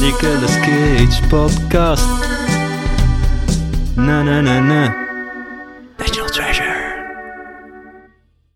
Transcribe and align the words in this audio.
Nicolas 0.00 0.60
Cage 0.60 1.26
podcast. 1.28 2.04
Na 3.96 4.22
na 4.22 4.40
na 4.40 4.60
na. 4.60 4.94
National 5.98 6.30
Treasure. 6.30 6.74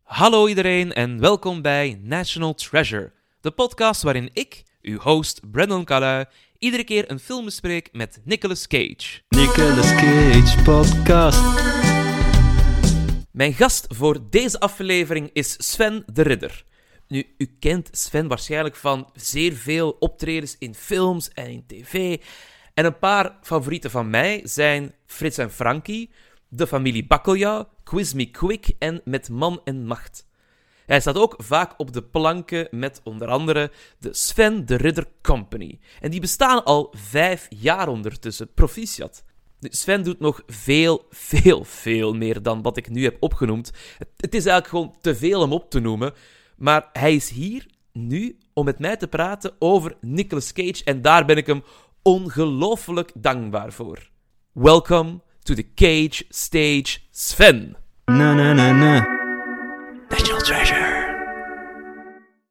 Hallo 0.02 0.46
iedereen 0.48 0.92
en 0.92 1.20
welkom 1.20 1.62
bij 1.62 2.00
National 2.02 2.54
Treasure, 2.54 3.12
de 3.40 3.50
podcast 3.50 4.02
waarin 4.02 4.30
ik, 4.32 4.62
uw 4.82 4.98
host 4.98 5.40
Brandon 5.50 5.84
Calui, 5.84 6.24
iedere 6.58 6.84
keer 6.84 7.10
een 7.10 7.20
film 7.20 7.44
bespreek 7.44 7.88
met 7.92 8.20
Nicolas 8.24 8.66
Cage. 8.66 9.20
Nicolas 9.28 9.94
Cage 9.94 10.62
podcast. 10.62 11.40
Mijn 13.30 13.52
gast 13.52 13.86
voor 13.88 14.18
deze 14.30 14.60
aflevering 14.60 15.30
is 15.32 15.54
Sven 15.58 16.02
de 16.12 16.22
Ridder. 16.22 16.64
Nu, 17.10 17.34
u 17.38 17.56
kent 17.58 17.88
Sven 17.92 18.28
waarschijnlijk 18.28 18.76
van 18.76 19.10
zeer 19.14 19.52
veel 19.52 19.96
optredens 19.98 20.56
in 20.58 20.74
films 20.74 21.28
en 21.28 21.46
in 21.46 21.66
tv. 21.66 22.20
En 22.74 22.84
een 22.84 22.98
paar 22.98 23.38
favorieten 23.42 23.90
van 23.90 24.10
mij 24.10 24.40
zijn 24.44 24.94
Frits 25.06 25.38
en 25.38 25.50
Frankie, 25.50 26.10
De 26.48 26.66
Familie 26.66 27.06
Bakkelja, 27.06 27.68
Quiz 27.84 28.12
Me 28.12 28.30
Quick 28.30 28.72
en 28.78 29.00
Met 29.04 29.28
Man 29.28 29.60
en 29.64 29.86
Macht. 29.86 30.26
Hij 30.86 31.00
staat 31.00 31.16
ook 31.16 31.34
vaak 31.38 31.74
op 31.76 31.92
de 31.92 32.02
planken 32.02 32.68
met 32.70 33.00
onder 33.04 33.28
andere 33.28 33.70
de 33.98 34.14
Sven 34.14 34.66
de 34.66 34.74
Ridder 34.74 35.06
Company. 35.22 35.78
En 36.00 36.10
die 36.10 36.20
bestaan 36.20 36.64
al 36.64 36.94
vijf 36.96 37.46
jaar 37.48 37.88
ondertussen, 37.88 38.54
proficiat. 38.54 39.24
Sven 39.60 40.02
doet 40.02 40.20
nog 40.20 40.42
veel, 40.46 41.06
veel, 41.10 41.64
veel 41.64 42.14
meer 42.14 42.42
dan 42.42 42.62
wat 42.62 42.76
ik 42.76 42.88
nu 42.88 43.02
heb 43.02 43.16
opgenoemd. 43.20 43.72
Het 44.16 44.34
is 44.34 44.46
eigenlijk 44.46 44.68
gewoon 44.68 44.94
te 45.00 45.16
veel 45.16 45.42
om 45.42 45.52
op 45.52 45.70
te 45.70 45.80
noemen. 45.80 46.14
Maar 46.60 46.88
hij 46.92 47.14
is 47.14 47.30
hier 47.30 47.66
nu 47.92 48.38
om 48.52 48.64
met 48.64 48.78
mij 48.78 48.96
te 48.96 49.08
praten 49.08 49.52
over 49.58 49.96
Nicolas 50.00 50.52
Cage. 50.52 50.84
En 50.84 51.02
daar 51.02 51.24
ben 51.24 51.36
ik 51.36 51.46
hem 51.46 51.62
ongelooflijk 52.02 53.10
dankbaar 53.14 53.72
voor. 53.72 54.10
Welcome 54.52 55.20
to 55.42 55.54
the 55.54 55.74
Cage 55.74 56.24
Stage, 56.28 56.98
Sven. 57.10 57.76
Na 58.04 58.34
na 58.34 58.52
na 58.52 58.72
na. 58.72 59.06
National 60.08 60.40
Treasure. 60.40 60.89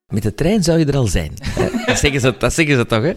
Met 0.10 0.24
de 0.24 0.34
trein 0.36 0.64
zou 0.64 0.80
je 0.80 0.86
er 0.86 0.96
al 0.98 1.08
zijn. 1.08 1.34
Eh, 1.60 1.86
dat, 1.96 2.00
zeggen 2.00 2.22
ze, 2.22 2.36
dat 2.38 2.54
zeggen 2.54 2.76
ze 2.76 2.86
toch, 2.86 3.02
hè? 3.04 3.14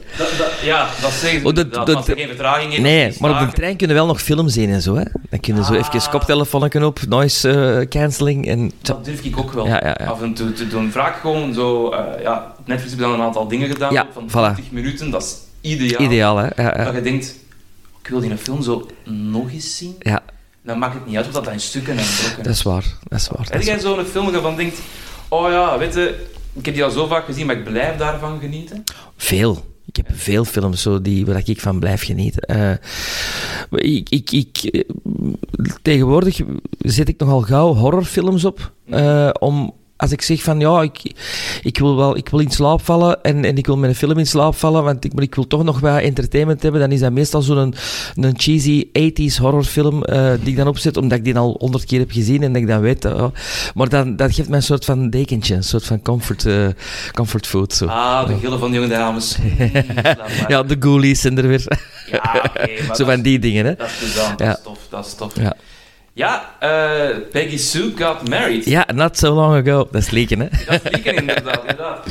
ja, 0.66 0.88
dat 1.00 1.10
zeggen 1.12 1.40
ze. 1.40 1.46
Oh, 1.46 1.54
dat- 1.54 1.72
dat- 1.74 1.94
als 1.94 2.08
er 2.08 2.16
geen 2.16 2.28
vertraging 2.28 2.78
Nee, 2.78 3.14
maar 3.20 3.42
op 3.42 3.48
de 3.48 3.54
trein 3.54 3.76
kunnen 3.76 3.96
we 3.96 4.02
wel 4.02 4.10
nog 4.12 4.22
films 4.22 4.52
zien 4.52 4.70
en 4.70 4.82
zo, 4.82 4.94
hè? 4.96 5.02
Dan 5.30 5.40
kunnen 5.40 5.64
zo 5.64 5.72
even 5.74 6.10
koptelefoon 6.10 6.84
op, 6.84 7.00
noise 7.08 7.50
eh, 7.50 7.88
cancelling 7.88 8.48
en... 8.48 8.72
Dat 8.82 9.04
durf 9.04 9.20
ik 9.24 9.38
ook 9.38 9.52
wel 9.52 9.66
Ja, 9.66 9.80
ja, 9.84 9.96
ja. 10.00 10.06
af 10.06 10.22
en 10.22 10.34
toe 10.34 10.52
te 10.52 10.68
doen. 10.68 10.90
Vaak 10.90 11.16
gewoon 11.20 11.54
zo... 11.54 11.90
eh, 11.90 12.22
ja, 12.22 12.54
op 12.58 12.66
Netflix 12.66 12.90
hebben 12.92 13.10
dan 13.10 13.20
een 13.20 13.26
aantal 13.26 13.48
dingen 13.48 13.68
gedaan 13.68 13.92
Ja, 13.92 14.06
van 14.12 14.28
voilà. 14.30 14.54
20 14.54 14.70
minuten. 14.70 15.10
Dat 15.10 15.22
is 15.22 15.36
ideaal. 15.70 16.00
Ideaal, 16.02 16.36
hè? 16.36 16.48
Dat 16.84 16.94
je 16.94 17.00
denkt, 17.02 17.34
ik 18.02 18.08
wil 18.08 18.20
die 18.20 18.30
een 18.30 18.38
film 18.38 18.62
zo 18.62 18.86
nog 19.04 19.50
eens 19.52 19.76
zien. 19.76 19.94
ja, 19.98 20.20
Dan 20.62 20.78
maakt 20.78 20.94
het 20.94 21.06
niet 21.06 21.16
uit 21.16 21.26
of 21.26 21.32
dat 21.32 21.48
in 21.52 21.60
stukken 21.60 21.98
en 21.98 22.04
brokken 22.20 22.42
dat 22.42 22.52
is 22.52 22.62
waar. 22.62 22.84
Dat 23.08 23.20
is 23.20 23.28
waar. 23.28 23.38
dat 23.42 23.48
Heb 23.52 23.60
is 23.60 23.66
jij 23.66 23.78
zo'n 23.80 24.04
film 24.04 24.32
waarvan 24.32 24.56
denkt, 24.56 24.78
oh 25.28 25.50
ja, 25.50 25.78
weet 25.78 25.94
je, 25.94 26.26
ik 26.52 26.64
heb 26.64 26.74
die 26.74 26.84
al 26.84 26.90
zo 26.90 27.06
vaak 27.06 27.24
gezien, 27.24 27.46
maar 27.46 27.56
ik 27.56 27.64
blijf 27.64 27.96
daarvan 27.96 28.40
genieten? 28.40 28.82
Veel. 29.16 29.70
Ik 29.86 29.96
heb 29.96 30.06
veel 30.12 30.44
films 30.44 30.82
zo 30.82 31.00
die, 31.02 31.26
waar 31.26 31.42
ik 31.48 31.60
van 31.60 31.78
blijf 31.78 32.04
genieten. 32.04 32.42
Eh, 32.42 32.72
ik, 33.70 34.10
ik, 34.10 34.30
ik, 34.30 34.56
eh, 34.62 34.80
tegenwoordig 35.82 36.40
zet 36.78 37.08
ik 37.08 37.18
nogal 37.20 37.40
gauw 37.40 37.74
horrorfilms 37.74 38.44
op. 38.44 38.72
eh, 38.88 39.30
om, 39.38 39.74
als 40.02 40.12
ik 40.12 40.22
zeg 40.22 40.42
van 40.42 40.60
ja, 40.60 40.82
ik, 40.82 41.00
ik, 41.62 41.78
wil 41.78 41.96
wel, 41.96 42.16
ik 42.16 42.28
wil 42.28 42.40
in 42.40 42.50
slaap 42.50 42.84
vallen 42.84 43.22
en, 43.22 43.44
en 43.44 43.56
ik 43.56 43.66
wil 43.66 43.76
met 43.76 43.90
een 43.90 43.96
film 43.96 44.18
in 44.18 44.26
slaap 44.26 44.54
vallen, 44.54 44.84
want 44.84 45.04
ik, 45.04 45.12
maar 45.14 45.22
ik 45.22 45.34
wil 45.34 45.46
toch 45.46 45.64
nog 45.64 45.80
wat 45.80 46.00
entertainment 46.00 46.62
hebben, 46.62 46.80
dan 46.80 46.92
is 46.92 47.00
dat 47.00 47.12
meestal 47.12 47.42
zo'n 47.42 47.74
een 48.14 48.34
cheesy 48.36 48.86
80s 48.98 49.36
horrorfilm 49.40 50.02
eh, 50.04 50.32
die 50.40 50.50
ik 50.50 50.56
dan 50.56 50.66
opzet, 50.68 50.96
omdat 50.96 51.18
ik 51.18 51.24
die 51.24 51.36
al 51.36 51.56
honderd 51.58 51.84
keer 51.84 51.98
heb 51.98 52.10
gezien 52.10 52.42
en 52.42 52.52
dat 52.52 52.62
ik 52.62 52.68
dan 52.68 52.80
weet. 52.80 53.04
eh, 53.04 53.26
maar 53.74 53.88
dan, 53.88 54.16
dat 54.16 54.34
geeft 54.34 54.48
mij 54.48 54.58
een 54.58 54.64
soort 54.64 54.84
van 54.84 55.10
dekentje, 55.10 55.54
een 55.54 55.64
soort 55.64 55.84
van 55.84 56.02
comfort, 56.02 56.46
eh, 56.46 56.66
comfort 57.12 57.46
food. 57.46 57.72
Zo. 57.72 57.86
Ah, 57.86 58.26
de 58.26 58.36
gillen 58.38 58.58
van 58.58 58.70
de 58.70 58.76
jonge 58.76 58.88
dames. 58.88 59.36
Ja, 60.48 60.62
de 60.62 60.76
ghoulies 60.78 61.20
zijn 61.20 61.38
er 61.38 61.48
weer. 61.48 61.78
Ja, 62.10 62.52
Zo 62.96 63.04
van 63.04 63.22
die 63.22 63.38
dingen, 63.38 63.64
hè. 63.64 63.74
dat 63.74 63.86
is 63.86 63.96
plezant, 63.98 64.38
dat 64.38 64.48
is 64.48 64.62
tof, 64.64 64.78
dat 64.90 65.06
is 65.06 65.14
tof. 65.14 65.36
Ja. 65.36 65.56
Ja, 66.14 66.56
eh, 66.60 67.16
Peggy 67.30 67.56
Sue 67.56 67.92
got 67.96 68.28
married. 68.28 68.64
Ja, 68.64 68.86
not 68.94 69.18
so 69.18 69.34
long 69.34 69.54
ago. 69.54 69.88
Dat 69.90 70.02
is 70.02 70.10
leken, 70.10 70.40
hè. 70.40 70.48
Dat 70.66 70.84
is 70.84 70.90
weekend 70.90 71.18
inderdaad, 71.20 71.60
inderdaad. 71.60 72.06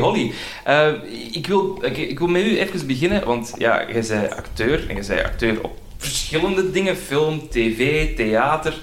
Holly. 0.00 0.32
Eh, 0.64 0.88
ik, 1.32 1.46
wil, 1.46 1.78
ik, 1.82 1.96
ik 1.96 2.18
wil 2.18 2.28
met 2.28 2.42
u 2.42 2.58
even 2.58 2.86
beginnen, 2.86 3.24
want 3.24 3.52
ja, 3.58 3.84
jij 3.92 4.04
bent 4.08 4.30
acteur 4.36 4.88
en 4.88 4.94
jij 4.94 5.06
bent 5.06 5.26
acteur 5.26 5.62
op 5.62 5.78
verschillende 5.96 6.70
dingen, 6.70 6.96
film, 6.96 7.48
tv, 7.48 8.14
theater. 8.16 8.74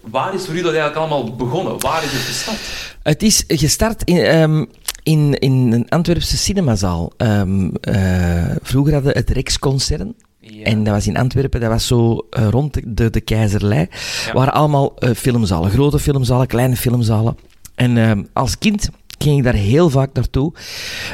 Waar 0.00 0.34
is 0.34 0.44
voor 0.44 0.54
u 0.54 0.62
dat 0.62 0.74
eigenlijk 0.74 0.96
allemaal 0.96 1.36
begonnen? 1.36 1.80
Waar 1.80 2.04
is 2.04 2.12
het 2.12 2.20
gestart? 2.20 2.58
Het 3.02 3.22
is 3.22 3.44
gestart 3.46 4.02
in, 4.04 4.18
ehm, 4.18 4.64
in, 5.02 5.38
in 5.38 5.72
een 5.72 5.88
Antwerpse 5.88 6.36
cinemazaal. 6.36 7.12
Ehm, 7.16 7.68
eh, 7.80 8.56
vroeger 8.62 8.92
hadden 8.92 9.12
we 9.12 9.18
het 9.18 9.30
Rex-concern. 9.30 10.14
Ja. 10.40 10.64
En 10.64 10.84
dat 10.84 10.94
was 10.94 11.06
in 11.06 11.16
Antwerpen, 11.16 11.60
dat 11.60 11.70
was 11.70 11.86
zo 11.86 12.26
eh, 12.30 12.48
rond 12.48 12.96
de- 12.96 13.10
de, 13.10 13.20
Keizerlei. 13.20 13.86
Ja. 14.26 14.32
waren 14.32 14.52
allemaal 14.52 14.96
eh, 14.98 15.10
filmzalen. 15.14 15.70
Grote 15.70 15.98
filmzalen, 15.98 16.46
kleine 16.46 16.76
filmzalen. 16.76 17.36
En 17.74 17.96
ehm, 17.96 18.22
als 18.32 18.58
kind 18.58 18.90
ging 19.18 19.38
ik 19.38 19.44
daar 19.44 19.54
heel 19.54 19.90
vaak 19.90 20.12
naartoe 20.12 20.52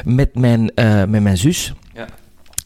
met 0.04 0.34
mijn, 0.34 0.75
eh, 0.75 1.04
met 1.04 1.22
mijn 1.22 1.38
zus. 1.38 1.72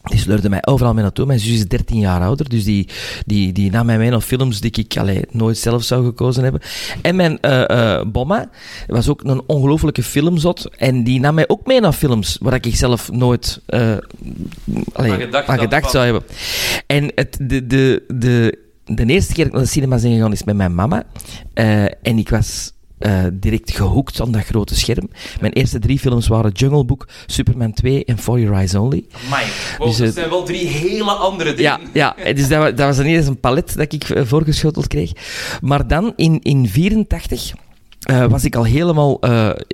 Die 0.03 0.19
sleurde 0.19 0.49
mij 0.49 0.65
overal 0.65 0.93
mee 0.93 1.03
naartoe. 1.03 1.25
Mijn 1.25 1.39
zus 1.39 1.53
is 1.53 1.67
13 1.67 1.99
jaar 1.99 2.21
ouder, 2.21 2.49
dus 2.49 2.63
die, 2.63 2.87
die, 3.25 3.51
die 3.51 3.71
nam 3.71 3.85
mij 3.85 3.97
mee 3.97 4.09
naar 4.09 4.21
films 4.21 4.59
die 4.59 4.71
ik 4.71 4.97
allee, 4.97 5.21
nooit 5.31 5.57
zelf 5.57 5.83
zou 5.83 6.05
gekozen 6.05 6.43
hebben. 6.43 6.61
En 7.01 7.15
mijn 7.15 7.39
eh 7.39 7.69
eh 7.69 8.05
bomma 8.07 8.49
was 8.87 9.09
ook 9.09 9.23
een 9.23 9.41
ongelofelijke 9.45 10.03
filmzot. 10.03 10.69
En 10.77 11.03
die 11.03 11.19
nam 11.19 11.35
mij 11.35 11.47
ook 11.47 11.65
mee 11.65 11.79
naar 11.79 11.93
films 11.93 12.37
waar 12.41 12.53
ik 12.53 12.75
zelf 12.75 13.11
nooit 13.11 13.61
eh 13.65 13.97
allee, 14.93 15.11
Aan 15.11 15.59
gedacht 15.59 15.85
aan 15.85 15.91
zou 15.91 16.03
hebben. 16.03 16.23
En 16.87 17.11
het, 17.15 17.37
de, 17.41 17.67
de, 17.67 18.03
de, 18.07 18.57
de 18.85 19.05
eerste 19.05 19.33
keer 19.33 19.43
dat 19.43 19.53
ik 19.53 19.59
naar 19.59 19.63
de 19.63 19.69
cinema 19.69 19.95
ben 19.95 20.11
gegaan 20.11 20.31
is 20.31 20.43
met 20.43 20.55
mijn 20.55 20.75
mama. 20.75 21.03
En 22.01 22.17
ik 22.17 22.29
was 22.29 22.71
eh, 23.01 23.23
direct 23.33 23.71
gehoekt 23.71 24.21
aan 24.21 24.31
dat 24.31 24.43
grote 24.43 24.75
scherm. 24.75 25.09
Mijn 25.39 25.53
eerste 25.53 25.79
drie 25.79 25.99
films 25.99 26.27
waren 26.27 26.51
Jungle 26.51 26.85
Book, 26.85 27.07
Superman 27.25 27.73
2 27.73 28.05
en 28.05 28.17
For 28.17 28.39
Your 28.39 28.55
Eyes 28.55 28.75
Only. 28.75 29.05
Amai. 29.25 29.45
Wow, 29.77 29.87
Dus, 29.87 29.97
dat 29.97 30.07
eh, 30.07 30.13
zijn 30.13 30.29
wel 30.29 30.43
drie 30.43 30.67
hele 30.67 31.11
andere 31.11 31.53
dingen. 31.53 31.79
Ja, 31.93 32.13
ja 32.15 32.33
dus 32.33 32.47
dat, 32.47 32.77
dat 32.77 32.87
was 32.87 32.95
dan 32.95 33.05
niet 33.05 33.15
eens 33.15 33.27
een 33.27 33.39
palet 33.39 33.75
dat 33.75 33.93
ik 33.93 34.03
eh, 34.03 34.23
voorgeschoteld 34.25 34.87
kreeg. 34.87 35.11
Maar 35.61 35.87
dan, 35.87 36.13
in 36.15 36.39
1984... 36.43 37.53
was 38.29 38.43
ik 38.43 38.55
al 38.55 38.63
helemaal 38.63 39.19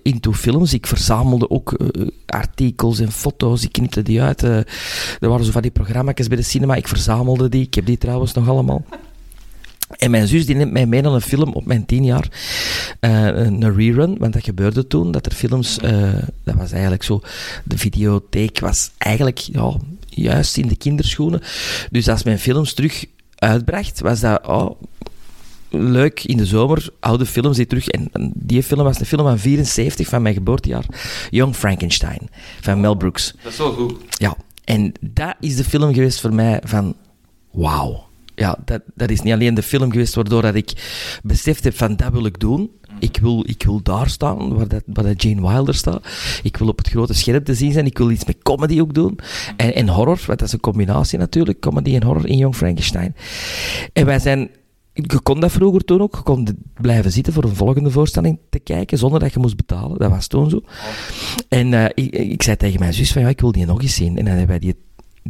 into 0.03 0.33
films. 0.33 0.73
Ik 0.73 0.87
verzamelde 0.87 1.49
ook 1.49 1.77
artikels 2.25 2.99
en 2.99 3.11
foto's. 3.11 3.63
Ik 3.63 3.71
knipte 3.71 4.01
die 4.01 4.21
uit. 4.21 4.41
er 4.41 4.65
waren 5.19 5.45
zo 5.45 5.51
van 5.51 5.61
die 5.61 5.71
programma's 5.71 6.27
bij 6.27 6.37
de 6.37 6.43
cinema. 6.43 6.75
Ik 6.75 6.87
verzamelde 6.87 7.49
die. 7.49 7.61
Ik 7.61 7.73
heb 7.73 7.85
die 7.85 7.97
trouwens 7.97 8.33
nog 8.33 8.49
allemaal. 8.49 8.85
En 9.87 10.11
mijn 10.11 10.27
zus 10.27 10.45
die 10.45 10.55
neemt 10.55 10.71
mij 10.71 10.85
mee 10.85 11.01
naar 11.01 11.11
een 11.13 11.21
film 11.21 11.53
op 11.53 11.65
mijn 11.65 11.85
tien 11.85 12.03
jaar. 12.03 12.27
Eh, 12.99 13.25
een 13.25 13.75
rerun, 13.75 14.17
want 14.17 14.33
dat 14.33 14.43
gebeurde 14.43 14.87
toen. 14.87 15.11
Dat 15.11 15.25
er 15.25 15.31
films... 15.31 15.77
eh, 15.79 16.13
dat 16.43 16.55
was 16.55 16.71
eigenlijk 16.71 17.03
zo... 17.03 17.21
De 17.63 17.77
videotheek 17.77 18.59
was 18.59 18.91
eigenlijk 18.97 19.37
ja, 19.37 19.77
juist 20.09 20.57
in 20.57 20.67
de 20.67 20.75
kinderschoenen. 20.75 21.41
Dus 21.91 22.09
als 22.09 22.23
mijn 22.23 22.39
films 22.39 22.73
terug 22.73 23.05
uitbracht, 23.35 23.99
was 23.99 24.19
dat... 24.19 24.47
Oh, 24.47 24.71
leuk 25.69 26.23
in 26.23 26.37
de 26.37 26.45
zomer, 26.45 26.89
oude 26.99 27.25
films 27.25 27.57
die 27.57 27.67
terug... 27.67 27.87
En, 27.87 28.09
en 28.11 28.31
die 28.35 28.63
film 28.63 28.83
was 28.83 28.99
een 28.99 29.05
film 29.05 29.23
van 29.23 29.39
74, 29.39 30.07
van 30.07 30.21
mijn 30.21 30.33
geboortejaar. 30.33 30.85
Young 31.29 31.55
Frankenstein, 31.55 32.29
van 32.61 32.79
Mel 32.79 32.95
Brooks. 32.95 33.33
Dat 33.43 33.51
is 33.51 33.57
wel 33.57 33.73
goed. 33.73 33.93
Ja, 34.09 34.35
en 34.63 34.91
dat 34.99 35.35
is 35.39 35.55
de 35.55 35.63
film 35.63 35.93
geweest 35.93 36.21
voor 36.21 36.33
mij 36.33 36.61
van... 36.63 36.95
Wauw. 37.51 38.06
Ja, 38.39 38.57
dat, 38.65 38.81
dat 38.95 39.09
is 39.09 39.21
niet 39.21 39.33
alleen 39.33 39.53
de 39.53 39.63
film 39.63 39.91
geweest 39.91 40.15
waardoor 40.15 40.41
dat 40.41 40.55
ik 40.55 40.73
beseft 41.23 41.63
heb 41.63 41.77
van 41.77 41.95
dat 41.95 42.11
wil 42.11 42.25
ik 42.25 42.39
doen. 42.39 42.71
Ik 42.99 43.17
wil, 43.21 43.43
ik 43.47 43.63
wil 43.63 43.81
daar 43.83 44.09
staan, 44.09 44.53
waar, 44.55 44.67
dat, 44.67 44.83
waar 44.85 45.03
dat 45.03 45.21
Jane 45.21 45.49
Wilder 45.49 45.75
staat. 45.75 46.07
Ik 46.43 46.57
wil 46.57 46.67
op 46.67 46.77
het 46.77 46.89
grote 46.89 47.13
scherm 47.13 47.43
te 47.43 47.53
zien 47.53 47.71
zijn. 47.71 47.85
Ik 47.85 47.97
wil 47.97 48.11
iets 48.11 48.25
met 48.25 48.37
comedy 48.43 48.79
ook 48.79 48.93
doen. 48.93 49.19
En, 49.55 49.75
en 49.75 49.89
horror, 49.89 50.23
want 50.25 50.39
dat 50.39 50.47
is 50.47 50.53
een 50.53 50.59
combinatie 50.59 51.19
natuurlijk, 51.19 51.59
comedy 51.59 51.95
en 51.95 52.03
horror 52.03 52.27
in 52.27 52.37
Young 52.37 52.55
Frankenstein. 52.55 53.15
En 53.93 54.05
wij 54.05 54.19
zijn... 54.19 54.49
Je 54.93 55.19
kon 55.19 55.39
dat 55.39 55.51
vroeger 55.51 55.83
toen 55.83 56.01
ook. 56.01 56.15
Je 56.15 56.21
kon 56.21 56.47
blijven 56.81 57.11
zitten 57.11 57.33
voor 57.33 57.43
een 57.43 57.55
volgende 57.55 57.91
voorstelling 57.91 58.39
te 58.49 58.59
kijken, 58.59 58.97
zonder 58.97 59.19
dat 59.19 59.33
je 59.33 59.39
moest 59.39 59.55
betalen. 59.55 59.97
Dat 59.97 60.09
was 60.09 60.27
toen 60.27 60.49
zo. 60.49 60.61
En 61.49 61.73
eh, 61.73 62.05
ik, 62.05 62.15
ik 62.15 62.43
zei 62.43 62.57
tegen 62.57 62.79
mijn 62.79 62.93
zus 62.93 63.11
van, 63.11 63.21
ja, 63.21 63.29
ik 63.29 63.41
wil 63.41 63.51
die 63.51 63.65
nog 63.65 63.81
eens 63.81 63.95
zien. 63.95 64.17
En 64.17 64.25
dan 64.25 64.33
hebben 64.33 64.47
wij 64.47 64.59
die 64.59 64.75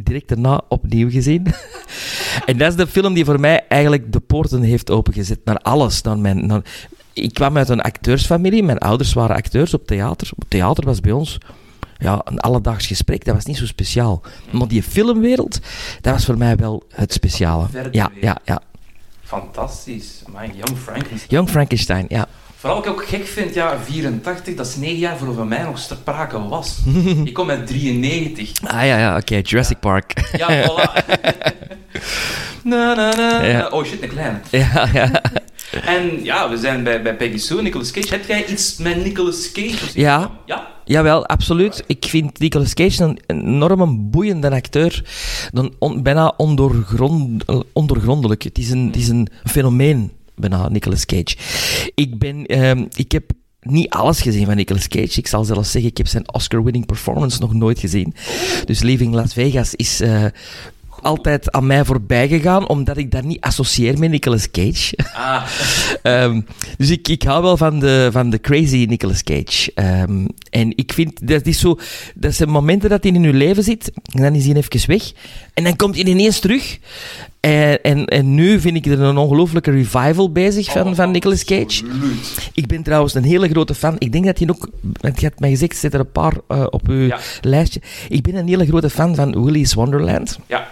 direct 0.04 0.28
daarna 0.28 0.60
opnieuw 0.68 1.10
gezien. 1.10 1.46
en 2.46 2.58
dat 2.58 2.68
is 2.68 2.76
de 2.76 2.86
film 2.86 3.14
die 3.14 3.24
voor 3.24 3.40
mij 3.40 3.64
eigenlijk 3.68 4.12
de 4.12 4.20
poorten 4.20 4.62
heeft 4.62 4.90
opengezet 4.90 5.40
naar 5.44 5.58
alles. 5.58 6.02
Naar 6.02 6.18
mijn, 6.18 6.46
naar... 6.46 6.62
Ik 7.12 7.34
kwam 7.34 7.56
uit 7.56 7.68
een 7.68 7.80
acteursfamilie. 7.80 8.62
Mijn 8.62 8.78
ouders 8.78 9.12
waren 9.12 9.36
acteurs 9.36 9.74
op 9.74 9.86
theater. 9.86 10.30
Theater 10.48 10.84
was 10.84 11.00
bij 11.00 11.12
ons 11.12 11.38
ja, 11.98 12.20
een 12.24 12.40
alledaags 12.40 12.86
gesprek. 12.86 13.24
Dat 13.24 13.34
was 13.34 13.44
niet 13.44 13.56
zo 13.56 13.66
speciaal. 13.66 14.22
Maar 14.50 14.68
die 14.68 14.82
filmwereld, 14.82 15.60
dat 16.00 16.12
was 16.12 16.24
voor 16.24 16.38
mij 16.38 16.56
wel 16.56 16.82
het 16.90 17.12
speciale. 17.12 17.66
Ja, 17.90 18.10
ja, 18.20 18.38
ja. 18.44 18.62
Fantastisch. 19.22 20.22
Maar 20.32 20.46
Young 20.46 20.78
Frankenstein. 20.78 21.28
Young 21.28 21.48
Frankenstein, 21.48 22.06
ja. 22.08 22.26
Vooral 22.58 22.78
wat 22.78 22.86
ik 22.86 22.92
ook 22.92 23.06
gek 23.08 23.26
vind, 23.26 23.54
ja, 23.54 23.78
84, 23.84 24.54
dat 24.54 24.66
is 24.66 24.76
9 24.76 24.96
jaar 24.98 25.16
voor 25.18 25.46
mij 25.46 25.62
nog 25.62 25.78
sprake 25.78 26.48
was. 26.48 26.78
ik 27.24 27.32
kom 27.34 27.50
uit 27.50 27.66
93. 27.66 28.52
Ah 28.64 28.72
ja, 28.86 28.98
ja, 28.98 29.16
oké. 29.16 29.40
Jurassic 29.42 29.78
Park. 29.80 30.28
Ja, 30.36 30.48
voilà. 30.68 30.92
na, 32.64 32.94
na, 32.94 33.14
na, 33.16 33.44
Ja. 33.44 33.58
na. 33.58 33.68
Oh 33.68 33.84
shit, 33.84 34.02
een 34.02 34.08
kleine. 34.08 34.38
ja, 34.50 34.88
ja. 34.92 35.10
En 35.84 36.24
ja, 36.24 36.48
we 36.50 36.56
zijn 36.56 36.82
bij, 36.84 37.02
bij 37.02 37.16
Peggy 37.16 37.36
Sue, 37.38 37.62
Nicolas 37.62 37.90
Cage. 37.90 38.08
Heb 38.10 38.26
jij 38.26 38.46
iets 38.46 38.76
met 38.76 39.04
Nicolas 39.04 39.52
Cage? 39.52 40.00
Ja. 40.00 40.30
Ja? 40.46 40.66
Jawel, 40.84 41.26
absoluut. 41.26 41.84
Ik 41.86 42.04
vind 42.08 42.38
Nicolas 42.38 42.74
Cage 42.74 43.02
een 43.02 43.18
enorm 43.26 44.10
boeiende 44.10 44.50
acteur. 44.50 45.04
Dan 45.52 45.72
on- 45.78 46.02
bijna 46.02 46.32
ondoorgrond, 46.36 47.44
ondoorgrondelijk. 47.72 48.42
Het 48.42 48.58
is, 48.58 48.70
een, 48.70 48.86
het 48.86 48.96
is 48.96 49.08
een 49.08 49.28
fenomeen, 49.44 50.12
bijna, 50.38 50.68
Nicolas 50.68 51.04
Cage. 51.06 51.36
Ik, 51.94 52.18
ben, 52.18 52.46
ehm, 52.46 52.86
ik 52.94 53.12
heb 53.12 53.30
niet 53.60 53.90
alles 53.90 54.20
gezien 54.20 54.46
van 54.46 54.56
Nicolas 54.56 54.88
Cage. 54.88 55.18
Ik 55.18 55.26
zal 55.26 55.44
zelfs 55.44 55.70
zeggen, 55.70 55.90
ik 55.90 55.96
heb 55.96 56.06
zijn 56.06 56.32
Oscar-winning 56.32 56.86
performance 56.86 57.40
nog 57.40 57.54
nooit 57.54 57.78
gezien. 57.78 58.14
Dus 58.64 58.80
Leaving 58.80 59.14
Las 59.14 59.32
Vegas 59.32 59.74
is... 59.74 60.00
eh, 60.00 60.24
altijd 61.02 61.52
aan 61.52 61.66
mij 61.66 61.84
voorbij 61.84 62.28
gegaan, 62.28 62.68
omdat 62.68 62.96
ik 62.96 63.10
dat 63.10 63.24
niet 63.24 63.40
associeer 63.40 63.98
met 63.98 64.10
Nicolas 64.10 64.50
Cage. 64.50 64.98
Ah, 65.14 65.46
Ehm, 66.02 66.40
dus 66.78 66.90
ik, 66.90 67.08
ik 67.08 67.22
hou 67.22 67.42
wel 67.42 67.56
van 67.56 67.78
de, 67.78 68.08
van 68.12 68.30
de 68.30 68.40
crazy 68.40 68.86
Nicolas 68.88 69.22
Cage. 69.22 69.72
Ehm, 69.74 70.26
en 70.50 70.76
ik 70.76 70.92
vind, 70.92 71.28
dat 71.28 71.46
is 71.46 71.58
zo, 71.58 71.78
dat 72.14 72.34
zijn 72.34 72.48
momenten 72.48 72.90
dat 72.90 73.02
hij 73.02 73.12
in 73.12 73.24
uw 73.24 73.32
leven 73.32 73.62
zit, 73.62 73.90
en 74.12 74.22
dan 74.22 74.34
is 74.34 74.46
hij 74.46 74.54
even 74.54 74.88
weg, 74.88 75.12
en 75.54 75.64
dan 75.64 75.76
komt 75.76 75.94
hij 75.94 76.04
ineens 76.04 76.38
terug. 76.38 76.78
En, 77.40 77.82
en, 77.82 78.06
en 78.06 78.34
nu 78.34 78.60
vind 78.60 78.76
ik 78.76 78.86
er 78.86 79.00
een 79.00 79.16
ongelooflijke 79.16 79.70
revival 79.70 80.32
bezig 80.32 80.70
van, 80.70 80.94
van 80.94 81.10
Nicolas 81.10 81.44
Cage. 81.44 81.62
absoluut. 81.62 82.50
Ik 82.54 82.66
ben 82.66 82.82
trouwens 82.82 83.14
een 83.14 83.24
hele 83.24 83.48
grote 83.48 83.74
fan. 83.74 83.96
Ik 83.98 84.12
denk 84.12 84.24
dat 84.24 84.38
hij 84.38 84.48
ook, 84.48 84.68
want 85.00 85.20
je 85.20 85.30
mij 85.38 85.50
gezegd, 85.50 85.76
zet 85.76 85.94
er 85.94 86.00
een 86.00 86.12
paar 86.12 86.34
eh, 86.48 86.66
op 86.70 86.88
uw 86.88 87.06
Ja. 87.06 87.18
lijstje. 87.40 87.80
Ik 88.08 88.22
ben 88.22 88.34
een 88.34 88.48
hele 88.48 88.66
grote 88.66 88.90
fan 88.90 89.14
van 89.14 89.44
Willy's 89.44 89.74
Wonderland. 89.74 90.38
Ja. 90.46 90.68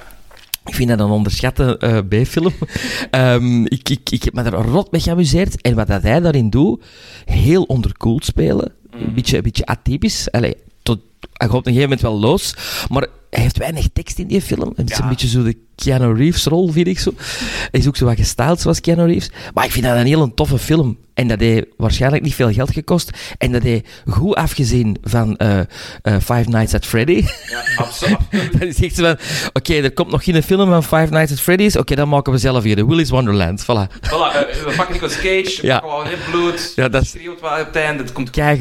Ik 0.65 0.75
vind 0.75 0.89
dat 0.89 1.01
een 1.01 1.11
onderschatte 1.11 1.79
eh 1.79 1.99
B-film. 1.99 2.53
Ehm, 3.11 3.65
ik, 3.65 3.89
ik, 3.89 4.11
ik 4.11 4.23
heb 4.23 4.35
me 4.35 4.43
er 4.43 4.53
rot 4.53 4.91
mee 4.93 5.01
geamuseerd. 5.01 5.61
En 5.63 5.75
wat 5.75 5.87
dat 5.87 6.03
hij 6.03 6.21
daarin 6.21 6.51
doet, 6.51 6.85
heel 7.25 7.63
onderkoeld 7.63 8.25
spelen. 8.25 8.73
Een, 8.91 9.15
beetje, 9.15 9.37
een 9.37 9.43
beetje 9.43 9.67
atypisch. 9.67 10.31
Allee, 10.31 10.55
tot, 10.83 10.99
hij 11.33 11.49
op 11.49 11.55
een 11.55 11.63
gegeven 11.73 11.83
moment 11.83 12.01
wel 12.01 12.19
los. 12.19 12.55
Maar 12.89 13.07
hij 13.37 13.45
heeft 13.45 13.59
weinig 13.59 13.87
tekst 13.93 14.19
in 14.19 14.27
die 14.27 14.41
film. 14.43 14.73
Het 14.77 14.91
is 14.91 14.97
Ja. 14.97 15.03
een 15.03 15.09
beetje 15.09 15.29
zo 15.29 15.43
de 15.43 15.57
Keanu 15.75 16.15
Reeves-rol, 16.15 16.69
vind 16.73 16.87
ik 16.87 16.99
zo. 16.99 17.13
Hij 17.71 17.81
is 17.81 17.87
ook 17.87 17.97
zo 17.97 18.05
wat 18.05 18.17
gestyled 18.17 18.61
zoals 18.61 18.81
Keanu 18.81 19.07
Reeves. 19.07 19.31
Maar 19.55 19.65
ik 19.65 19.73
vind 19.73 19.85
dat 19.85 19.97
een 19.97 20.07
heel 20.07 20.35
toffe 20.35 20.59
film. 20.59 20.99
En 21.15 21.29
dat 21.29 21.41
heeft 21.41 21.65
waarschijnlijk 21.77 22.23
niet 22.23 22.35
veel 22.35 22.53
geld 22.53 22.73
gekost. 22.73 23.11
En 23.39 23.53
dat 23.53 23.63
hij 23.63 23.85
goed 24.07 24.35
afgezien 24.35 24.97
van 25.03 25.37
eh, 25.37 25.59
eh, 25.59 25.67
Five 26.03 26.45
Nights 26.49 26.75
at 26.75 26.87
Freddy. 26.87 27.25
Ja, 27.51 27.63
absoluut. 27.77 28.17
Van, 28.95 29.17
oké, 29.53 29.75
er 29.75 29.93
komt 29.93 30.11
nog 30.11 30.25
geen 30.25 30.43
film 30.43 30.69
van 30.69 30.83
Five 30.83 31.07
Nights 31.13 31.33
at 31.33 31.41
Freddy's. 31.41 31.77
Oké, 31.77 31.95
dan 31.95 32.09
maken 32.09 32.33
we 32.33 32.39
zelf 32.39 32.63
hier 32.63 32.77
de 32.77 32.87
Willy's 32.87 33.11
Wonderland. 33.11 33.63
Voilà. 33.63 33.67
Voilà, 33.67 34.09
eh, 34.11 34.65
we 34.65 34.73
pakken 34.77 34.93
Nicolas 34.93 35.15
Cage, 35.17 35.59
we 35.61 35.67
Ja. 35.67 35.79
pakken 35.81 35.99
wel 35.99 36.07
heel 36.07 36.17
bloed, 36.31 36.73
Ja, 36.77 36.89
dat 36.89 37.03
is- 37.03 37.11
schreeuwt 37.11 37.41
wel 37.41 37.51
op 37.61 37.67
het 37.67 37.77
einde, 37.77 38.03
het 38.03 38.13
komt. 38.13 38.39
Ah, 38.39 38.61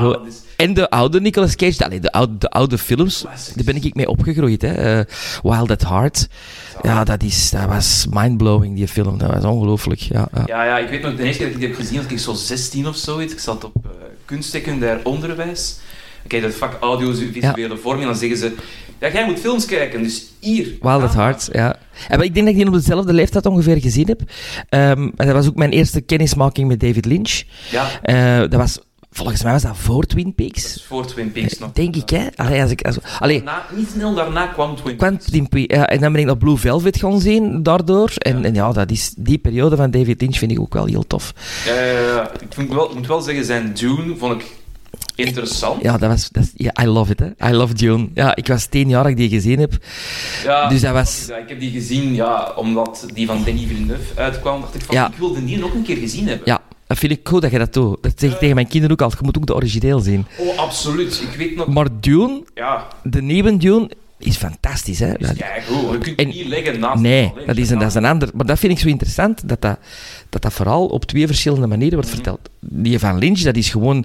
dat 0.00 0.26
is- 0.26 0.40
En 0.62 0.74
de 0.74 0.90
oude 0.90 1.20
Nicolas 1.20 1.56
Cage, 1.56 1.84
allee, 1.84 2.00
de, 2.00 2.12
oude, 2.12 2.38
de 2.38 2.50
oude 2.50 2.78
films, 2.78 3.20
Classics. 3.20 3.54
daar 3.54 3.74
ben 3.74 3.84
ik 3.84 3.94
mee 3.94 4.08
opgegroeid. 4.08 4.62
Hè. 4.62 4.72
Eh, 4.98 5.04
Wild 5.42 5.70
at 5.70 5.82
Heart. 5.88 6.28
Ja, 6.82 7.04
dat, 7.04 7.22
is, 7.22 7.50
dat 7.50 7.64
was 7.64 8.06
mindblowing, 8.10 8.76
die 8.76 8.88
film. 8.88 9.18
Dat 9.18 9.30
was 9.32 9.44
ongelooflijk. 9.44 10.00
Ja, 10.00 10.28
ja. 10.34 10.42
Ja, 10.46 10.64
ja, 10.64 10.78
ik 10.78 10.88
weet 10.88 11.02
nog, 11.02 11.16
de 11.16 11.22
eerste 11.22 11.38
keer 11.42 11.46
dat 11.46 11.54
ik 11.54 11.60
die 11.60 11.68
heb 11.68 11.78
gezien, 11.78 12.02
was 12.02 12.12
ik 12.12 12.18
zo 12.18 12.32
16 12.32 12.88
of 12.88 12.96
zoiets. 12.96 13.32
Ik 13.32 13.38
zat 13.38 13.64
op 13.64 13.72
eh 13.84 13.90
kunstsecundair 14.24 15.00
onderwijs. 15.02 15.78
Kijk 16.26 16.42
dat 16.42 16.54
vak 16.54 16.76
audiovisuele 16.80 17.76
vorm 17.76 18.00
en 18.00 18.06
dan 18.06 18.16
zeggen 18.16 18.38
ze... 18.38 18.54
Ja, 19.00 19.12
jij 19.12 19.24
moet 19.26 19.38
films 19.38 19.64
kijken, 19.66 20.02
dus 20.02 20.24
hier. 20.40 20.64
Wild 20.80 21.02
at 21.02 21.14
Heart, 21.14 21.48
ja. 21.52 21.76
En, 22.08 22.16
maar 22.16 22.26
ik 22.26 22.34
denk 22.34 22.46
dat 22.46 22.54
ik 22.56 22.60
die 22.60 22.66
op 22.68 22.80
dezelfde 22.80 23.12
leeftijd 23.12 23.46
ongeveer 23.46 23.80
gezien 23.80 24.06
heb. 24.06 24.20
Ehm, 24.68 25.02
en 25.16 25.26
dat 25.26 25.32
was 25.32 25.46
ook 25.48 25.56
mijn 25.56 25.70
eerste 25.70 26.00
kennismaking 26.00 26.68
met 26.68 26.80
David 26.80 27.04
Lynch. 27.04 27.42
Ja, 27.70 28.00
Eh, 28.02 28.38
dat 28.38 28.54
was, 28.54 28.78
volgens 29.12 29.42
mij 29.42 29.52
was 29.52 29.62
dat 29.62 29.76
voor 29.76 30.04
Twin 30.06 30.34
Peaks. 30.34 30.84
voor 30.88 31.06
Twin 31.06 31.32
Peaks 31.32 31.58
nog. 31.58 31.72
Denk 31.72 31.96
ik, 31.96 32.08
hè? 32.10 32.26
Allee, 32.36 32.62
als 32.62 32.70
ik, 32.70 32.82
als, 32.82 32.96
allee, 33.18 33.42
Na, 33.42 33.64
niet 33.74 33.88
snel 33.94 34.14
daarna 34.14 34.46
kwam 34.46 34.76
Twin 34.76 34.96
kwam 34.96 35.10
Peaks. 35.10 35.24
Twin 35.24 35.48
Peaks. 35.48 35.74
Ja, 35.74 35.86
en 35.88 36.00
dan 36.00 36.12
ben 36.12 36.20
ik 36.20 36.26
nog 36.26 36.38
Blue 36.38 36.56
Velvet 36.56 36.96
gaan 36.96 37.20
zien 37.20 37.62
daardoor. 37.62 38.12
En 38.16 38.38
ja, 38.38 38.44
en 38.44 38.54
ja 38.54 38.72
dat 38.72 38.90
is, 38.90 39.14
die 39.18 39.38
periode 39.38 39.76
van 39.76 39.90
David 39.90 40.20
Lynch 40.20 40.36
vind 40.38 40.50
ik 40.50 40.60
ook 40.60 40.74
wel 40.74 40.86
heel 40.86 41.06
tof. 41.06 41.32
Ja, 41.66 41.74
ja, 41.74 41.98
ja. 42.00 42.30
ik 42.40 42.46
vind 42.54 42.72
wel, 42.72 42.90
moet 42.94 43.06
wel 43.06 43.20
zeggen, 43.20 43.44
zijn 43.44 43.74
Dune 43.74 44.16
vond 44.16 44.32
ik 44.40 44.60
interessant. 45.14 45.82
Ja, 45.82 45.98
dat 45.98 46.10
was... 46.10 46.28
Dat 46.30 46.42
is- 46.56 46.70
I 46.82 46.86
love 46.86 47.12
it, 47.12 47.18
hè. 47.18 47.48
I 47.50 47.52
love 47.52 47.74
Dune. 47.74 48.08
Ja, 48.14 48.36
ik 48.36 48.46
was 48.46 48.66
tien 48.66 48.88
jaar 48.88 49.02
dat 49.02 49.12
ik 49.12 49.16
die 49.18 49.28
gezien 49.28 49.58
heb. 49.58 49.72
Ja, 50.44 50.68
Dus 50.68 50.80
dat 50.80 50.92
was- 50.92 51.24
ja, 51.28 51.36
Ik 51.36 51.48
heb 51.48 51.60
die 51.60 51.70
gezien, 51.70 52.14
ja, 52.14 52.52
omdat 52.56 53.06
die 53.14 53.26
van 53.26 53.42
Denis 53.44 53.66
Villeneuve 53.66 54.20
uitkwam. 54.20 54.60
dacht 54.60 54.74
ik 54.74 54.80
van, 54.82 54.94
Ja. 54.94 55.06
ik 55.08 55.16
wilde 55.18 55.44
die 55.44 55.58
nog 55.58 55.74
een 55.74 55.82
keer 55.82 55.96
gezien 55.96 56.28
hebben. 56.28 56.46
Ja, 56.46 56.60
dat 56.92 57.00
vind 57.00 57.12
ik 57.12 57.28
goed 57.28 57.42
dat 57.42 57.50
je 57.50 57.58
dat 57.58 57.72
doet. 57.72 58.02
Dat 58.02 58.12
zeg 58.16 58.32
ik 58.32 58.38
tegen 58.38 58.54
mijn 58.54 58.68
kinderen 58.68 58.92
ook 58.96 59.02
altijd. 59.02 59.20
Je 59.20 59.26
moet 59.26 59.36
ook 59.36 59.46
de 59.46 59.54
origineel 59.54 59.98
zien. 59.98 60.26
Oh, 60.38 60.58
absoluut. 60.58 61.24
Ik 61.30 61.36
weet 61.38 61.56
nog... 61.56 61.66
Maar 61.66 61.88
Dune, 62.00 62.42
Ja, 62.54 62.86
de 63.02 63.22
nieuwe 63.22 63.56
Dune, 63.56 63.90
is 64.24 64.36
fantastisch, 64.36 64.98
hè. 64.98 65.18
is. 65.18 65.28
Je 65.28 65.98
kunt 66.00 66.18
En- 66.18 66.26
het 66.26 66.34
niet 66.36 66.46
leggen 66.46 66.80
naast 66.80 67.00
Nee, 67.02 67.32
dat 67.46 67.56
is, 67.56 67.70
een, 67.70 67.78
dat 67.78 67.88
is 67.88 67.94
een 67.94 68.04
ander. 68.04 68.28
Maar 68.34 68.46
dat 68.46 68.58
vind 68.58 68.72
ik 68.72 68.78
zo 68.78 68.88
interessant, 68.88 69.48
dat 69.48 69.60
dat, 69.62 69.78
dat 70.28 70.42
dat 70.42 70.52
vooral 70.52 70.86
op 70.86 71.04
twee 71.04 71.26
verschillende 71.26 71.66
manieren 71.66 71.94
wordt 71.94 72.10
verteld. 72.10 72.40
Die 72.60 72.98
van 72.98 73.18
Lynch, 73.18 73.38
dat 73.40 73.56
is 73.56 73.68
gewoon 73.70 74.04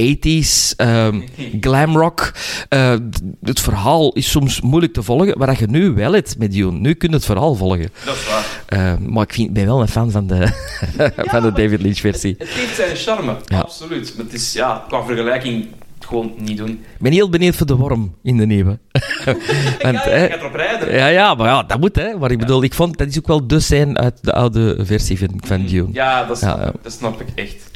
80s, 0.00 0.76
ehm 0.76 1.20
glam 1.60 1.96
rock. 1.96 2.32
Eh, 2.68 2.92
d- 2.94 3.20
het 3.42 3.60
verhaal 3.60 4.12
is 4.12 4.30
soms 4.30 4.60
moeilijk 4.60 4.92
te 4.92 5.02
volgen, 5.02 5.38
maar 5.38 5.46
dat 5.46 5.58
je 5.58 5.66
nu 5.66 5.90
wel 5.90 6.12
het 6.12 6.34
met 6.38 6.52
Dune. 6.52 6.78
Nu 6.78 6.94
kun 6.94 7.08
je 7.08 7.14
het 7.14 7.24
verhaal 7.24 7.54
volgen. 7.54 7.88
Dat 8.04 8.14
is 8.14 8.26
waar. 8.28 8.44
Eh, 8.66 8.98
maar 9.06 9.22
ik 9.22 9.32
vind, 9.32 9.52
ben 9.52 9.66
wel 9.66 9.80
een 9.80 9.88
fan 9.88 10.10
van 10.10 10.26
de, 10.26 10.46
van 11.32 11.42
de 11.42 11.52
David 11.52 11.82
Lynch 11.82 11.98
versie. 11.98 12.34
Het 12.38 12.48
heeft 12.48 12.74
zijn 12.76 12.96
charme, 12.96 13.36
Ja. 13.44 13.58
absoluut. 13.58 14.12
Maar 14.16 14.24
het 14.24 14.34
is, 14.34 14.52
ja, 14.52 14.84
qua 14.88 15.02
vergelijking, 15.04 15.66
gewoon 16.06 16.32
niet 16.38 16.56
doen. 16.56 16.68
Ik 16.70 16.98
ben 16.98 17.12
heel 17.12 17.28
benieuwd 17.28 17.54
voor 17.56 17.66
de 17.66 17.76
worm 17.76 18.14
in 18.22 18.36
de 18.36 18.46
nieuwe. 18.46 18.78
Want, 19.82 19.94
ja, 19.96 20.02
hè, 20.02 20.22
je 20.24 20.30
gaat 20.30 20.40
erop 20.40 20.54
rijden. 20.54 20.94
ja, 20.94 21.06
ja, 21.06 21.34
maar 21.34 21.46
ja, 21.48 21.62
dat 21.62 21.80
moet, 21.80 21.96
hè. 21.96 22.16
Maar 22.18 22.30
ik 22.30 22.38
bedoel, 22.38 22.62
ik 22.62 22.74
vond, 22.74 22.98
dat 22.98 23.08
is 23.08 23.18
ook 23.18 23.26
wel 23.26 23.46
de 23.46 23.60
scène 23.60 23.96
uit 23.96 24.18
de 24.20 24.32
oude 24.32 24.76
versie 24.84 25.18
van, 25.18 25.28
van 25.44 25.66
Dune. 25.66 25.88
Ja, 25.92 26.24
dat 26.24 26.38
snap, 26.38 26.58
Ja, 26.58 26.64
ja. 26.64 26.72
dat 26.82 26.92
snap 26.92 27.20
ik 27.20 27.26
echt. 27.34 27.70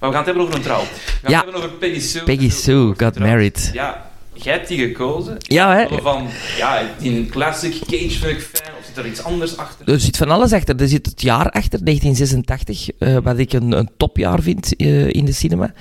Maar 0.00 0.10
we 0.10 0.16
gaan 0.16 0.24
het 0.24 0.26
hebben 0.26 0.42
over 0.42 0.54
een 0.54 0.62
trouw. 0.62 0.80
We 0.80 0.86
gaan 1.22 1.30
Ja. 1.30 1.36
het 1.36 1.44
hebben 1.44 1.54
over 1.62 1.76
Peggy 1.76 2.00
Sue. 2.00 2.22
Peggy 2.22 2.50
Sue 2.50 2.94
got 2.96 3.18
married. 3.18 3.70
Ja, 3.72 4.10
jij 4.32 4.52
hebt 4.52 4.68
die 4.68 4.78
gekozen. 4.78 5.36
Ja, 5.38 5.74
hè. 5.76 5.98
Van, 6.02 6.26
ja, 6.58 6.82
die 6.98 7.26
classic 7.26 7.72
Cage 7.80 8.10
vind 8.10 8.24
ik 8.38 8.40
fijn, 8.40 8.70
of 8.80 8.86
zit 8.86 8.96
er 8.96 9.06
iets 9.06 9.22
anders 9.24 9.56
achter? 9.56 9.88
Er 9.88 10.00
zit 10.00 10.16
van 10.16 10.30
alles 10.30 10.52
achter. 10.52 10.80
Er 10.80 10.88
zit 10.88 11.06
het 11.06 11.22
jaar 11.22 11.50
achter, 11.50 11.84
1986, 11.84 12.90
eh, 12.98 13.16
wat 13.22 13.38
ik 13.38 13.52
een, 13.52 13.72
een 13.72 13.90
topjaar 13.96 14.40
vind 14.40 14.76
eh, 14.76 15.08
in 15.08 15.24
de 15.24 15.32
cinema. 15.32 15.72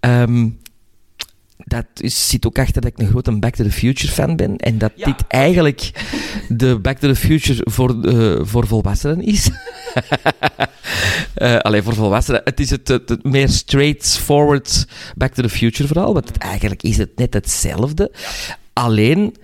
Ehm, 0.00 0.48
dat 1.68 1.84
is, 1.94 2.28
zit 2.28 2.46
ook 2.46 2.58
achter 2.58 2.80
dat 2.82 2.90
ik 2.90 2.98
een 2.98 3.08
grote 3.08 3.38
Back 3.38 3.54
to 3.54 3.64
the 3.64 3.72
Future 3.72 4.12
fan 4.12 4.36
ben. 4.36 4.56
En 4.56 4.78
dat 4.78 4.92
Ja. 4.94 5.04
dit 5.04 5.26
eigenlijk 5.28 5.90
de 6.48 6.78
Back 6.78 6.98
to 6.98 7.08
the 7.08 7.16
Future 7.16 7.60
voor, 7.70 8.04
eh, 8.04 8.38
voor 8.46 8.66
volwassenen 8.66 9.22
is. 9.26 9.50
Eh 11.34 11.56
alleen 11.56 11.82
voor 11.82 11.94
volwassenen. 11.94 12.40
Het 12.44 12.60
is 12.60 12.70
het, 12.70 12.88
het, 12.88 13.08
het 13.08 13.24
meer 13.24 13.48
straightforward 13.48 14.86
Back 15.16 15.32
to 15.34 15.42
the 15.42 15.48
Future 15.48 15.86
verhaal. 15.88 16.12
Want 16.12 16.28
het, 16.28 16.36
eigenlijk 16.38 16.82
is 16.82 16.96
het 16.96 17.10
net 17.16 17.34
hetzelfde. 17.34 18.12
Alleen... 18.72 19.36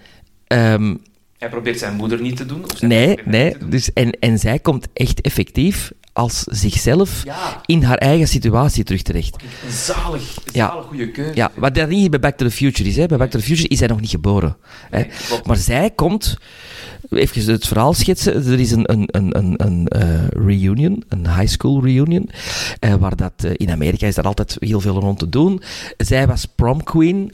ehm, 0.46 0.94
Hij 1.38 1.48
probeert 1.48 1.78
zijn 1.78 1.94
moeder 1.94 2.20
niet 2.20 2.36
te 2.36 2.46
doen. 2.46 2.64
Of 2.64 2.82
Nee, 2.82 3.18
nee. 3.24 3.58
doen. 3.58 3.70
Dus, 3.70 3.92
en, 3.92 4.10
en 4.10 4.38
zij 4.38 4.58
komt 4.58 4.86
echt 4.92 5.20
effectief 5.20 5.92
als 6.14 6.42
zichzelf 6.44 7.24
Ja. 7.24 7.60
in 7.66 7.82
haar 7.82 7.98
eigen 7.98 8.28
situatie 8.28 8.84
terug 8.84 9.02
terecht. 9.02 9.36
Een 9.66 9.72
zalig, 9.72 10.38
Ja. 10.52 10.68
zalig 10.68 10.86
goede 10.86 11.10
keuze. 11.10 11.34
Ja, 11.34 11.50
wat 11.54 11.74
dat 11.74 11.88
niet 11.88 12.10
bij 12.10 12.20
Back 12.20 12.36
to 12.36 12.44
the 12.46 12.50
Future 12.50 12.88
is. 12.88 12.96
Hè. 12.96 13.06
Bij 13.06 13.18
Back 13.18 13.30
to 13.30 13.38
the 13.38 13.44
Future 13.44 13.68
is 13.68 13.78
hij 13.78 13.88
nog 13.88 14.00
niet 14.00 14.10
geboren. 14.10 14.56
Hè. 14.90 14.98
Nee. 14.98 15.08
Maar 15.44 15.56
zij 15.56 15.90
komt, 15.90 16.36
even 17.10 17.52
het 17.52 17.66
verhaal 17.66 17.92
schetsen, 17.92 18.34
er 18.46 18.60
is 18.60 18.70
een, 18.70 18.92
een, 18.92 19.08
een, 19.10 19.38
een, 19.38 19.54
een 19.56 19.86
eh, 19.88 20.26
reunion, 20.28 21.04
een 21.08 21.26
high 21.34 21.52
school 21.52 21.82
reunion, 21.84 22.30
eh, 22.80 22.94
waar 22.94 23.16
dat, 23.16 23.32
eh, 23.36 23.50
in 23.54 23.70
Amerika 23.70 24.06
is 24.06 24.14
daar 24.14 24.24
altijd 24.24 24.56
heel 24.60 24.80
veel 24.80 25.00
rond 25.00 25.18
te 25.18 25.28
doen. 25.28 25.62
Zij 25.96 26.26
was 26.26 26.44
prom 26.54 26.82
queen 26.82 27.30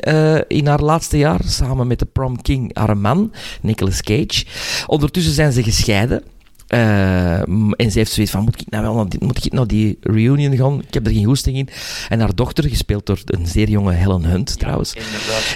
in 0.49 0.67
haar 0.67 0.81
laatste 0.83 1.19
jaar, 1.19 1.41
samen 1.47 1.87
met 1.87 1.99
de 1.99 2.07
prom 2.07 2.43
king, 2.43 2.77
haar 2.77 2.97
man, 2.97 3.33
Nicolas 3.63 4.01
Cage. 4.03 4.45
Ondertussen 4.87 5.33
zijn 5.35 5.53
ze 5.53 5.63
gescheiden. 5.63 6.23
Eh, 6.71 7.39
en 7.41 7.91
ze 7.91 7.99
heeft 7.99 8.13
zoiets 8.13 8.33
van, 8.33 8.45
moet 8.45 8.61
ik 8.61 8.71
nou 8.71 8.85
wel 8.85 8.95
naar 8.95 9.09
die, 9.09 9.25
moet 9.25 9.45
ik 9.45 9.53
naar 9.53 9.67
die 9.67 9.99
reunion 10.01 10.57
gaan? 10.57 10.81
Ik 10.81 10.95
heb 10.95 11.07
er 11.07 11.13
geen 11.13 11.25
goesting 11.25 11.57
in. 11.57 11.69
En 12.09 12.21
haar 12.21 12.35
dochter, 12.35 12.69
gespeeld 12.69 13.07
door 13.07 13.21
een 13.25 13.47
zeer 13.47 13.69
jonge 13.69 13.93
Helen 13.93 14.25
Hunt 14.25 14.59
trouwens, 14.59 14.95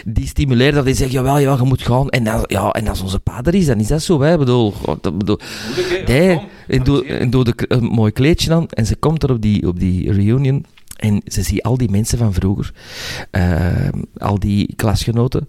die 0.04 0.26
stimuleert 0.26 0.74
dat. 0.74 0.84
Die 0.84 0.94
zegt, 0.94 1.12
jawel, 1.12 1.38
ja, 1.38 1.56
je 1.56 1.62
moet 1.62 1.82
gaan. 1.82 2.08
En, 2.08 2.24
ja, 2.46 2.70
en 2.70 2.88
als 2.88 3.00
onze 3.00 3.20
vader 3.24 3.54
is, 3.54 3.66
dan 3.66 3.80
is 3.80 3.86
dat 3.86 4.02
zo. 4.02 4.20
Hè. 4.20 4.32
Ik 4.32 4.38
bedoel, 4.38 4.74
dat 5.00 5.18
bedoel 5.18 5.38
Moeilijk, 5.74 6.08
nee, 6.08 6.40
en 6.68 6.84
doe, 6.84 6.96
amuseer. 6.96 7.20
en 7.20 7.30
doe 7.30 7.44
de, 7.44 7.54
een 7.56 7.84
mooi 7.84 8.12
kleedje 8.12 8.54
aan. 8.54 8.66
En 8.68 8.86
ze 8.86 8.96
komt 8.96 9.22
er 9.22 9.30
op 9.30 9.42
die, 9.42 9.68
op 9.68 9.80
die 9.80 10.12
reunion. 10.12 10.64
En 11.04 11.20
ze 11.26 11.42
ziet 11.42 11.62
al 11.62 11.76
die 11.76 11.90
mensen 11.90 12.18
van 12.18 12.32
vroeger. 12.34 12.72
eh, 13.30 13.88
al 14.16 14.38
die 14.38 14.72
klasgenoten. 14.76 15.46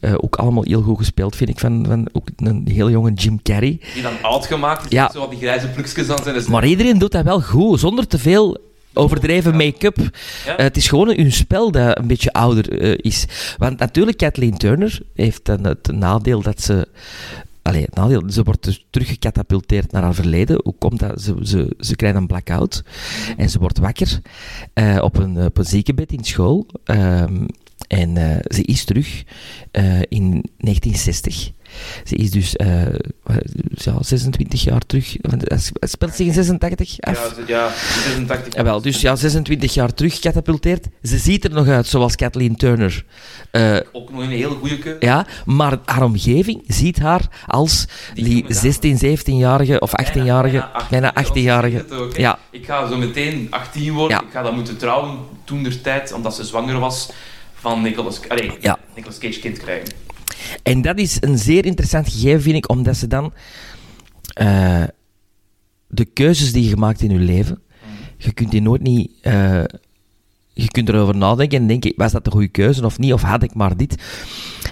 eh, 0.00 0.14
ook 0.16 0.36
allemaal 0.36 0.62
heel 0.62 0.82
goed 0.82 0.98
gespeeld, 0.98 1.36
vind 1.36 1.50
ik. 1.50 1.58
Van, 1.58 1.84
van 1.86 2.08
ook 2.12 2.28
een 2.36 2.68
heel 2.70 2.90
jonge 2.90 3.12
Jim 3.12 3.42
Carrey. 3.42 3.80
Die 3.94 4.02
dan 4.02 4.12
oud 4.22 4.46
gemaakt 4.46 4.84
is. 4.84 4.90
Ja. 4.90 5.10
Zo 5.12 5.20
wat 5.20 5.30
die 5.30 5.38
grijze 5.38 5.68
plukjes 5.68 6.10
aan 6.10 6.22
zijn. 6.22 6.34
Dus 6.34 6.46
Maar 6.46 6.66
iedereen 6.66 6.98
doet 6.98 7.12
dat 7.12 7.24
wel 7.24 7.40
goed, 7.40 7.80
zonder 7.80 8.06
te 8.06 8.18
veel 8.18 8.58
overdreven 8.94 9.56
make-up. 9.56 9.96
Ja. 10.46 10.56
Eh, 10.56 10.64
het 10.64 10.76
is 10.76 10.88
gewoon 10.88 11.08
een 11.18 11.32
spel 11.32 11.70
dat 11.70 11.98
een 11.98 12.06
beetje 12.06 12.32
ouder 12.32 13.04
is. 13.04 13.24
Want 13.58 13.78
natuurlijk, 13.78 14.16
Kathleen 14.16 14.56
Turner 14.56 15.00
heeft 15.14 15.44
dan 15.44 15.64
het 15.64 15.88
nadeel 15.92 16.42
dat 16.42 16.62
ze... 16.62 16.88
Allee, 17.66 17.86
nadeel, 17.92 18.22
ze 18.30 18.42
wordt 18.42 18.64
dus 18.64 18.86
teruggecatapulteerd 18.90 19.92
naar 19.92 20.02
haar 20.02 20.14
verleden. 20.14 20.60
Hoe 20.64 20.74
komt 20.78 20.98
dat? 20.98 21.22
Ze, 21.22 21.34
ze, 21.42 21.74
ze 21.78 21.96
krijgt 21.96 22.16
een 22.16 22.26
blackout 22.26 22.84
en 23.36 23.50
ze 23.50 23.58
wordt 23.58 23.78
wakker 23.78 24.20
eh, 24.72 24.98
op, 25.00 25.16
een, 25.16 25.44
op 25.44 25.58
een 25.58 25.64
ziekenbed 25.64 26.12
in 26.12 26.24
school. 26.24 26.66
Ehm, 26.84 27.46
en 27.88 28.16
eh, 28.16 28.38
ze 28.54 28.62
is 28.62 28.84
terug 28.84 29.24
eh, 29.70 30.00
in 30.00 30.30
1960. 30.56 31.50
Ze 32.04 32.14
is 32.16 32.30
dus 32.30 32.56
eh, 32.56 32.82
ja, 33.74 33.94
26 34.00 34.62
jaar 34.62 34.80
terug. 34.86 35.16
Het 35.20 35.72
speelt 35.90 36.14
zich 36.14 36.26
in 36.26 36.32
86 36.32 36.96
af. 37.00 37.34
Ja, 37.36 37.44
ja, 37.46 37.68
86. 38.04 38.54
Ja, 38.54 38.64
wel, 38.64 38.80
dus 38.80 39.00
ja, 39.00 39.16
26 39.16 39.74
jaar 39.74 39.94
terug 39.94 40.14
gecatapulteerd. 40.14 40.86
Ze 41.02 41.18
ziet 41.18 41.44
er 41.44 41.50
nog 41.50 41.68
uit 41.68 41.86
zoals 41.86 42.14
Kathleen 42.16 42.56
Turner. 42.56 43.04
Eh, 43.50 43.76
Ook 43.92 44.10
nog 44.12 44.20
een 44.22 44.28
hele 44.30 44.54
goede 44.54 44.78
keuze. 44.78 44.96
ja, 45.06 45.26
maar 45.44 45.78
haar 45.84 46.02
omgeving 46.04 46.62
ziet 46.66 46.98
haar 46.98 47.22
als 47.46 47.86
Die 48.14 48.24
die 48.24 48.32
jonge 48.36 48.48
dame. 48.48 48.60
16, 48.98 49.18
17-jarige 49.18 49.80
of 49.80 49.90
18-jarige, 50.02 50.64
bijna 50.90 51.14
18-jarige. 51.24 51.84
Ja. 51.90 52.08
Ja, 52.16 52.38
Ik 52.50 52.64
ga 52.66 52.88
zo 52.88 52.96
meteen 52.96 53.46
18 53.50 53.92
worden. 53.92 54.16
Ja. 54.16 54.22
Ik 54.26 54.32
ga 54.32 54.42
dat 54.42 54.54
moeten 54.54 54.76
trouwen 54.76 55.18
toen 55.44 55.62
der 55.62 55.80
tijd, 55.80 56.12
omdat 56.12 56.34
ze 56.34 56.44
zwanger 56.44 56.78
was 56.78 57.10
van 57.54 57.82
Nicolas, 57.82 58.20
allee, 58.28 58.50
Ja. 58.60 58.78
Nicolas 58.94 59.18
Cage 59.18 59.40
kind 59.40 59.58
krijgen. 59.58 59.88
En 60.62 60.82
dat 60.82 60.98
is 60.98 61.16
een 61.20 61.38
zeer 61.38 61.64
interessant 61.64 62.08
gegeven, 62.08 62.42
vind 62.42 62.56
ik, 62.56 62.70
omdat 62.70 62.96
ze 62.96 63.06
dan 63.06 63.32
eh, 64.32 64.84
de 65.88 66.04
keuzes 66.04 66.52
die 66.52 66.68
je 66.68 66.76
maakt 66.76 67.02
in 67.02 67.10
je 67.10 67.18
leven, 67.18 67.62
je 68.16 68.32
kunt 68.32 68.50
die 68.50 68.62
nooit 68.62 68.82
niet. 68.82 69.10
eh, 69.20 69.64
je 70.52 70.70
kunt 70.70 70.88
erover 70.88 71.16
nadenken 71.16 71.58
en 71.58 71.66
denken: 71.66 71.92
was 71.96 72.12
dat 72.12 72.24
de 72.24 72.30
goede 72.30 72.48
keuze 72.48 72.84
of 72.84 72.98
niet? 72.98 73.12
Of 73.12 73.22
had 73.22 73.42
ik 73.42 73.54
maar 73.54 73.76
dit? 73.76 74.02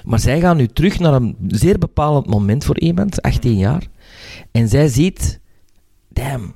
Maar 0.05 0.19
zij 0.19 0.41
gaan 0.41 0.57
nu 0.57 0.67
terug 0.67 0.99
naar 0.99 1.13
een 1.13 1.37
zeer 1.49 1.79
bepalend 1.79 2.27
moment 2.27 2.65
voor 2.65 2.79
iemand, 2.79 3.23
18 3.23 3.57
jaar. 3.57 3.87
En 4.51 4.69
zij 4.69 4.89
ziet: 4.89 5.41
damn, 6.09 6.55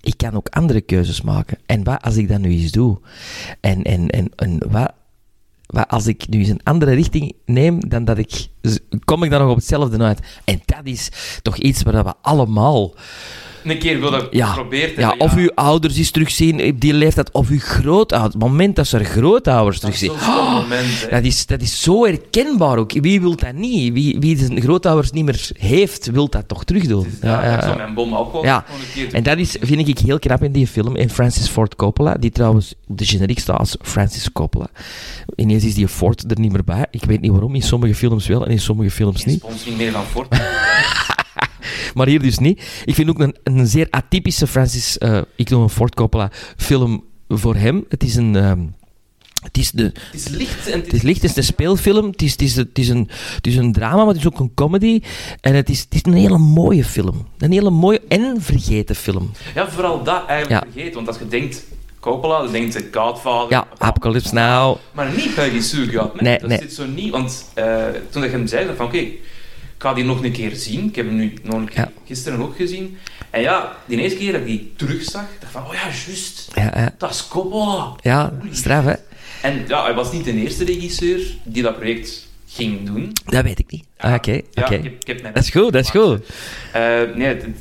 ik 0.00 0.16
kan 0.16 0.34
ook 0.34 0.48
andere 0.48 0.80
keuzes 0.80 1.22
maken. 1.22 1.58
En 1.66 1.84
wat 1.84 2.02
als 2.02 2.16
ik 2.16 2.28
dat 2.28 2.40
nu 2.40 2.50
eens 2.50 2.70
doe? 2.70 2.98
En, 3.60 3.82
en, 3.82 4.08
en, 4.08 4.28
en 4.36 4.58
wat 4.70 4.92
als 5.68 6.06
ik 6.06 6.28
nu 6.28 6.38
eens 6.38 6.48
een 6.48 6.62
andere 6.62 6.94
richting 6.94 7.32
neem, 7.44 7.88
dan 7.88 8.04
dat 8.04 8.18
ik, 8.18 8.46
kom 9.04 9.22
ik 9.22 9.30
dan 9.30 9.40
nog 9.40 9.50
op 9.50 9.56
hetzelfde 9.56 9.98
uit. 9.98 10.40
En 10.44 10.60
dat 10.64 10.80
is 10.82 11.10
toch 11.42 11.56
iets 11.56 11.82
waar 11.82 12.04
we 12.04 12.14
allemaal 12.22 12.94
Een 13.64 13.78
keer 13.78 14.00
willen 14.00 14.26
ja, 14.30 14.46
geprobeerd 14.46 14.96
ja, 14.96 15.14
of 15.18 15.34
uw 15.36 15.50
ouders 15.54 15.96
eens 15.96 16.10
terugzien 16.10 16.62
op 16.64 16.80
die 16.80 16.94
leeftijd, 16.94 17.30
of 17.32 17.48
uw 17.48 17.58
grootouders. 17.58 18.34
Het 18.34 18.42
moment 18.42 18.76
dat 18.76 18.86
ze 18.86 18.98
er 18.98 19.04
grootouders 19.04 19.80
Dat 19.80 19.90
is 19.92 19.98
terugzien. 19.98 20.32
moment. 20.34 21.00
hè. 21.00 21.08
Dat 21.10 21.24
is, 21.24 21.46
dat 21.46 21.60
is 21.60 21.82
zo 21.82 22.04
herkenbaar 22.04 22.78
ook. 22.78 22.92
Wie 22.92 23.20
wil 23.20 23.36
dat 23.36 23.52
niet? 23.54 23.92
Wie, 23.92 24.16
wie 24.20 24.38
zijn 24.38 24.60
grootouders 24.60 25.10
niet 25.10 25.24
meer 25.24 25.50
heeft, 25.58 26.10
wil 26.10 26.28
dat 26.28 26.48
toch 26.48 26.64
terugdoen. 26.64 27.06
Is- 27.06 27.12
Ja, 27.22 27.44
Ja, 27.44 27.62
zou 27.62 27.76
mijn 27.76 27.94
bom 27.94 28.14
ook 28.14 28.32
wel 28.32 28.44
Ja. 28.44 28.64
doen. 28.94 29.12
En 29.12 29.22
dat 29.22 29.38
is, 29.38 29.56
vind 29.60 29.88
ik 29.88 29.98
heel 29.98 30.18
knap 30.18 30.42
in 30.42 30.52
die 30.52 30.66
film. 30.66 30.96
En 30.96 31.10
Francis 31.10 31.48
Ford 31.48 31.76
Coppola, 31.76 32.14
die 32.14 32.30
trouwens 32.30 32.74
op 32.88 32.98
de 32.98 33.04
generiek 33.04 33.38
staat 33.38 33.58
als 33.58 33.76
Francis 33.82 34.32
Coppola. 34.32 34.68
Ineens 35.36 35.64
is 35.64 35.74
die 35.74 35.88
Ford 35.88 36.30
er 36.30 36.40
niet 36.40 36.52
meer 36.52 36.64
bij. 36.64 36.86
Ik 36.90 37.04
weet 37.04 37.20
niet 37.20 37.30
waarom, 37.30 37.54
in 37.54 37.62
sommige 37.62 37.94
films 37.94 38.26
wel 38.26 38.44
en 38.44 38.50
in 38.50 38.60
sommige 38.60 38.90
films 38.90 39.24
niet. 39.24 39.38
sponsoring 39.38 39.76
meer 39.76 39.92
van 39.92 40.04
Ford. 40.04 40.28
Maar 41.94 42.06
hier 42.06 42.22
dus 42.22 42.38
niet. 42.38 42.82
Ik 42.84 42.94
vind 42.94 43.08
ook 43.08 43.18
een, 43.20 43.36
een 43.42 43.66
zeer 43.66 43.86
atypische 43.90 44.46
Francis, 44.46 44.98
eh, 44.98 45.20
ik 45.36 45.48
noem 45.50 45.62
een 45.62 45.68
Ford 45.70 45.94
Coppola, 45.94 46.30
film 46.56 47.04
voor 47.28 47.54
hem. 47.54 47.84
Het 47.88 48.02
is 48.02 48.14
een... 48.16 48.36
ehm, 48.36 48.60
het 49.42 49.58
is, 49.58 49.70
de, 49.70 49.82
Het 49.82 49.94
is 50.12 50.28
licht 50.28 50.66
en 50.68 50.80
het 50.80 50.92
is 50.92 51.02
licht, 51.02 51.22
het 51.22 51.30
is 51.30 51.36
een 51.36 51.42
speelfilm, 51.42 52.06
het 52.06 52.22
is, 52.22 52.32
het, 52.32 52.40
is, 52.42 52.56
het, 52.56 52.78
is 52.78 52.88
een, 52.88 53.08
het 53.34 53.46
is 53.46 53.56
een 53.56 53.72
drama, 53.72 53.96
maar 53.96 54.06
het 54.06 54.16
is 54.16 54.26
ook 54.26 54.38
een 54.40 54.54
comedy. 54.54 55.00
En 55.40 55.54
het 55.54 55.68
is, 55.68 55.80
het 55.80 55.94
is 55.94 56.00
een 56.02 56.12
hele 56.12 56.38
mooie 56.38 56.84
film. 56.84 57.26
Een 57.38 57.52
hele 57.52 57.70
mooie 57.70 58.00
en 58.08 58.36
vergeten 58.40 58.94
film. 58.94 59.30
Ja, 59.54 59.68
vooral 59.70 60.02
dat 60.02 60.26
eigenlijk 60.26 60.64
Ja. 60.64 60.70
vergeten. 60.72 60.94
Want 60.94 61.08
als 61.08 61.18
je 61.18 61.28
denkt 61.28 61.64
Coppola, 62.00 62.42
dan 62.42 62.52
denkt 62.52 62.72
je 62.72 62.88
Godfather. 62.92 63.50
Ja, 63.50 63.66
Apocalypse 63.78 64.34
Now. 64.34 64.76
Maar 64.92 65.12
niet 65.16 65.34
regisseur 65.36 65.86
gehad. 65.86 66.14
Nee, 66.20 66.22
Nee, 66.30 66.38
dat 66.38 66.48
nee. 66.48 66.58
zit 66.58 66.72
zo 66.72 66.86
niet. 66.86 67.10
Want 67.10 67.44
eh, 67.54 67.84
toen 68.10 68.24
ik 68.24 68.30
hem 68.30 68.46
zei, 68.46 68.66
van 68.76 68.86
oké, 68.86 69.04
ik 69.78 69.84
ga 69.84 69.94
die 69.94 70.04
nog 70.04 70.22
een 70.24 70.32
keer 70.32 70.56
zien. 70.56 70.88
Ik 70.88 70.96
heb 70.96 71.06
hem 71.06 71.16
nu 71.16 71.34
nog 71.42 71.54
een 71.58 71.68
keer 71.68 71.78
Ja. 71.78 71.90
gisteren 72.06 72.40
ook 72.40 72.56
gezien. 72.56 72.98
En 73.30 73.40
ja, 73.40 73.76
die 73.86 73.98
eerste 74.00 74.18
keer 74.18 74.32
dat 74.32 74.40
ik 74.40 74.46
die 74.46 74.72
terugzag, 74.76 75.22
dacht 75.40 75.42
ik 75.42 75.48
van 75.48 75.62
oh 75.66 75.72
ja, 75.74 75.82
juist. 76.06 76.50
Ja, 76.54 76.62
ja, 76.76 76.94
Dat 76.98 77.10
is 77.10 77.28
Coppola. 77.28 77.94
ja 78.02 78.32
straf 78.50 78.84
hè. 78.84 78.94
En 79.42 79.64
ja, 79.68 79.84
hij 79.84 79.94
was 79.94 80.12
niet 80.12 80.24
de 80.24 80.32
eerste 80.32 80.64
regisseur 80.64 81.20
die 81.42 81.62
dat 81.62 81.76
project 81.78 82.28
ging 82.48 82.86
doen. 82.86 83.12
Dat 83.24 83.44
weet 83.44 83.58
ik 83.58 83.70
niet. 83.70 83.84
Ah, 83.98 84.14
Oké, 84.14 84.30
Ja, 84.50 84.62
oké. 84.62 84.74
ik, 84.74 84.82
heb, 84.82 84.92
ik 85.00 85.06
heb 85.06 85.22
mijn 85.22 85.34
Dat 85.34 85.42
is 85.42 85.50
goed, 85.50 85.72
dat 85.72 85.82
is 85.84 85.90
goed. 85.90 86.20
Eh, 86.72 86.82
nee, 87.14 87.36
de, 87.36 87.52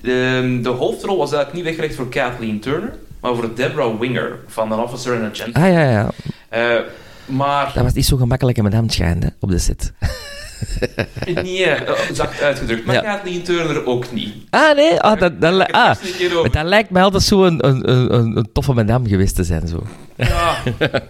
de, 0.00 0.58
de 0.62 0.68
hoofdrol 0.68 1.16
was 1.16 1.32
eigenlijk 1.32 1.52
niet 1.54 1.64
weggelegd 1.64 1.94
voor 1.94 2.08
Kathleen 2.08 2.60
Turner, 2.60 2.94
maar 3.20 3.34
voor 3.34 3.54
Deborah 3.54 3.98
Winger 4.00 4.38
van 4.46 4.72
An 4.72 4.80
Officer 4.80 5.12
and 5.14 5.22
a 5.22 5.44
Gentleman. 5.44 5.70
Ah 5.70 5.76
ja, 5.76 5.90
ja. 5.90 6.10
Eh, 6.48 6.80
maar 7.26 7.72
Dat 7.74 7.82
was 7.82 7.92
niet 7.92 8.06
zo 8.06 8.16
gemakkelijk 8.16 8.62
met 8.62 8.72
hem 8.72 8.88
schijnt, 8.88 9.22
hè, 9.22 9.28
op 9.40 9.50
de 9.50 9.58
set. 9.58 9.92
niet 11.42 11.60
eh, 11.60 11.80
zacht 12.12 12.42
uitgedrukt, 12.42 12.86
maar 12.86 12.94
Ja. 12.94 13.00
Kathleen 13.00 13.42
Turner 13.42 13.86
ook 13.86 14.12
niet. 14.12 14.34
Ah, 14.50 14.76
nee? 14.76 15.00
Ah, 15.00 15.20
dat, 15.20 15.40
dat, 15.40 15.52
li- 15.52 15.60
ah. 15.72 15.94
Maar 16.42 16.50
dat 16.50 16.64
lijkt 16.64 16.90
mij 16.90 17.02
altijd 17.02 17.22
zo 17.22 17.44
een, 17.44 17.66
een, 17.66 17.90
een, 17.92 18.36
een, 18.36 18.48
toffe 18.52 18.72
madame 18.72 19.08
geweest 19.08 19.34
te 19.34 19.44
zijn. 19.44 19.68
Zo. 19.68 19.82
Ja. 20.16 20.56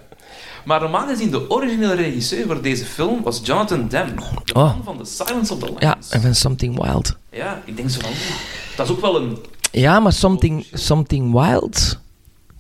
Maar 0.65 0.81
normaal 0.81 1.07
gezien, 1.07 1.31
de 1.31 1.51
originele 1.51 1.95
regisseur 1.95 2.47
voor 2.47 2.63
deze 2.63 2.85
film 2.85 3.23
was 3.23 3.41
Jonathan 3.45 3.89
Demme, 3.89 4.13
de 4.45 4.55
Oh. 4.55 4.63
man 4.65 4.81
van 4.85 4.99
The 4.99 5.05
Silence 5.25 5.53
of 5.53 5.59
the 5.59 5.65
Lambs. 5.65 5.83
Ja, 5.83 5.97
en 6.11 6.21
van 6.23 6.35
Something 6.35 6.83
Wild. 6.83 7.17
Ja, 7.33 7.63
ik 7.65 7.77
denk 7.77 7.91
zo 7.91 8.01
van, 8.01 8.11
dat 8.77 8.87
is 8.87 8.93
ook 8.93 9.01
wel 9.01 9.17
een... 9.17 9.39
Ja, 9.71 10.01
maar 10.01 10.13
Something, 10.13 10.67
Something 10.73 11.33
Wild 11.33 11.99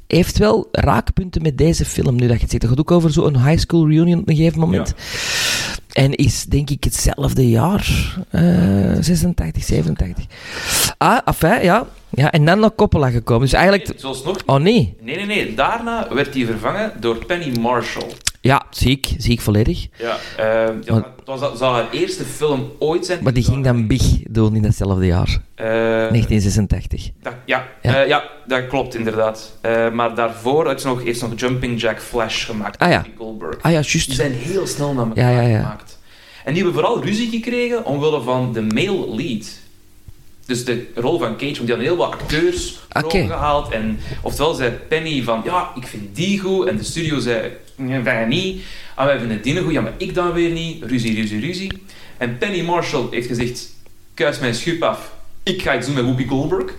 heeft 0.06 0.38
wel 0.38 0.68
raakpunten 0.72 1.42
met 1.42 1.58
deze 1.58 1.84
film, 1.84 2.14
nu 2.14 2.26
dat 2.26 2.36
je 2.36 2.42
het 2.42 2.50
zegt. 2.50 2.62
Dat 2.62 2.70
gaat 2.70 2.80
ook 2.80 2.90
over 2.90 3.10
zo'n 3.12 3.44
high 3.46 3.58
school 3.58 3.88
reunion 3.88 4.18
op 4.20 4.28
een 4.28 4.36
gegeven 4.36 4.60
moment. 4.60 4.94
En 5.92 6.14
is, 6.14 6.44
denk 6.44 6.70
ik, 6.70 6.84
hetzelfde 6.84 7.48
jaar. 7.48 8.14
eh 8.30 8.42
86, 9.00 9.64
87. 9.64 10.25
Ah, 10.98 11.18
enfin, 11.25 11.62
ja. 11.62 11.86
ja. 12.10 12.32
En 12.32 12.44
dan 12.44 12.60
naar 12.60 12.75
Coppola 12.75 13.10
gekomen. 13.10 13.42
Dus 13.42 13.52
eigenlijk... 13.52 13.88
Nee, 13.88 13.98
zoals 13.98 14.25
nog... 14.25 14.36
Oh, 14.46 14.56
nee. 14.56 14.96
Nee, 15.00 15.16
nee, 15.16 15.26
nee. 15.26 15.54
Daarna 15.54 16.08
werd 16.14 16.34
hij 16.34 16.44
vervangen 16.44 16.92
door 17.00 17.25
Penny 17.25 17.58
Marshall. 17.60 18.10
Ja, 18.47 18.62
zie 18.71 18.91
ik. 18.91 19.15
Zie 19.19 19.33
ik 19.33 19.41
volledig. 19.41 19.87
Ja, 19.99 20.17
eh, 20.37 20.45
ja, 20.85 20.93
Maar- 20.95 21.03
het 21.26 21.41
was, 21.41 21.59
zou 21.59 21.75
haar 21.75 21.91
eerste 21.91 22.25
film 22.25 22.71
ooit 22.79 23.07
zijn. 23.07 23.19
Maar 23.23 23.33
die 23.33 23.43
ging 23.45 23.65
dan 23.65 23.87
Big 23.87 24.03
doen 24.29 24.55
in 24.57 24.62
datzelfde 24.62 25.07
jaar. 25.07 25.38
Eh, 25.55 25.67
1986. 25.67 27.11
dat- 27.23 27.33
ja, 27.45 27.67
Ja. 27.83 27.93
ja. 27.97 28.00
ja, 28.03 28.25
dat 28.47 28.67
klopt 28.67 28.95
inderdaad. 28.95 29.53
Eh, 29.61 29.91
maar 29.91 30.15
daarvoor 30.15 30.69
heeft 30.69 30.81
ze 30.81 30.87
nog, 30.87 31.03
ze 31.15 31.29
nog 31.29 31.41
Jumping 31.41 31.81
Jack 31.81 32.00
Flash 32.03 32.45
gemaakt. 32.47 32.79
Ah, 32.79 32.91
ja. 32.91 33.05
Goldberg. 33.17 33.55
Ah 33.55 33.73
ja, 33.73 33.81
Die 33.81 33.91
juist. 33.91 34.12
zijn 34.12 34.33
heel 34.33 34.67
snel 34.67 34.93
naar 34.95 35.07
elkaar 35.07 35.33
Ja, 35.33 35.41
ja, 35.41 35.49
ja. 35.49 35.61
gemaakt. 35.61 35.99
En 36.45 36.55
die 36.55 36.62
hebben 36.62 36.81
vooral 36.83 37.03
ruzie 37.05 37.31
gekregen 37.31 37.85
omwille 37.85 38.21
van 38.21 38.53
de 38.53 38.61
male 38.62 39.15
lead. 39.15 39.47
Dus 40.47 40.65
de 40.65 40.87
rol 40.95 41.19
van 41.19 41.33
Cage, 41.37 41.45
want 41.55 41.57
die 41.67 41.69
hadden 41.69 41.85
heel 41.87 41.97
wat 41.97 42.12
acteurs 42.12 42.79
Oké. 43.05 43.26
gehaald. 43.26 43.73
En 43.73 43.99
oftewel 44.23 44.55
zei 44.55 44.71
Penny 44.71 45.23
van, 45.23 45.41
ja, 45.45 45.71
ik 45.75 45.87
vind 45.87 46.17
die 46.17 46.41
goed. 46.41 46.67
En 46.67 46.76
de 46.76 46.83
studio 46.85 47.19
zei, 47.19 47.53
wij 47.76 48.25
niet. 48.25 48.62
Ah, 48.95 49.06
wij 49.06 49.18
vinden 49.18 49.42
die 49.42 49.61
goed. 49.62 49.73
Ja, 49.73 49.80
maar 49.80 49.95
ik 49.97 50.14
dan 50.14 50.33
weer 50.33 50.50
niet. 50.50 50.85
Ruzie, 50.85 51.14
ruzie, 51.14 51.40
ruzie. 51.40 51.73
En 52.16 52.38
Penny 52.38 52.62
Marshall 52.62 53.06
heeft 53.11 53.26
gezegd, 53.26 53.73
kuis 54.14 54.38
mijn 54.38 54.54
schup 54.54 54.83
af. 54.83 55.12
Ik 55.42 55.62
ga 55.62 55.76
iets 55.76 55.87
doen 55.87 55.95
met 55.95 56.04
Whoopi 56.04 56.26
Goldberg. 56.26 56.75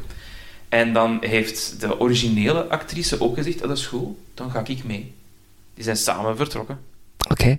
En 0.69 0.93
dan 0.93 1.17
heeft 1.21 1.79
de 1.81 1.99
originele 1.99 2.63
actrice 2.63 3.21
ook 3.21 3.35
gezegd, 3.35 3.61
"Ah, 3.61 3.67
dat 3.67 3.77
is 3.77 3.85
goed, 3.85 4.17
dan 4.33 4.51
ga 4.51 4.63
ik 4.65 4.83
mee. 4.83 5.13
Die 5.73 5.83
zijn 5.83 5.97
samen 5.97 6.35
vertrokken. 6.35 6.79
Oké. 7.29 7.57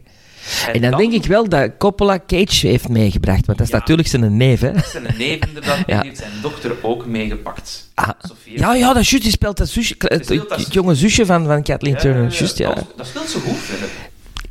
En 0.72 0.80
dan 0.80 0.96
denk 0.98 1.12
ik 1.12 1.24
wel 1.24 1.48
dat 1.48 1.70
Coppola 1.78 2.18
Cage 2.26 2.66
heeft 2.66 2.88
meegebracht, 2.88 3.46
want 3.46 3.58
dat 3.58 3.66
is 3.66 3.72
Ja. 3.72 3.78
natuurlijk 3.78 4.08
zijn 4.08 4.36
neef, 4.36 4.60
hè? 4.60 4.70
Zijn 4.84 5.14
neef 5.18 5.38
inderdaad, 5.46 5.78
Ja. 5.86 6.00
die 6.00 6.08
heeft 6.08 6.20
zijn 6.20 6.32
dochter 6.42 6.72
ook 6.82 7.06
meegepakt. 7.06 7.90
Ah. 7.94 8.08
Ja, 8.44 8.74
ja, 8.74 8.92
dat 8.92 9.02
is 9.02 9.10
juist. 9.10 9.24
Die 9.24 9.32
speelt 9.34 9.56
dat 9.56 9.68
zusje, 9.68 9.94
het, 9.98 10.28
dat 10.28 10.50
het 10.56 10.72
jonge 10.72 10.94
zusje 10.94 11.26
van, 11.26 11.46
van 11.46 11.62
Kathleen 11.62 11.96
Turner. 11.96 12.30
Juist, 12.32 12.58
ja. 12.58 12.74
Dat, 12.96 13.06
speelt 13.06 13.28
zo 13.28 13.38
goed, 13.40 13.56
vind 13.56 13.80
ik. 13.80 13.90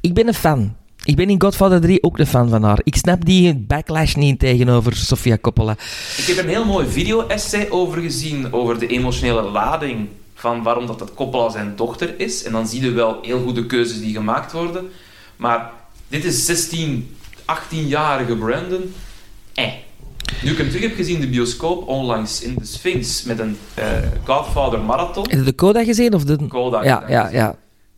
Ik 0.01 0.13
ben 0.13 0.27
een 0.27 0.33
fan. 0.33 0.75
Ik 1.03 1.15
ben 1.15 1.29
in 1.29 1.41
Godfather 1.41 1.81
3 1.81 2.03
ook 2.03 2.19
een 2.19 2.27
fan 2.27 2.49
van 2.49 2.63
haar. 2.63 2.79
Ik 2.83 2.95
snap 2.95 3.25
die 3.25 3.55
backlash 3.55 4.13
niet 4.13 4.39
tegenover 4.39 4.95
Sofia 4.95 5.37
Coppola. 5.41 5.71
Ik 6.17 6.23
heb 6.25 6.37
een 6.37 6.49
heel 6.49 6.65
mooi 6.65 6.87
video-essay 6.87 7.67
over 7.69 8.01
gezien, 8.01 8.53
over 8.53 8.79
de 8.79 8.87
emotionele 8.87 9.41
lading 9.41 10.07
van 10.35 10.63
waarom 10.63 10.85
dat, 10.87 10.99
dat 10.99 11.13
Coppola 11.13 11.49
zijn 11.49 11.73
dochter 11.75 12.13
is. 12.19 12.43
En 12.43 12.51
dan 12.51 12.67
zie 12.67 12.81
je 12.81 12.91
wel 12.91 13.19
heel 13.21 13.41
goede 13.43 13.65
keuzes 13.65 13.99
die 13.99 14.13
gemaakt 14.13 14.51
worden. 14.51 14.89
Maar 15.35 15.71
dit 16.07 16.23
is 16.23 16.45
16, 16.45 17.15
18-jarige 17.45 18.35
Brandon. 18.35 18.93
Eh. 19.53 19.71
Nu 20.43 20.51
ik 20.51 20.57
hem 20.57 20.67
terug 20.67 20.81
heb 20.81 20.95
gezien, 20.95 21.19
de 21.19 21.27
bioscoop 21.27 21.87
onlangs 21.87 22.41
in 22.41 22.55
de 22.59 22.65
Sphinx 22.65 23.23
met 23.23 23.39
een 23.39 23.57
eh, 23.73 23.85
Godfather 24.23 24.79
marathon. 24.79 25.23
Heb 25.29 25.39
je 25.39 25.43
de 25.45 25.55
Coda 25.55 25.83
gezien? 25.83 26.13
Of 26.13 26.23
de... 26.23 26.47
Coda 26.47 26.83
ja, 26.83 27.03
ja, 27.07 27.29
ja. 27.29 27.55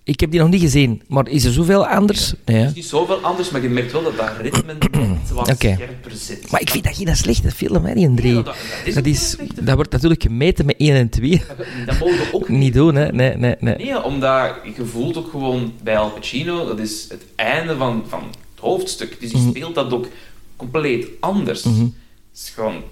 Ik 0.09 0.19
heb 0.19 0.31
die 0.31 0.39
nog 0.39 0.49
niet 0.49 0.61
gezien. 0.61 1.01
Maar 1.07 1.27
is 1.27 1.45
er 1.45 1.51
zoveel 1.51 1.87
anders? 1.87 2.33
Nee, 2.45 2.55
hè? 2.55 2.61
Het 2.61 2.69
is 2.69 2.75
niet 2.75 2.85
zoveel 2.85 3.19
anders, 3.21 3.49
maar 3.49 3.61
je 3.61 3.69
merkt 3.69 3.91
wel 3.91 4.03
dat 4.03 4.17
dat 4.17 4.29
ritme 4.41 4.73
net 4.73 5.31
wat 5.33 5.47
scherper 5.57 6.11
zit. 6.11 6.51
Maar 6.51 6.61
ik 6.61 6.69
vind 6.69 6.83
dat 6.83 6.95
geen 6.95 7.15
slechte 7.15 7.51
film, 7.51 7.85
hè, 7.85 7.93
die 7.93 8.13
3. 8.13 8.33
Nee, 8.33 8.43
dat, 8.43 8.55
dat 8.95 9.05
is 9.05 9.35
Dat, 9.55 9.65
is, 9.65 9.73
wordt 9.75 9.91
natuurlijk 9.91 10.21
gemeten 10.21 10.65
met 10.65 10.75
1 10.77 10.95
en 10.95 11.09
2. 11.09 11.41
Dat 11.85 11.99
mogen 11.99 12.17
we 12.17 12.29
ook 12.31 12.49
Niet 12.49 12.73
doen, 12.73 12.95
hè? 12.95 13.11
Nee, 13.11 13.35
nee, 13.35 13.55
nee. 13.59 13.75
Nee, 13.75 14.03
omdat 14.03 14.55
je 14.75 14.85
voelt 14.85 15.17
ook 15.17 15.29
gewoon 15.29 15.73
bij 15.83 15.97
Al 15.97 16.09
Pacino, 16.09 16.67
dat 16.67 16.79
is 16.79 17.05
het 17.09 17.23
einde 17.35 17.75
van, 17.77 18.03
van 18.07 18.19
het 18.29 18.59
hoofdstuk. 18.59 19.19
Dus 19.19 19.29
die 19.31 19.39
Mhm. 19.39 19.49
speelt 19.49 19.75
dat 19.75 19.93
ook 19.93 20.07
compleet 20.55 21.07
anders. 21.19 21.63
Mhm. 21.63 21.79
Het 21.81 21.91
is 22.33 22.51
gewoon 22.55 22.75
een 22.75 22.83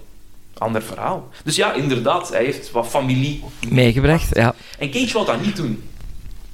ander 0.58 0.82
verhaal. 0.82 1.28
Dus 1.44 1.56
ja, 1.56 1.72
inderdaad, 1.72 2.28
hij 2.28 2.44
heeft 2.44 2.70
wat 2.70 2.86
familie. 2.86 3.42
Meegebracht, 3.68 4.34
ja. 4.36 4.54
En 4.78 4.90
Cage 4.90 5.12
wil 5.12 5.24
dat 5.24 5.44
niet 5.44 5.56
doen. 5.56 5.82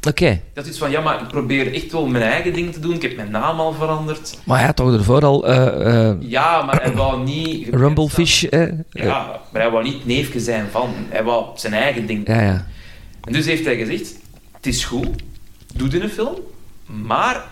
Oké. 0.09 0.41
Dat 0.53 0.65
is 0.65 0.71
iets 0.71 0.79
van, 0.79 0.91
ja, 0.91 1.01
maar 1.01 1.21
ik 1.21 1.29
probeer 1.29 1.75
echt 1.75 1.93
wel 1.93 2.07
mijn 2.07 2.25
eigen 2.25 2.53
ding 2.53 2.73
te 2.73 2.81
doen. 2.81 2.95
Ik 2.95 3.03
heb 3.03 3.17
mijn 3.17 3.31
naam 3.31 3.61
al 3.61 3.73
veranderd. 3.73 4.39
Maar 4.45 4.61
ja, 4.61 4.73
toch 4.73 4.93
ervoor 4.93 5.25
al 5.25 5.47
eh, 5.47 6.09
eh, 6.11 6.17
Ja, 6.21 6.63
maar 6.63 6.83
hij 6.83 6.93
wou 6.93 7.25
niet... 7.25 7.69
Rumblefish. 7.75 8.45
hè? 8.51 8.63
Ja, 8.91 9.41
maar 9.53 9.63
hij 9.63 9.71
wou 9.71 9.85
niet 9.85 10.07
neefje 10.07 10.41
zijn 10.41 10.67
van. 10.71 10.91
Hij 11.09 11.23
wou 11.25 11.47
zijn 11.55 11.73
eigen 11.73 12.07
ding 12.07 12.27
ja, 12.27 12.41
ja. 12.43 12.67
En 13.25 13.33
dus 13.33 13.47
heeft 13.47 13.65
hij 13.65 13.77
gezegd: 13.77 14.15
Het 14.53 14.67
is 14.67 14.85
goed, 14.85 15.09
doe 15.75 15.89
dit 15.89 16.01
in 16.01 16.03
een 16.03 16.13
film, 16.15 16.35
maar 16.87 17.45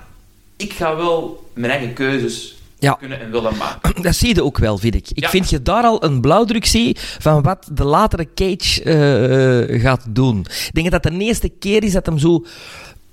ik 0.56 0.73
ga 0.73 0.97
wel 0.97 1.49
mijn 1.54 1.73
eigen 1.73 1.92
keuzes 1.92 2.62
Ja. 2.82 2.92
kunnen 2.94 3.20
en 3.20 3.30
willen 3.30 3.56
maken. 3.56 4.02
Dat 4.02 4.14
zie 4.14 4.34
je 4.34 4.44
ook 4.44 4.58
wel, 4.58 4.78
vind 4.78 4.94
ik. 4.94 5.10
Ik 5.10 5.18
Ja. 5.20 5.28
vind 5.28 5.50
je 5.50 5.62
daar 5.62 5.82
al 5.82 6.04
een 6.04 6.20
blauwdruk 6.20 6.64
zie 6.66 6.96
van 7.18 7.42
wat 7.42 7.68
de 7.72 7.84
latere 7.84 8.28
Cage 8.34 8.82
eh, 8.82 9.74
eh, 9.74 9.80
gaat 9.80 10.04
doen. 10.08 10.38
Ik 10.40 10.70
denk 10.72 10.90
dat 10.90 11.02
de 11.02 11.18
eerste 11.18 11.48
keer 11.48 11.84
is 11.84 11.92
dat 11.92 12.06
hem 12.06 12.18
zo 12.18 12.44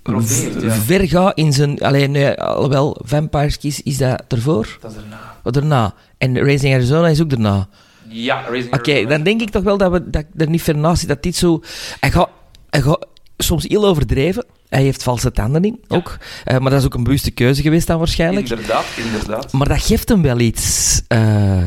Probeert, 0.02 0.62
ja. 0.62 0.72
ver 0.72 1.08
gaat 1.08 1.38
in 1.38 1.54
zijn... 1.54 1.80
Alleen, 1.82 2.12
nee, 2.12 2.34
alhoewel, 2.34 2.98
Vampires 3.04 3.58
Kiss 3.58 3.82
is 3.84 3.98
dat 3.98 4.24
ervoor? 4.28 4.78
Dat 4.82 4.92
is 4.92 4.98
erna. 4.98 5.36
Of 5.44 5.52
daarna? 5.52 5.94
En 6.18 6.38
Raising 6.44 6.74
Arizona 6.74 7.08
is 7.08 7.22
ook 7.22 7.30
daarna. 7.30 7.68
Ja, 8.08 8.42
Raising 8.42 8.74
Oké, 8.74 9.06
dan 9.06 9.24
denk 9.24 9.42
ik 9.42 9.50
toch 9.50 9.64
wel 9.64 9.78
dat, 9.78 9.92
we, 9.92 10.10
dat 10.10 10.22
ik 10.22 10.42
er 10.42 10.50
niet 10.50 10.62
ver 10.62 10.78
naast 10.78 11.00
zit. 11.00 11.10
Dat 11.10 11.24
dit 11.24 11.36
zo... 11.36 11.62
Hij 12.00 12.12
gaat, 12.12 12.30
hij 12.70 12.82
gaat 12.82 13.08
soms 13.44 13.66
heel 13.68 13.86
overdreven. 13.88 14.46
Hij 14.70 14.82
heeft 14.84 15.04
valse 15.04 15.32
tanden 15.32 15.64
in, 15.64 15.80
Ja. 15.88 15.96
ook. 15.96 16.18
Eh, 16.44 16.58
maar 16.58 16.70
dat 16.72 16.80
is 16.80 16.86
ook 16.86 16.94
een 16.94 17.04
bewuste 17.04 17.32
keuze 17.32 17.62
geweest 17.62 17.88
dan 17.88 17.98
waarschijnlijk. 17.98 18.50
Inderdaad, 18.50 18.86
inderdaad. 19.06 19.52
Maar 19.52 19.68
dat 19.68 19.82
geeft 19.82 20.10
hem 20.10 20.22
wel 20.22 20.40
iets... 20.40 21.02
eh, 21.08 21.66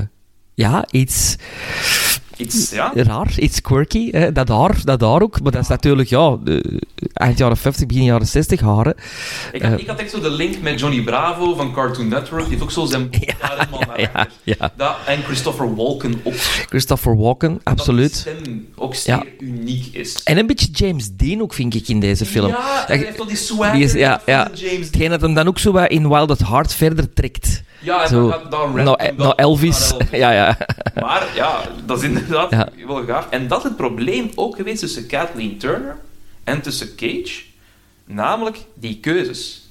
ja, 0.55 0.85
iets 0.91 1.37
Iets, 2.43 2.71
ja. 2.71 2.91
raar, 2.95 3.33
iets 3.39 3.61
quirky. 3.61 4.11
Hè? 4.11 4.33
Dat 4.33 4.49
haar, 4.49 4.77
dat 4.85 5.01
haar 5.01 5.23
ook. 5.23 5.41
Maar 5.43 5.53
dat 5.53 5.63
is 5.63 5.69
natuurlijk, 5.69 6.09
ja, 6.09 6.37
de, 6.45 6.81
eind 7.13 7.39
jaren 7.39 7.57
50, 7.57 7.87
begin 7.87 8.05
jaren 8.05 8.27
60 8.27 8.61
haren. 8.61 8.95
Ik 9.53 9.63
had, 9.63 9.73
Eh. 9.73 9.79
ik 9.79 9.87
had 9.87 9.99
echt 9.99 10.11
zo 10.11 10.21
de 10.21 10.31
link 10.31 10.61
met 10.63 10.81
Johnny 10.81 11.03
Bravo 11.03 11.55
van 11.55 11.73
Cartoon 11.73 12.09
Network. 12.09 12.41
Die 12.43 12.51
heeft 12.51 12.63
ook 12.63 12.71
zo 12.71 12.85
zijn 12.85 13.11
daar 13.41 13.69
Ja, 13.97 14.29
ja. 14.43 14.73
Dat, 14.77 14.97
en 15.07 15.23
Christopher 15.23 15.75
Walken 15.75 16.21
ook. 16.25 16.35
Christopher 16.69 17.17
Walken, 17.17 17.53
Dat 17.53 17.61
absoluut. 17.65 18.15
stem 18.15 18.67
ook 18.75 18.95
zeer 18.95 19.27
uniek 19.41 19.95
is. 19.95 20.23
En 20.23 20.39
een 20.39 20.47
beetje 20.47 20.69
James 20.73 21.11
Dean 21.17 21.41
ook, 21.43 21.55
vind 21.55 21.75
ik, 21.75 21.89
in 21.89 22.01
deze 22.01 22.27
film. 22.27 22.49
Ja, 22.49 22.85
hij 22.87 22.97
heeft 22.97 23.17
wel 23.17 23.27
die 23.27 23.37
swagger 23.37 23.75
die 23.77 23.85
is- 23.85 23.93
ja, 23.93 24.21
ja. 24.27 24.51
James 24.55 24.87
Hetgeen 24.87 25.11
dat 25.11 25.21
hem 25.21 25.35
dan 25.35 25.49
ook 25.49 25.59
zo 25.59 25.73
wat 25.73 25.91
in 25.91 26.09
Wild 26.09 26.31
at 26.31 26.39
Heart 26.39 26.75
verder 26.75 27.13
trekt. 27.13 27.63
Ja, 27.83 28.03
en 28.03 28.09
Zo, 28.09 28.21
dan 28.29 28.33
gaat 28.41 28.51
dan 28.51 28.61
rappen 28.61 28.85
Nou, 28.85 28.97
wel 29.17 29.27
nou 29.27 29.33
Elvis. 29.37 29.93
Ja, 30.11 30.31
ja. 30.33 30.59
Maar 30.95 31.27
ja, 31.35 31.61
dat 31.85 31.99
is 31.99 32.05
inderdaad 32.05 32.51
Ja. 32.51 32.69
wel 32.87 33.05
gaaf. 33.05 33.27
En 33.31 33.49
dat 33.49 33.59
is 33.59 33.65
het 33.65 33.77
probleem 33.77 34.31
ook 34.35 34.57
geweest 34.57 34.81
tussen 34.81 35.07
Kathleen 35.07 35.59
Turner 35.59 35.97
en 36.45 36.61
tussen 36.63 36.95
Cage. 36.97 37.43
Namelijk 38.05 38.59
die 38.75 38.99
keuzes. 39.01 39.63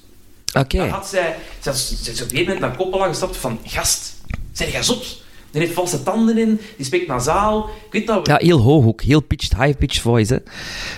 Oké. 0.58 0.76
Dan 0.76 0.88
had 0.88 1.06
zij, 1.06 1.36
ze 1.60 1.70
is 1.70 1.90
op 1.90 2.08
een 2.08 2.14
gegeven 2.16 2.42
moment 2.42 2.60
naar 2.60 2.76
Coppola 2.76 3.06
gestapt 3.06 3.36
van... 3.36 3.58
Gast, 3.64 4.14
zijn 4.52 4.70
jij 4.70 4.82
zot? 4.82 5.20
Die 5.50 5.60
heeft 5.60 5.74
valse 5.74 6.02
tanden 6.02 6.38
in, 6.38 6.60
die 6.76 6.86
spreekt 6.86 7.06
nasaal. 7.06 7.68
Ik 7.86 7.92
weet 7.92 8.06
nou, 8.06 8.20
Ja, 8.24 8.36
heel 8.36 8.58
hoog 8.60 8.84
ook. 8.86 9.02
Heel 9.02 9.20
pitched, 9.20 9.56
high-pitched 9.56 10.00
voice, 10.02 10.32
hè. 10.34 10.38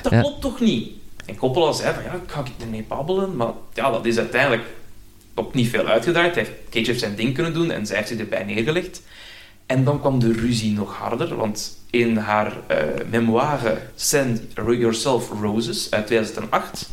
dat 0.03 0.13
ja. 0.13 0.21
klopt 0.21 0.41
toch 0.41 0.61
niet? 0.61 0.91
En 1.27 1.37
Coppola 1.37 1.73
zei 1.73 1.95
van, 1.95 2.03
ja, 2.03 2.13
ik 2.13 2.21
ga 2.31 2.41
ik 2.41 2.47
ermee 2.61 2.85
babbelen. 2.89 3.37
Maar 3.37 3.53
ja, 3.75 3.91
dat 3.91 4.05
is 4.07 4.19
uiteindelijk 4.19 4.63
ook 5.35 5.55
niet 5.55 5.69
veel 5.69 5.87
uitgedraaid. 5.87 6.35
Hij 6.35 6.45
heeft- 6.45 6.57
Cage 6.71 6.87
heeft 6.87 7.01
zijn 7.01 7.15
ding 7.15 7.35
kunnen 7.35 7.53
doen 7.53 7.71
en 7.71 7.87
zij 7.87 7.97
heeft 7.97 8.09
zich 8.09 8.19
erbij 8.19 8.45
neergelegd. 8.45 9.03
En 9.67 9.85
dan 9.85 10.01
kwam 10.01 10.19
de 10.19 10.33
ruzie 10.33 10.73
nog 10.73 10.97
harder, 10.97 11.37
want 11.37 11.79
in 11.91 12.17
haar 12.17 12.53
eh 12.67 12.79
memoire 13.11 13.79
Send 13.95 14.41
Yourself 14.55 15.31
Roses 15.41 15.87
uit 15.91 16.07
2008 16.07 16.91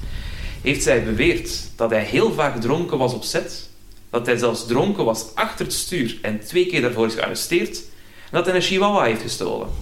heeft 0.61 0.83
zij 0.83 1.03
beweerd 1.03 1.59
dat 1.75 1.89
hij 1.89 2.03
heel 2.03 2.33
vaak 2.33 2.61
dronken 2.61 2.97
was 2.97 3.13
op 3.13 3.23
set, 3.23 3.69
dat 4.09 4.25
hij 4.25 4.37
zelfs 4.37 4.67
dronken 4.67 5.05
was 5.05 5.25
achter 5.35 5.65
het 5.65 5.73
stuur 5.73 6.17
en 6.21 6.39
twee 6.39 6.65
keer 6.65 6.81
daarvoor 6.81 7.05
is 7.05 7.13
gearresteerd, 7.13 7.77
en 7.77 7.83
dat 8.37 8.45
hij 8.45 8.55
een 8.55 8.61
chihuahua 8.61 9.03
heeft 9.03 9.21
gestolen. 9.21 9.67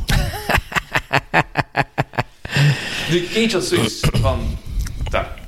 nu, 3.12 3.28
Cage 3.34 3.52
had 3.52 3.64
zoiets 3.64 4.00
van, 4.12 4.58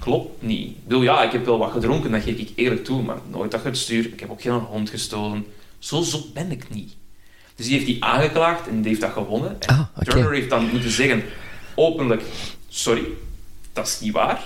klopt 0.01 0.41
niet. 0.41 0.67
Ik 0.69 0.83
bedoel, 0.83 1.01
ja, 1.01 1.23
ik 1.23 1.31
heb 1.31 1.45
wel 1.45 1.57
wat 1.57 1.71
gedronken, 1.71 2.11
dat 2.11 2.21
geef 2.23 2.37
ik 2.37 2.49
eerlijk 2.55 2.83
toe, 2.83 3.01
maar 3.03 3.17
nooit 3.29 3.53
achter 3.53 3.69
het 3.69 3.79
stuur. 3.79 4.05
Ik 4.05 4.19
heb 4.19 4.29
ook 4.31 4.41
geen 4.41 4.51
hond 4.51 4.89
gestolen. 4.89 5.45
Zo 5.79 6.01
zot 6.01 6.33
ben 6.33 6.51
ik 6.51 6.69
niet. 6.69 6.93
Dus 7.55 7.65
die 7.65 7.75
heeft 7.75 7.85
die 7.87 8.03
aangeklaagd 8.03 8.67
en 8.67 8.75
die 8.81 8.87
heeft 8.89 9.01
dat 9.01 9.11
gewonnen. 9.11 9.55
En 9.61 9.67
Ah. 9.95 10.03
Turner 10.03 10.31
heeft 10.31 10.49
dan 10.49 10.69
moeten 10.69 10.91
zeggen, 10.91 11.23
openlijk, 11.75 12.21
sorry, 12.69 13.03
dat 13.73 13.87
is 13.87 13.99
niet 13.99 14.11
waar. 14.13 14.43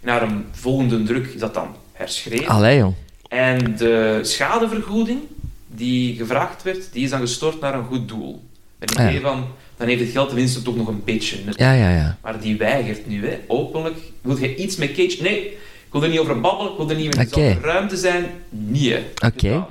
Naar 0.00 0.22
een 0.22 0.44
volgende 0.50 1.02
druk 1.02 1.26
is 1.26 1.40
dat 1.40 1.54
dan 1.54 1.76
herschreven. 1.92 2.46
Allee, 2.46 2.78
joh. 2.78 2.94
En 3.28 3.76
de 3.76 4.18
schadevergoeding 4.22 5.20
die 5.66 6.16
gevraagd 6.16 6.62
werd, 6.62 6.92
die 6.92 7.04
is 7.04 7.10
dan 7.10 7.20
gestort 7.20 7.60
naar 7.60 7.74
een 7.74 7.84
goed 7.86 8.08
doel. 8.08 8.42
Met 8.78 8.90
het 8.90 8.98
Ah, 8.98 9.08
idee 9.08 9.20
van, 9.20 9.46
dan 9.76 9.88
heeft 9.88 10.00
het 10.00 10.10
geld 10.10 10.28
tenminste 10.28 10.62
toch 10.62 10.76
nog 10.76 10.88
een 10.88 11.02
beetje 11.04 11.36
nut. 11.44 11.58
Ja, 11.58 11.72
ja, 11.72 11.90
ja. 11.90 12.18
Maar 12.22 12.40
die 12.40 12.56
weigert 12.56 13.06
nu, 13.06 13.26
hè, 13.26 13.38
openlijk. 13.46 13.96
Wil 14.20 14.36
je 14.36 14.56
iets 14.56 14.76
met 14.76 14.92
Cage? 14.92 15.22
Nee, 15.22 15.46
ik 15.46 15.90
wil 15.90 16.02
er 16.02 16.08
niet 16.08 16.18
over 16.18 16.40
babbelen, 16.40 16.72
ik 16.72 16.78
wil 16.78 16.90
er 16.90 16.96
niet 16.96 17.14
Oké. 17.14 17.24
dezelfde 17.24 17.60
ruimte 17.60 17.96
zijn. 17.96 18.24
Nee. 18.48 18.98
Oké. 19.26 19.66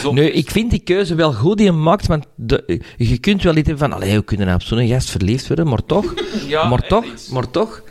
Zo... 0.00 0.12
Nu, 0.12 0.30
ik 0.30 0.50
vind 0.50 0.70
die 0.70 0.80
keuze 0.80 1.14
wel 1.14 1.32
goed 1.32 1.56
die 1.56 1.66
je 1.66 1.72
maakt, 1.72 2.06
want 2.06 2.24
de, 2.34 2.80
je 2.96 3.18
kunt 3.18 3.42
wel 3.42 3.56
iets 3.56 3.68
hebben 3.68 3.88
van, 3.88 3.98
allee, 3.98 4.16
we 4.16 4.24
kunnen 4.24 4.54
op 4.54 4.62
zo'n 4.62 4.88
gast 4.88 5.10
verliefd 5.10 5.46
worden, 5.46 5.68
maar 5.68 5.84
toch, 5.84 6.14
Ja, 6.46 6.68
maar 6.68 6.86
toch, 6.86 7.04
maar 7.30 7.50
toch, 7.50 7.82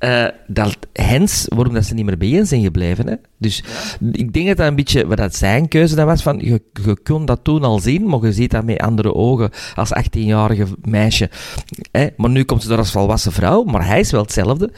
eh, 0.00 0.26
dat 0.46 0.76
Hens, 0.92 1.46
waarom 1.48 1.74
dat 1.74 1.84
ze 1.84 1.94
niet 1.94 2.04
meer 2.04 2.16
bijeen 2.18 2.46
zijn 2.46 2.62
gebleven, 2.62 3.06
hè. 3.06 3.14
Dus 3.38 3.62
ik 4.12 4.32
denk 4.32 4.46
dat 4.46 4.56
dat 4.56 4.66
een 4.66 4.74
beetje, 4.76 5.06
wat 5.06 5.16
dat 5.16 5.36
zijn 5.36 5.68
keuze 5.68 5.94
dat 5.94 6.06
was, 6.06 6.22
van, 6.22 6.38
je, 6.38 6.62
je 6.84 6.96
kon 7.02 7.24
dat 7.24 7.40
toen 7.42 7.64
al 7.64 7.78
zien, 7.78 8.06
maar 8.06 8.22
je 8.24 8.32
ziet 8.32 8.50
dat 8.50 8.64
met 8.64 8.78
andere 8.78 9.14
ogen 9.14 9.50
als 9.74 9.90
18-jarige 10.04 10.66
meisje. 10.84 11.30
Hè? 11.92 12.06
Maar 12.16 12.30
nu 12.30 12.44
komt 12.44 12.62
ze 12.62 12.68
daar 12.68 12.78
als 12.78 12.90
volwassen 12.90 13.32
vrouw, 13.32 13.62
maar 13.64 13.86
hij 13.86 14.00
is 14.00 14.10
wel 14.10 14.22
hetzelfde. 14.22 14.70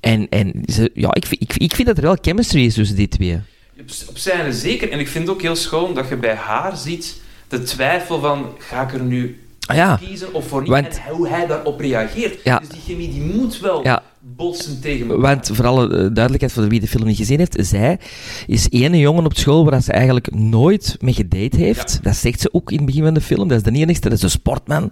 En, 0.00 0.28
en 0.28 0.52
ze, 0.66 0.90
ja, 0.94 1.14
ik, 1.14 1.26
vind- 1.26 1.42
ik, 1.42 1.56
ik 1.56 1.74
vind 1.74 1.88
dat 1.88 1.96
er 1.96 2.02
wel 2.02 2.16
chemistry 2.20 2.64
is 2.64 2.74
tussen 2.74 2.96
die 2.96 3.08
twee. 3.08 3.34
Op, 3.80 3.88
op 4.08 4.18
zijn 4.18 4.52
zeker. 4.52 4.90
En 4.90 4.98
ik 4.98 5.08
vind 5.08 5.26
het 5.26 5.34
ook 5.36 5.42
heel 5.42 5.56
schoon 5.56 5.94
dat 5.94 6.08
je 6.08 6.16
bij 6.16 6.34
haar 6.34 6.76
ziet 6.76 7.20
de 7.48 7.62
twijfel 7.62 8.20
van, 8.20 8.46
ga 8.58 8.82
ik 8.82 8.92
er 8.92 9.00
nu 9.02 9.40
ja. 9.58 9.96
kiezen 10.06 10.34
of 10.34 10.46
voor 10.48 10.60
niet? 10.60 10.70
Want- 10.70 10.86
en 11.06 11.14
hoe 11.14 11.28
hij 11.28 11.46
daarop 11.46 11.80
reageert. 11.80 12.38
Ja. 12.44 12.58
Dus 12.58 12.68
die 12.68 12.80
chemie 12.86 13.10
die 13.10 13.22
moet 13.22 13.60
wel 13.60 13.82
Ja. 13.84 14.02
Botsen 14.24 14.80
tegen. 14.80 15.20
Want 15.20 15.50
voor 15.52 15.66
alle 15.66 15.84
eh, 15.84 15.90
duidelijkheid, 15.90 16.52
voor 16.52 16.68
wie 16.68 16.80
de 16.80 16.88
film 16.88 17.06
niet 17.06 17.16
gezien 17.16 17.38
heeft, 17.38 17.56
zij 17.58 17.98
is 18.46 18.66
ene 18.70 18.98
jongen 18.98 19.24
op 19.24 19.36
school 19.36 19.64
waar 19.64 19.82
ze 19.82 19.92
eigenlijk 19.92 20.34
nooit 20.34 20.96
mee 21.00 21.14
gedate 21.14 21.56
heeft. 21.56 21.98
Dat 22.02 22.16
zegt 22.16 22.40
ze 22.40 22.48
ook 22.52 22.70
in 22.70 22.76
het 22.76 22.86
begin 22.86 23.02
van 23.02 23.14
de 23.14 23.20
film. 23.20 23.48
Dat 23.48 23.56
is 23.56 23.72
de 23.72 23.78
enigste, 23.78 24.08
dat 24.08 24.18
is 24.18 24.24
een 24.24 24.30
sportman. 24.30 24.90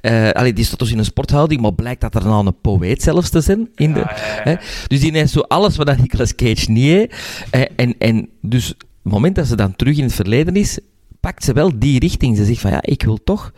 Eh 0.00 0.30
allee, 0.30 0.52
die 0.52 0.64
staat 0.64 0.78
dus 0.78 0.92
in 0.92 0.98
een 0.98 1.04
sporthouding, 1.04 1.60
maar 1.60 1.74
blijkt 1.74 2.00
dat 2.00 2.14
er 2.14 2.24
nou 2.24 2.46
een 2.46 2.60
poëet 2.60 3.02
zelfs 3.02 3.30
te 3.30 3.40
zijn. 3.40 3.68
In 3.74 3.92
de, 3.92 3.98
Ja, 3.98 4.14
ja, 4.16 4.34
ja. 4.36 4.42
hè. 4.42 4.54
Dus 4.86 5.00
die 5.00 5.12
heeft 5.12 5.32
zo 5.32 5.40
alles 5.40 5.76
wat 5.76 5.86
dat 5.86 5.98
Nicolas 5.98 6.34
Cage 6.34 6.70
niet 6.70 6.84
heeft. 6.84 7.14
Eh, 7.50 7.62
en, 7.76 7.94
en 7.98 8.28
dus 8.40 8.70
op 8.70 8.78
het 9.02 9.12
moment 9.12 9.34
dat 9.34 9.46
ze 9.46 9.56
dan 9.56 9.76
terug 9.76 9.96
in 9.96 10.02
het 10.02 10.14
verleden 10.14 10.56
is, 10.56 10.78
pakt 11.20 11.44
ze 11.44 11.52
wel 11.52 11.78
die 11.78 11.98
richting. 11.98 12.36
Ze 12.36 12.44
zegt 12.44 12.60
van 12.60 12.70
ja, 12.70 12.82
ik 12.82 13.02
wil 13.02 13.18
toch 13.24 13.52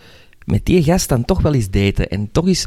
met 0.50 0.66
die 0.66 0.82
gast 0.82 1.08
dan 1.08 1.24
toch 1.24 1.40
wel 1.42 1.54
eens 1.54 1.70
daten. 1.70 2.08
En 2.08 2.28
toch 2.32 2.46
eens, 2.46 2.64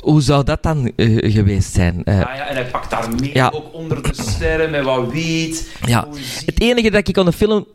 hoe 0.00 0.20
zou 0.22 0.44
dat 0.44 0.62
dan 0.62 0.92
eh, 0.96 1.32
geweest 1.32 1.72
zijn? 1.74 2.04
Eh, 2.04 2.18
Ja, 2.20 2.34
ja, 2.34 2.46
en 2.48 2.54
hij 2.54 2.66
pakt 2.66 2.90
daar 2.90 3.08
mee, 3.20 3.30
Ja. 3.34 3.50
ook 3.54 3.74
onder 3.74 4.02
de 4.02 4.22
sterren, 4.22 4.70
met 4.70 4.84
wat 4.84 5.12
wiet. 5.12 5.68
Ja, 5.84 6.08
het 6.46 6.60
enige 6.60 6.90
dat 6.90 7.08
ik 7.08 7.18
aan 7.18 7.24
de 7.24 7.32
film 7.32 7.66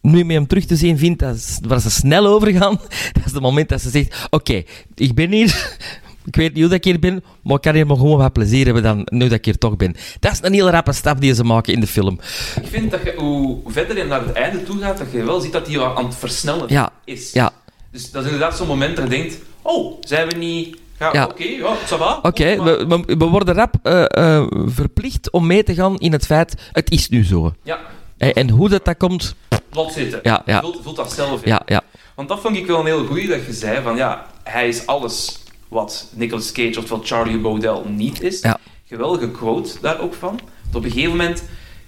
nu 0.00 0.24
met 0.24 0.36
hem 0.36 0.46
terug 0.46 0.64
te 0.64 0.76
zien 0.76 0.98
vind, 0.98 1.18
dat 1.18 1.34
is, 1.34 1.58
waar 1.66 1.80
ze 1.80 1.90
snel 1.90 2.26
over 2.26 2.52
gaan, 2.52 2.80
dat 3.12 3.24
is 3.26 3.32
het 3.32 3.40
moment 3.42 3.68
dat 3.68 3.80
ze 3.80 3.90
zegt, 3.90 4.26
oké, 4.30 4.62
ik 4.94 5.14
ben 5.14 5.32
hier, 5.32 5.76
ik 6.30 6.36
weet 6.36 6.48
niet 6.52 6.60
hoe 6.60 6.68
dat 6.68 6.78
ik 6.78 6.84
hier 6.84 6.98
ben, 6.98 7.24
maar 7.42 7.56
ik 7.56 7.62
kan 7.62 7.74
hier 7.74 7.86
maar 7.86 7.96
gewoon 7.96 8.18
wat 8.18 8.32
plezier 8.32 8.64
hebben 8.64 8.82
dan 8.82 9.06
nu 9.10 9.18
dat 9.28 9.38
ik 9.38 9.44
hier 9.44 9.58
toch 9.58 9.76
ben. 9.76 9.94
Dat 10.20 10.32
is 10.32 10.38
een 10.42 10.52
heel 10.52 10.70
rappe 10.70 10.92
stap 10.92 11.20
die 11.20 11.34
ze 11.34 11.44
maken 11.44 11.72
in 11.72 11.80
de 11.80 11.86
film. 11.86 12.18
Ik 12.62 12.66
vind 12.70 12.90
dat 12.90 13.00
je, 13.04 13.14
hoe 13.16 13.58
verder 13.66 13.96
je 13.96 14.04
naar 14.04 14.26
het 14.26 14.32
einde 14.36 14.62
toe 14.62 14.78
gaat, 14.78 14.98
dat 14.98 15.06
je 15.12 15.24
wel 15.24 15.40
ziet 15.40 15.52
dat 15.52 15.66
hij 15.66 15.80
aan 15.82 16.04
het 16.04 16.14
versnellen 16.16 16.64
Ja, 16.68 16.90
is. 17.04 17.32
ja. 17.32 17.52
Dus 17.94 18.10
dat 18.10 18.24
is 18.24 18.30
inderdaad 18.30 18.56
zo'n 18.56 18.66
moment 18.66 18.96
dat 18.96 19.04
je 19.04 19.16
denkt, 19.16 19.38
oh, 19.62 19.96
zijn 20.00 20.28
we 20.28 20.36
niet... 20.36 20.76
Ja, 20.98 21.10
Ja. 21.12 21.24
Oké, 21.24 21.44
ja, 21.44 21.76
ça 21.84 21.98
va. 21.98 22.18
Oké, 22.22 22.62
we, 22.62 22.86
we, 22.88 23.16
we 23.16 23.24
worden 23.24 23.54
rap 23.54 23.74
eh, 23.82 24.04
eh, 24.08 24.46
verplicht 24.66 25.30
om 25.30 25.46
mee 25.46 25.62
te 25.62 25.74
gaan 25.74 25.98
in 25.98 26.12
het 26.12 26.26
feit, 26.26 26.54
het 26.72 26.90
is 26.90 27.08
nu 27.08 27.24
zo. 27.24 27.52
Ja, 27.62 27.78
En, 28.16 28.32
en 28.32 28.50
hoe 28.50 28.68
dat, 28.68 28.84
dat 28.84 28.96
komt, 28.96 29.34
laat 29.72 29.92
zitten. 29.92 30.20
Ja, 30.22 30.42
ja. 30.46 30.60
Voelt 30.82 30.96
dat 30.96 31.12
zelf 31.12 31.42
in. 31.42 31.50
ja, 31.50 31.62
ja. 31.66 31.82
Want 32.14 32.28
dat 32.28 32.40
vond 32.40 32.56
ik 32.56 32.66
wel 32.66 32.78
een 32.80 32.86
heel 32.86 33.06
goeie 33.06 33.28
dat 33.28 33.46
je 33.46 33.52
zei 33.52 33.82
van 33.82 33.96
ja, 33.96 34.26
hij 34.42 34.68
is 34.68 34.86
alles 34.86 35.38
wat 35.68 36.08
Nicolas 36.12 36.52
Cage, 36.52 36.78
oftewel 36.78 37.04
Charlie 37.04 37.38
Baudet 37.38 37.88
niet 37.88 38.22
is. 38.22 38.40
Ja. 38.40 38.58
Geweldige 38.86 39.30
quote 39.30 39.72
daar 39.80 40.00
ook 40.00 40.14
van. 40.14 40.40
Want 40.62 40.74
op 40.74 40.84
een 40.84 40.90
gegeven 40.90 41.10
moment 41.10 41.44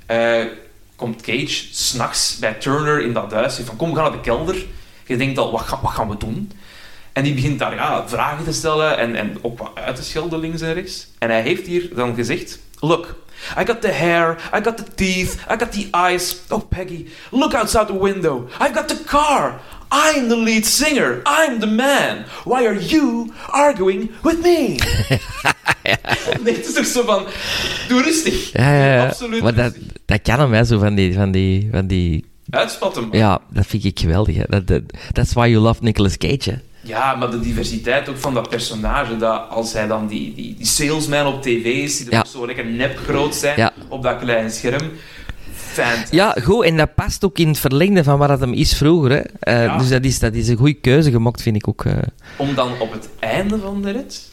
eh, 0.06 0.44
komt 0.96 1.22
Cage 1.22 1.66
s'nachts 1.72 2.38
bij 2.38 2.54
Turner 2.54 3.02
in 3.02 3.12
dat 3.12 3.32
huis. 3.32 3.60
Van 3.64 3.76
kom, 3.76 3.90
we 3.90 3.94
gaan 3.96 4.04
naar 4.04 4.12
de 4.12 4.20
kelder. 4.20 4.66
Je 5.06 5.16
denkt 5.16 5.38
al, 5.38 5.50
wat, 5.52 5.60
ga- 5.60 5.80
wat 5.82 5.92
gaan 5.92 6.08
we 6.08 6.16
doen? 6.16 6.50
En 7.12 7.22
die 7.22 7.34
begint 7.34 7.58
daar 7.58 7.74
ja, 7.74 8.08
vragen 8.08 8.44
te 8.44 8.52
stellen 8.52 8.98
en, 8.98 9.14
en 9.16 9.38
ook 9.42 9.58
wat 9.58 9.70
uit 9.74 9.96
te 9.96 10.02
schelden 10.02 10.38
links 10.40 10.60
en 10.60 10.74
rechts. 10.74 11.06
En 11.18 11.30
hij 11.30 11.42
heeft 11.42 11.66
hier 11.66 11.88
dan 11.94 12.14
gezegd, 12.14 12.58
look, 12.80 13.14
I 13.60 13.66
got 13.66 13.80
the 13.80 13.92
hair, 13.92 14.36
I 14.54 14.60
got 14.62 14.76
the 14.76 14.84
teeth, 14.94 15.34
I 15.50 15.56
got 15.58 15.72
the 15.72 15.88
eyes. 15.90 16.36
Oh, 16.48 16.68
Peggy, 16.68 17.06
look 17.30 17.54
outside 17.54 17.86
the 17.86 17.98
window. 17.98 18.48
I've 18.60 18.74
got 18.74 18.88
the 18.88 19.04
car. 19.06 19.60
I'm 19.92 20.28
the 20.28 20.36
lead 20.36 20.66
singer. 20.66 21.22
I'm 21.24 21.60
the 21.60 21.66
man. 21.66 22.24
Why 22.44 22.66
are 22.66 22.80
you 22.80 23.32
arguing 23.50 24.10
with 24.22 24.42
me? 24.42 24.58
nee, 26.44 26.54
het 26.54 26.66
is 26.66 26.72
toch 26.74 26.86
zo 26.86 27.02
van, 27.04 27.24
doe 27.88 28.02
rustig. 28.02 28.52
Ja, 28.52 28.72
ja, 28.74 28.94
ja. 28.94 29.06
Absoluut 29.06 29.42
Maar 29.42 29.54
dat, 29.54 29.74
dat 30.04 30.22
kan 30.22 30.40
hem, 30.40 30.52
hè, 30.52 30.64
zo 30.64 30.78
van 30.78 30.94
die, 30.94 31.14
van 31.14 31.30
die, 31.30 31.68
van 31.72 31.86
die... 31.86 32.24
Ja, 33.12 33.40
dat 33.48 33.66
vind 33.66 33.84
ik 33.84 34.00
geweldig. 34.00 34.36
Hè. 34.36 34.42
Dat, 34.48 34.66
dat, 34.66 34.82
that's 35.12 35.32
why 35.32 35.46
you 35.48 35.62
love 35.62 35.82
Nicolas 35.82 36.16
Cage, 36.16 36.50
hè. 36.50 36.56
Ja, 36.80 37.14
maar 37.14 37.30
de 37.30 37.40
diversiteit 37.40 38.08
ook 38.08 38.16
van 38.16 38.34
dat 38.34 38.48
personage, 38.48 39.16
dat 39.16 39.48
als 39.50 39.72
hij 39.72 39.86
dan 39.86 40.06
die, 40.06 40.34
die, 40.34 40.54
die 40.56 40.66
salesman 40.66 41.26
op 41.26 41.42
tv 41.42 41.64
is, 41.64 41.98
die 41.98 42.10
Ja. 42.10 42.24
zo 42.24 42.46
lekker 42.46 42.66
nep 42.66 42.96
groot 42.98 43.34
zijn 43.34 43.56
Ja. 43.56 43.72
op 43.88 44.02
dat 44.02 44.18
kleine 44.18 44.50
scherm. 44.50 44.90
Fantastisch. 45.54 46.10
Ja, 46.10 46.36
goed, 46.42 46.64
en 46.64 46.76
dat 46.76 46.94
past 46.94 47.24
ook 47.24 47.38
in 47.38 47.48
het 47.48 47.58
verlengde 47.58 48.04
van 48.04 48.18
wat 48.18 48.28
het 48.28 48.40
hem 48.40 48.52
is 48.52 48.74
vroeger. 48.76 49.10
Hè. 49.10 49.18
Eh, 49.40 49.64
Ja. 49.64 49.78
Dus 49.78 49.88
dat 49.88 50.04
is, 50.04 50.18
dat 50.18 50.34
is 50.34 50.48
een 50.48 50.56
goede 50.56 50.74
keuze 50.74 51.10
gemaakt, 51.10 51.42
vind 51.42 51.56
ik 51.56 51.68
ook. 51.68 51.84
eh. 51.84 51.92
Om 52.36 52.54
dan 52.54 52.80
op 52.80 52.92
het 52.92 53.08
einde 53.18 53.58
van 53.58 53.82
de 53.82 53.90
rit, 53.90 54.32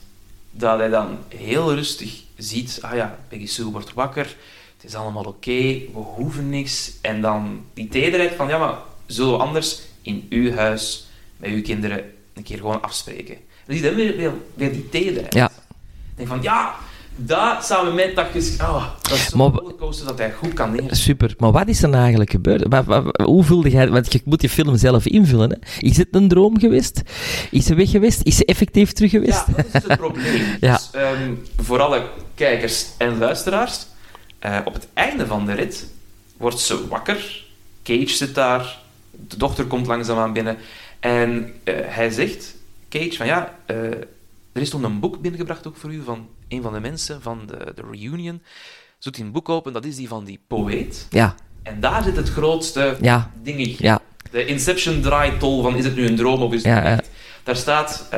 dat 0.52 0.78
hij 0.80 0.90
dan 0.90 1.08
heel 1.28 1.74
rustig 1.74 2.22
ziet, 2.38 2.78
ah 2.82 2.96
ja, 2.96 3.18
Peggy 3.30 3.48
Sue 3.48 3.66
wordt 3.72 3.94
wakker, 3.94 4.36
het 4.84 4.92
is 4.92 4.98
allemaal 4.98 5.24
oké, 5.24 5.62
we 5.94 6.00
hoeven 6.16 6.50
niks. 6.50 6.92
En 7.02 7.22
dan 7.22 7.62
die 7.74 7.88
tederheid 7.88 8.34
van, 8.36 8.48
ja, 8.48 8.58
maar 8.58 8.76
zullen 9.06 9.32
we 9.32 9.38
anders 9.38 9.82
in 10.02 10.26
uw 10.30 10.52
huis, 10.52 11.08
met 11.38 11.50
uw 11.50 11.62
kinderen, 11.62 12.04
een 12.34 12.44
keer 12.44 12.58
gewoon 12.58 12.82
afspreken. 12.82 13.38
Je 13.68 13.82
dan 13.82 13.96
weer, 13.96 14.18
weer, 14.18 14.32
weer 14.54 14.72
die 14.72 14.90
tederheid. 14.90 15.34
Ja. 15.34 15.46
Ik 15.46 16.16
denk 16.16 16.30
van, 16.30 16.42
ja, 16.42 16.76
dat 17.16 17.66
samen 17.66 17.96
met 17.96 18.16
dat 18.16 18.26
ges... 18.32 18.58
Oh, 18.62 18.86
dat 19.02 19.12
is 19.12 19.30
zo'n 19.30 19.52
rollercoaster 19.52 20.08
dat 20.08 20.18
hij 20.18 20.32
goed 20.32 20.54
kan 20.54 20.72
neer. 20.72 20.96
Super. 20.96 21.34
Maar 21.38 21.52
wat 21.52 21.68
is 21.68 21.84
er 21.84 21.90
nou 21.90 22.02
eigenlijk 22.02 22.32
gebeurd? 22.32 22.86
Hoe 23.24 23.44
voelde 23.44 23.70
jij... 23.70 23.90
Want 23.90 24.14
je 24.14 24.22
moet 24.26 24.42
je 24.42 24.50
film 24.50 24.78
zelf 24.78 25.06
invullen, 25.06 25.50
hè. 25.50 25.58
Is 25.80 25.98
het 25.98 26.08
een 26.12 26.28
droom 26.28 26.60
geweest? 26.60 27.02
Is 27.52 27.66
ze 27.66 27.76
weg 27.76 27.90
geweest? 27.90 28.22
Is 28.24 28.36
ze 28.36 28.46
effectief 28.46 28.92
terug 28.92 29.12
geweest? 29.12 29.46
Ja, 29.48 29.54
dat 29.56 29.66
is 29.66 29.72
dus 29.72 29.84
het 29.84 29.98
probleem. 29.98 30.46
Ja. 30.60 30.74
Dus, 30.74 30.90
ehm, 30.92 31.34
voor 31.58 31.82
alle 31.82 32.10
kijkers 32.36 32.86
en 32.98 33.18
luisteraars, 33.18 33.86
eh, 34.44 34.60
op 34.66 34.74
het 34.74 34.88
einde 34.94 35.28
van 35.28 35.46
de 35.46 35.54
rit 35.54 35.88
wordt 36.38 36.60
ze 36.60 36.88
wakker. 36.88 37.46
Cage 37.84 38.08
zit 38.08 38.36
daar, 38.36 38.78
de 39.12 39.38
dochter 39.38 39.66
komt 39.66 39.88
langzaamaan 39.88 40.34
binnen 40.34 40.58
en 41.00 41.54
eh, 41.64 41.74
hij 41.78 42.10
zegt, 42.10 42.56
Cage, 42.90 43.16
van 43.18 43.26
ja, 43.26 43.58
eh, 43.66 43.76
er 44.52 44.62
is 44.62 44.70
toen 44.70 44.84
een 44.84 45.00
boek 45.00 45.22
binnengebracht 45.22 45.68
ook 45.68 45.76
voor 45.78 45.94
u 45.94 46.04
van 46.04 46.28
een 46.48 46.62
van 46.62 46.74
de 46.74 46.80
mensen 46.80 47.22
van 47.22 47.42
de, 47.46 47.72
de 47.76 47.84
reunion. 47.92 48.42
Zoekt 48.98 49.16
hij 49.18 49.26
een 49.26 49.32
boek 49.32 49.50
open, 49.50 49.74
dat 49.74 49.86
is 49.86 49.96
die 49.96 50.08
van 50.08 50.24
die 50.26 50.40
poëet. 50.48 51.08
Ja, 51.10 51.36
En 51.64 51.80
daar 51.80 52.04
zit 52.04 52.16
het 52.16 52.30
grootste 52.30 52.98
ja, 53.02 53.32
dingetje. 53.42 53.84
ja. 53.84 54.00
De 54.32 54.46
Inception 54.46 55.02
draaitol 55.02 55.62
van 55.62 55.76
is 55.76 55.86
het 55.86 55.96
nu 55.96 56.08
een 56.08 56.16
droom 56.16 56.42
of 56.42 56.54
is 56.54 56.64
het 56.64 56.84
Ja, 56.84 56.96
niet? 56.96 57.10
Daar 57.44 57.56
staat 57.56 58.10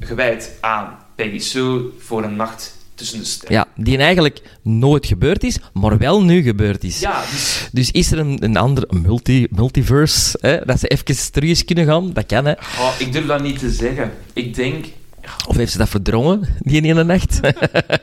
gewijd 0.00 0.58
aan 0.60 0.98
Peggy 1.14 1.38
Sue 1.38 1.92
voor 1.98 2.22
een 2.24 2.36
nacht 2.36 2.75
tussen 2.96 3.18
de 3.18 3.24
sterren. 3.24 3.56
Ja, 3.56 3.66
die 3.84 3.98
eigenlijk 3.98 4.40
nooit 4.62 5.06
gebeurd 5.06 5.44
is, 5.44 5.58
maar 5.72 5.98
wel 5.98 6.22
nu 6.22 6.42
gebeurd 6.42 6.84
is. 6.84 7.00
Ja, 7.00 7.20
dus 7.30 7.68
Dus 7.72 7.90
is 7.90 8.12
er 8.12 8.18
een, 8.18 8.44
een 8.44 8.56
ander 8.56 8.84
een 8.88 9.00
multi, 9.00 9.46
multiverse, 9.50 10.38
hè, 10.40 10.64
dat 10.64 10.80
ze 10.80 10.88
even 10.88 11.30
terug 11.32 11.64
kunnen 11.64 11.84
gaan? 11.86 12.12
Dat 12.12 12.26
kan, 12.26 12.44
hè. 12.44 12.52
oh, 12.52 12.92
ik 12.98 13.12
durf 13.12 13.26
dat 13.26 13.42
niet 13.42 13.58
te 13.58 13.70
zeggen. 13.70 14.12
Ik 14.32 14.54
denk, 14.54 14.84
Of 15.48 15.56
heeft 15.56 15.72
ze 15.72 15.78
dat 15.78 15.88
verdrongen, 15.88 16.48
die 16.58 16.76
in 16.76 16.84
ene 16.84 17.04
nacht? 17.04 17.40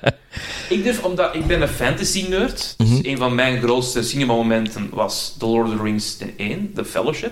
ik 0.69 0.84
durf 0.84 1.03
omdat 1.03 1.36
ik 1.36 1.47
ben 1.47 1.62
een 1.62 1.67
fantasy 1.67 2.25
nerd. 2.29 2.73
Dus 2.77 2.88
Mhm. 2.88 2.99
een 3.03 3.17
van 3.17 3.36
mijn 3.36 3.62
grootste 3.62 4.03
cinemamomenten 4.03 4.89
was 4.91 5.36
The 5.39 5.45
Lord 5.45 5.67
of 5.69 5.75
the 5.77 5.84
Rings 5.84 6.17
ten 6.17 6.32
1, 6.38 6.71
The 6.75 6.86
Fellowship. 6.86 7.32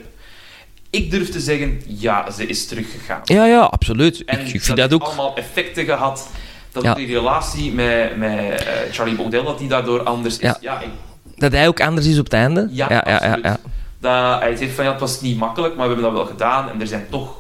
Ik 0.89 1.11
durf 1.11 1.29
te 1.29 1.39
zeggen, 1.39 1.81
ja, 1.87 2.31
ze 2.31 2.45
is 2.47 2.65
teruggegaan. 2.67 3.21
ja, 3.23 3.45
ja, 3.45 3.59
absoluut. 3.61 4.23
En 4.25 4.39
ik, 4.39 4.45
ik 4.45 4.61
vind 4.61 4.77
dat 4.77 4.77
heeft 4.77 4.93
ook... 4.93 5.01
allemaal 5.07 5.35
effecten 5.35 5.85
gehad. 5.85 6.29
Dat 6.71 6.83
Ja. 6.83 6.93
die 6.93 7.07
relatie 7.07 7.73
met, 7.73 8.17
met 8.17 8.63
eh, 8.63 8.73
Charlie 8.91 9.15
Baudet, 9.15 9.45
dat 9.45 9.57
die 9.57 9.67
daardoor 9.67 10.03
anders 10.03 10.37
is. 10.37 10.53
Ja. 10.61 10.79
Ik 10.81 10.89
Dat 11.35 11.51
hij 11.51 11.67
ook 11.67 11.81
anders 11.81 12.07
is 12.07 12.17
op 12.17 12.23
het 12.23 12.33
einde? 12.33 12.67
Ja, 12.71 12.85
ja, 12.89 13.03
ja, 13.05 13.15
absoluut. 13.15 13.43
ja. 13.45 13.57
Dat 13.99 14.39
hij 14.39 14.55
zegt 14.55 14.73
van 14.73 14.83
ja, 14.85 14.91
het 14.91 14.99
was 14.99 15.21
niet 15.21 15.37
makkelijk, 15.37 15.75
maar 15.75 15.87
we 15.87 15.93
hebben 15.93 16.11
dat 16.13 16.21
wel 16.23 16.31
gedaan 16.31 16.69
en 16.69 16.81
er 16.81 16.87
zijn 16.87 17.07
toch 17.09 17.33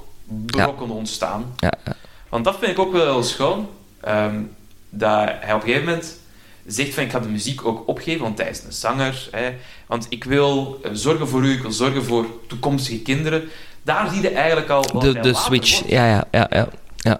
brokken 0.45 0.89
ontstaan. 0.89 1.45
ja, 1.57 1.71
ja. 1.85 1.93
Want 2.29 2.45
dat 2.45 2.55
vind 2.59 2.71
ik 2.71 2.79
ook 2.79 2.91
wel 2.91 3.05
heel 3.05 3.23
schoon. 3.23 3.67
ehm, 4.01 4.35
dat 4.89 5.11
hij 5.39 5.53
op 5.53 5.61
een 5.61 5.67
gegeven 5.67 5.85
moment 5.85 6.19
zegt 6.65 6.93
van 6.93 7.03
ik 7.03 7.11
ga 7.11 7.19
de 7.19 7.27
muziek 7.27 7.65
ook 7.65 7.87
opgeven, 7.87 8.21
want 8.21 8.37
hij 8.37 8.49
is 8.49 8.63
een 8.63 8.71
zanger. 8.73 9.27
Hè, 9.31 9.49
want 9.87 10.05
ik 10.09 10.23
wil 10.23 10.79
eh, 10.83 10.91
zorgen 10.93 11.27
voor 11.27 11.43
u, 11.43 11.51
ik 11.53 11.61
wil 11.61 11.71
zorgen 11.71 12.03
voor 12.03 12.25
toekomstige 12.47 12.99
kinderen. 13.01 13.49
Daar 13.83 14.09
zie 14.13 14.21
je 14.21 14.29
eigenlijk 14.29 14.69
al 14.69 14.99
De, 14.99 15.19
de 15.19 15.33
switch, 15.33 15.87
ja, 15.89 16.05
ja, 16.07 16.25
ja, 16.49 16.67
ja. 16.97 17.19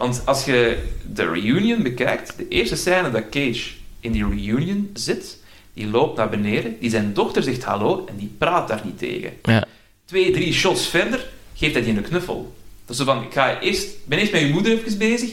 Want 0.00 0.22
als 0.24 0.44
je 0.44 0.78
de 1.12 1.30
reunion 1.30 1.82
bekijkt, 1.82 2.36
de 2.36 2.48
eerste 2.48 2.76
scène 2.76 3.10
dat 3.10 3.28
Cage 3.30 3.70
in 4.00 4.12
die 4.12 4.26
reunion 4.28 4.90
zit, 4.94 5.38
die 5.74 5.86
loopt 5.86 6.16
naar 6.16 6.28
beneden, 6.28 6.76
die 6.80 6.90
zijn 6.90 7.12
dochter 7.12 7.42
zegt 7.42 7.64
hallo 7.64 8.04
en 8.08 8.16
die 8.16 8.34
praat 8.38 8.68
daar 8.68 8.80
niet 8.84 8.98
tegen. 8.98 9.32
ja. 9.42 9.64
Twee, 10.04 10.30
drie 10.30 10.52
shots 10.52 10.86
verder 10.86 11.26
geeft 11.54 11.74
hij 11.74 11.82
die 11.82 11.96
een 11.96 12.02
knuffel. 12.02 12.54
Dat 12.84 12.90
is 12.90 12.96
zo 12.96 13.04
van, 13.04 13.22
ik 13.22 13.32
ga 13.32 13.60
eerst, 13.60 13.88
ben 14.04 14.18
eerst 14.18 14.32
met 14.32 14.40
je 14.40 14.48
moeder 14.48 14.72
even 14.72 14.98
bezig. 14.98 15.30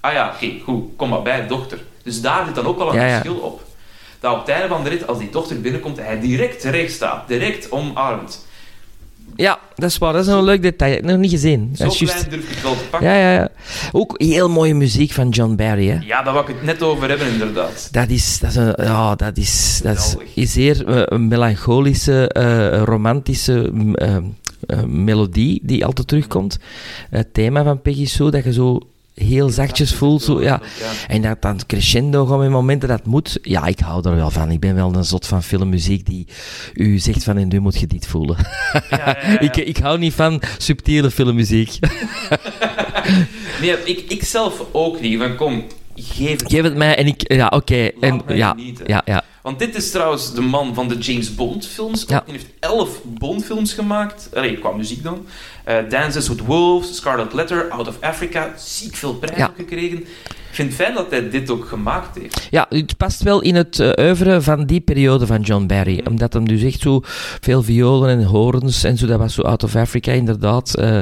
Ah 0.00 0.12
ja, 0.12 0.32
oké, 0.34 0.60
goed, 0.64 0.96
kom 0.96 1.08
maar 1.08 1.22
bij, 1.22 1.46
dochter. 1.46 1.78
Dus 2.02 2.20
daar 2.20 2.46
zit 2.46 2.54
dan 2.54 2.66
ook 2.66 2.78
al 2.80 2.88
een 2.88 2.94
Ja, 2.94 3.06
ja. 3.06 3.10
verschil 3.20 3.36
op. 3.40 3.62
Dat 4.20 4.32
op 4.32 4.38
het 4.38 4.48
einde 4.48 4.68
van 4.68 4.82
de 4.84 4.88
rit, 4.88 5.06
als 5.06 5.18
die 5.18 5.30
dochter 5.30 5.60
binnenkomt, 5.60 5.96
hij 5.96 6.20
direct 6.20 6.60
terecht 6.60 6.92
staat, 6.92 7.28
direct 7.28 7.70
omarmt. 7.72 8.46
Ja, 9.36 9.58
dat 9.74 9.90
is 9.90 9.98
waar. 9.98 10.12
Dat 10.12 10.26
is 10.26 10.32
een 10.32 10.44
leuk 10.44 10.62
detail. 10.62 11.00
Nog 11.02 11.16
niet 11.16 11.30
gezien. 11.30 11.72
Zo 11.76 11.84
Dat 11.84 11.96
klein 11.96 12.30
durf 12.30 12.42
ik 12.42 12.48
het 12.48 12.62
wel 12.62 12.76
te 12.76 12.84
pakken. 12.90 13.08
Ja, 13.08 13.16
ja, 13.16 13.32
ja. 13.32 13.48
Ook 13.92 14.14
heel 14.16 14.48
mooie 14.48 14.74
muziek 14.74 15.12
van 15.12 15.28
John 15.28 15.54
Barry, 15.54 15.88
hè. 15.88 15.98
Ja, 16.00 16.22
daar 16.22 16.32
wou 16.32 16.48
ik 16.48 16.54
het 16.54 16.62
net 16.62 16.82
over 16.82 17.08
hebben, 17.08 17.26
inderdaad. 17.26 17.88
Dat 17.92 18.08
is, 18.08 18.38
dat 18.38 18.50
is, 18.50 18.56
een, 18.56 18.74
ja, 18.76 19.14
dat 19.14 19.36
is, 19.36 19.80
dat 19.82 20.16
is 20.34 20.52
zeer 20.52 20.86
eh, 20.86 21.02
een 21.04 21.28
melancholische, 21.28 22.28
eh, 22.28 22.82
romantische 22.82 23.68
mm, 23.72 23.94
eh, 23.94 24.82
melodie 24.82 25.60
die 25.62 25.84
altijd 25.84 26.08
terugkomt. 26.08 26.58
Het 27.10 27.34
thema 27.34 27.62
van 27.62 27.82
Peggy 27.82 28.06
Sue, 28.06 28.30
dat 28.30 28.44
je 28.44 28.52
zo 28.52 28.80
heel 29.22 29.48
zachtjes 29.48 29.94
voelt. 29.94 30.22
Zo, 30.22 30.42
ja. 30.42 30.60
En 31.08 31.22
dat 31.22 31.42
dan 31.42 31.60
crescendo 31.66 32.26
gaat 32.26 32.42
in 32.42 32.50
momenten 32.50 32.88
dat 32.88 33.04
moet. 33.06 33.38
Ja, 33.42 33.66
ik 33.66 33.78
hou 33.78 34.08
er 34.08 34.16
wel 34.16 34.30
van. 34.30 34.50
Ik 34.50 34.60
ben 34.60 34.74
wel 34.74 34.94
een 34.94 35.04
zot 35.04 35.26
van 35.26 35.42
filmmuziek 35.42 36.06
die 36.06 36.26
u 36.74 36.98
zegt 36.98 37.24
van 37.24 37.36
en 37.36 37.48
nu 37.48 37.60
moet 37.60 37.78
je 37.80 37.86
dit 37.86 38.06
voelen. 38.06 38.36
Ik, 39.38 39.56
ik 39.56 39.76
hou 39.76 39.98
niet 39.98 40.14
van 40.14 40.42
subtiele 40.58 41.10
filmmuziek. 41.10 41.78
Nee, 43.60 43.76
ik, 43.84 44.04
ik 44.08 44.24
zelf 44.24 44.62
ook 44.72 45.00
niet. 45.00 45.18
Van 45.18 45.36
kom, 45.36 45.64
geef 45.94 46.30
het. 46.40 46.50
Geef 46.52 46.62
het 46.62 46.76
mij 46.76 46.96
en 46.96 47.06
ik... 47.06 47.32
Ja, 47.32 47.46
oké. 47.54 47.90
En 48.00 48.22
Ja, 48.28 48.50
genieten. 48.50 48.84
ja, 48.88 49.02
ja. 49.04 49.24
Want 49.42 49.58
dit 49.58 49.74
is 49.74 49.90
trouwens 49.90 50.34
de 50.34 50.40
man 50.40 50.74
van 50.74 50.88
de 50.88 50.98
James 50.98 51.34
Bond 51.34 51.66
films. 51.66 52.04
Ja. 52.08 52.22
Hij 52.24 52.34
heeft 52.34 52.46
elf 52.60 53.00
Bond 53.04 53.44
films 53.44 53.72
gemaakt. 53.72 54.28
Allee, 54.34 54.58
qua 54.58 54.70
muziek 54.70 55.02
dan. 55.02 55.26
Eh, 55.70 55.90
Dances 55.90 56.28
with 56.28 56.40
Wolves, 56.40 56.96
Scarlet 56.96 57.32
Letter, 57.32 57.68
Out 57.68 57.88
of 57.88 57.96
Africa. 58.00 58.52
Ziek 58.56 58.94
veel 58.96 59.14
prijzen 59.14 59.38
Ja. 59.38 59.52
gekregen. 59.56 59.98
Ik 60.50 60.56
vind 60.56 60.68
het 60.72 60.80
fijn 60.82 60.94
dat 60.94 61.10
hij 61.10 61.30
dit 61.30 61.50
ook 61.50 61.64
gemaakt 61.68 62.18
heeft. 62.18 62.46
Ja, 62.50 62.66
het 62.68 62.96
past 62.96 63.22
wel 63.22 63.40
in 63.40 63.54
het 63.54 63.78
eh 63.80 64.04
oeuvre 64.06 64.42
van 64.42 64.66
die 64.66 64.80
periode 64.80 65.26
van 65.26 65.40
John 65.40 65.66
Barry. 65.66 66.00
Omdat 66.08 66.32
hem 66.32 66.48
dus 66.48 66.62
echt 66.62 66.80
zo 66.80 67.00
veel 67.40 67.62
violen 67.62 68.08
en 68.18 68.24
horens 68.24 68.84
en 68.84 68.96
zo, 68.98 69.06
dat 69.06 69.18
was 69.18 69.34
zo 69.34 69.42
Out 69.42 69.62
of 69.62 69.76
Africa 69.76 70.12
inderdaad. 70.12 70.74
eh 70.74 70.98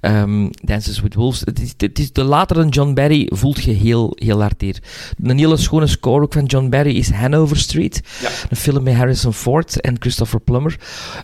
ehm, 0.00 0.48
Dances 0.62 1.00
with 1.00 1.14
Wolves. 1.14 1.40
Het 1.40 1.60
is, 1.60 1.74
het 1.76 1.98
is 1.98 2.12
de 2.12 2.22
latere 2.24 2.68
John 2.68 2.92
Barry 2.92 3.30
voelt 3.34 3.62
je 3.64 3.70
heel, 3.72 4.12
heel 4.14 4.40
hard 4.40 4.60
hier. 4.60 4.78
Een 5.22 5.38
hele 5.38 5.56
schone 5.56 5.86
score 5.86 6.22
ook 6.22 6.32
van 6.32 6.44
John 6.44 6.68
Barry 6.68 6.96
is 6.96 7.10
Hanover 7.10 7.56
Street. 7.56 8.00
Ja. 8.22 8.28
Een 8.50 8.56
film 8.56 8.82
met 8.82 8.94
Harrison 8.94 9.32
Ford 9.32 9.80
en 9.80 9.96
Christopher 9.98 10.40
Plummer. 10.40 10.76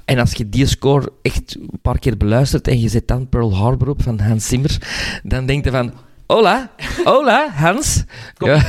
En 0.05 0.19
als 0.19 0.33
je 0.33 0.49
die 0.49 0.67
score 0.67 1.13
echt 1.23 1.57
een 1.61 1.79
paar 1.83 1.99
keer 1.99 2.17
beluistert 2.17 2.69
en 2.69 2.80
je 2.81 2.89
zet 2.89 3.09
dan 3.09 3.29
Pearl 3.29 3.57
Harbor 3.57 3.89
op 3.89 4.03
van 4.03 4.21
Hans 4.21 4.47
Zimmer, 4.47 4.79
dan 5.23 5.47
denk 5.47 5.65
je 5.65 5.71
van... 5.71 5.93
Hola, 6.27 6.71
hola, 7.05 7.49
Hans. 7.55 8.05
Ja. 8.39 8.63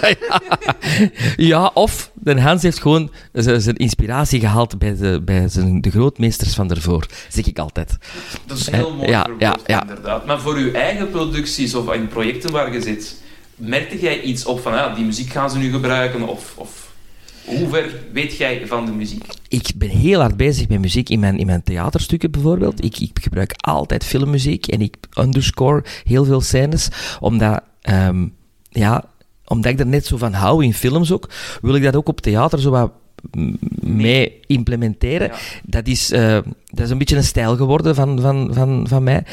ja. 0.00 0.40
ja, 1.36 1.70
of 1.74 2.10
de 2.14 2.40
Hans 2.40 2.62
heeft 2.62 2.80
gewoon 2.80 3.10
zijn 3.32 3.76
inspiratie 3.76 4.40
gehaald 4.40 4.78
bij, 4.78 4.96
de, 4.96 5.20
bij 5.24 5.48
zijn, 5.48 5.80
de 5.80 5.90
grootmeesters 5.90 6.54
van 6.54 6.68
daarvoor, 6.68 7.06
zeg 7.28 7.46
ik 7.46 7.58
altijd. 7.58 7.96
Dat 8.46 8.58
is 8.58 8.70
heel 8.70 8.88
Eh, 8.88 8.96
mooi 8.96 9.08
ja, 9.08 9.22
verwoord, 9.22 9.42
ja, 9.42 9.56
ja. 9.66 9.80
inderdaad. 9.80 10.26
Maar 10.26 10.40
voor 10.40 10.54
uw 10.54 10.72
eigen 10.72 11.10
producties 11.10 11.74
of 11.74 11.92
in 11.92 12.08
projecten 12.08 12.50
waar 12.50 12.72
je 12.72 12.82
zit, 12.82 13.22
merkte 13.54 14.00
jij 14.00 14.20
iets 14.20 14.44
op 14.44 14.60
van 14.60 14.72
ja, 14.72 14.94
die 14.94 15.04
muziek 15.04 15.30
gaan 15.30 15.50
ze 15.50 15.58
nu 15.58 15.70
gebruiken? 15.70 16.28
Of, 16.28 16.52
of 16.56 16.89
hoe 17.44 17.68
ver 17.68 17.94
weet 18.12 18.36
jij 18.36 18.66
van 18.66 18.86
de 18.86 18.92
muziek? 18.92 19.24
Ik 19.48 19.70
ben 19.76 19.88
heel 19.88 20.20
hard 20.20 20.36
bezig 20.36 20.68
met 20.68 20.80
muziek 20.80 21.08
in 21.08 21.20
mijn, 21.20 21.38
in 21.38 21.46
mijn 21.46 21.62
theaterstukken 21.62 22.30
bijvoorbeeld. 22.30 22.84
Ik, 22.84 22.98
ik 22.98 23.18
gebruik 23.22 23.54
altijd 23.56 24.04
filmmuziek 24.04 24.66
en 24.66 24.80
ik 24.80 24.96
underscore 25.18 25.84
heel 26.04 26.24
veel 26.24 26.40
scènes, 26.40 26.88
omdat, 27.20 27.60
ehm, 27.80 28.26
ja, 28.68 29.04
omdat 29.46 29.72
ik 29.72 29.80
er 29.80 29.86
net 29.86 30.06
zo 30.06 30.16
van 30.16 30.32
hou 30.32 30.64
in 30.64 30.74
films 30.74 31.12
ook, 31.12 31.30
wil 31.62 31.74
ik 31.74 31.82
dat 31.82 31.96
ook 31.96 32.08
op 32.08 32.20
theater 32.20 32.60
zo 32.60 32.70
wat 32.70 32.92
mee 33.80 34.40
implementeren. 34.46 35.28
Ja. 35.28 35.36
Dat, 35.64 35.86
is, 35.86 36.10
eh, 36.10 36.38
dat 36.70 36.84
is 36.84 36.90
een 36.90 36.98
beetje 36.98 37.16
een 37.16 37.24
stijl 37.24 37.56
geworden 37.56 37.94
van, 37.94 38.20
van, 38.20 38.50
van, 38.52 38.86
van 38.88 39.02
mij. 39.02 39.24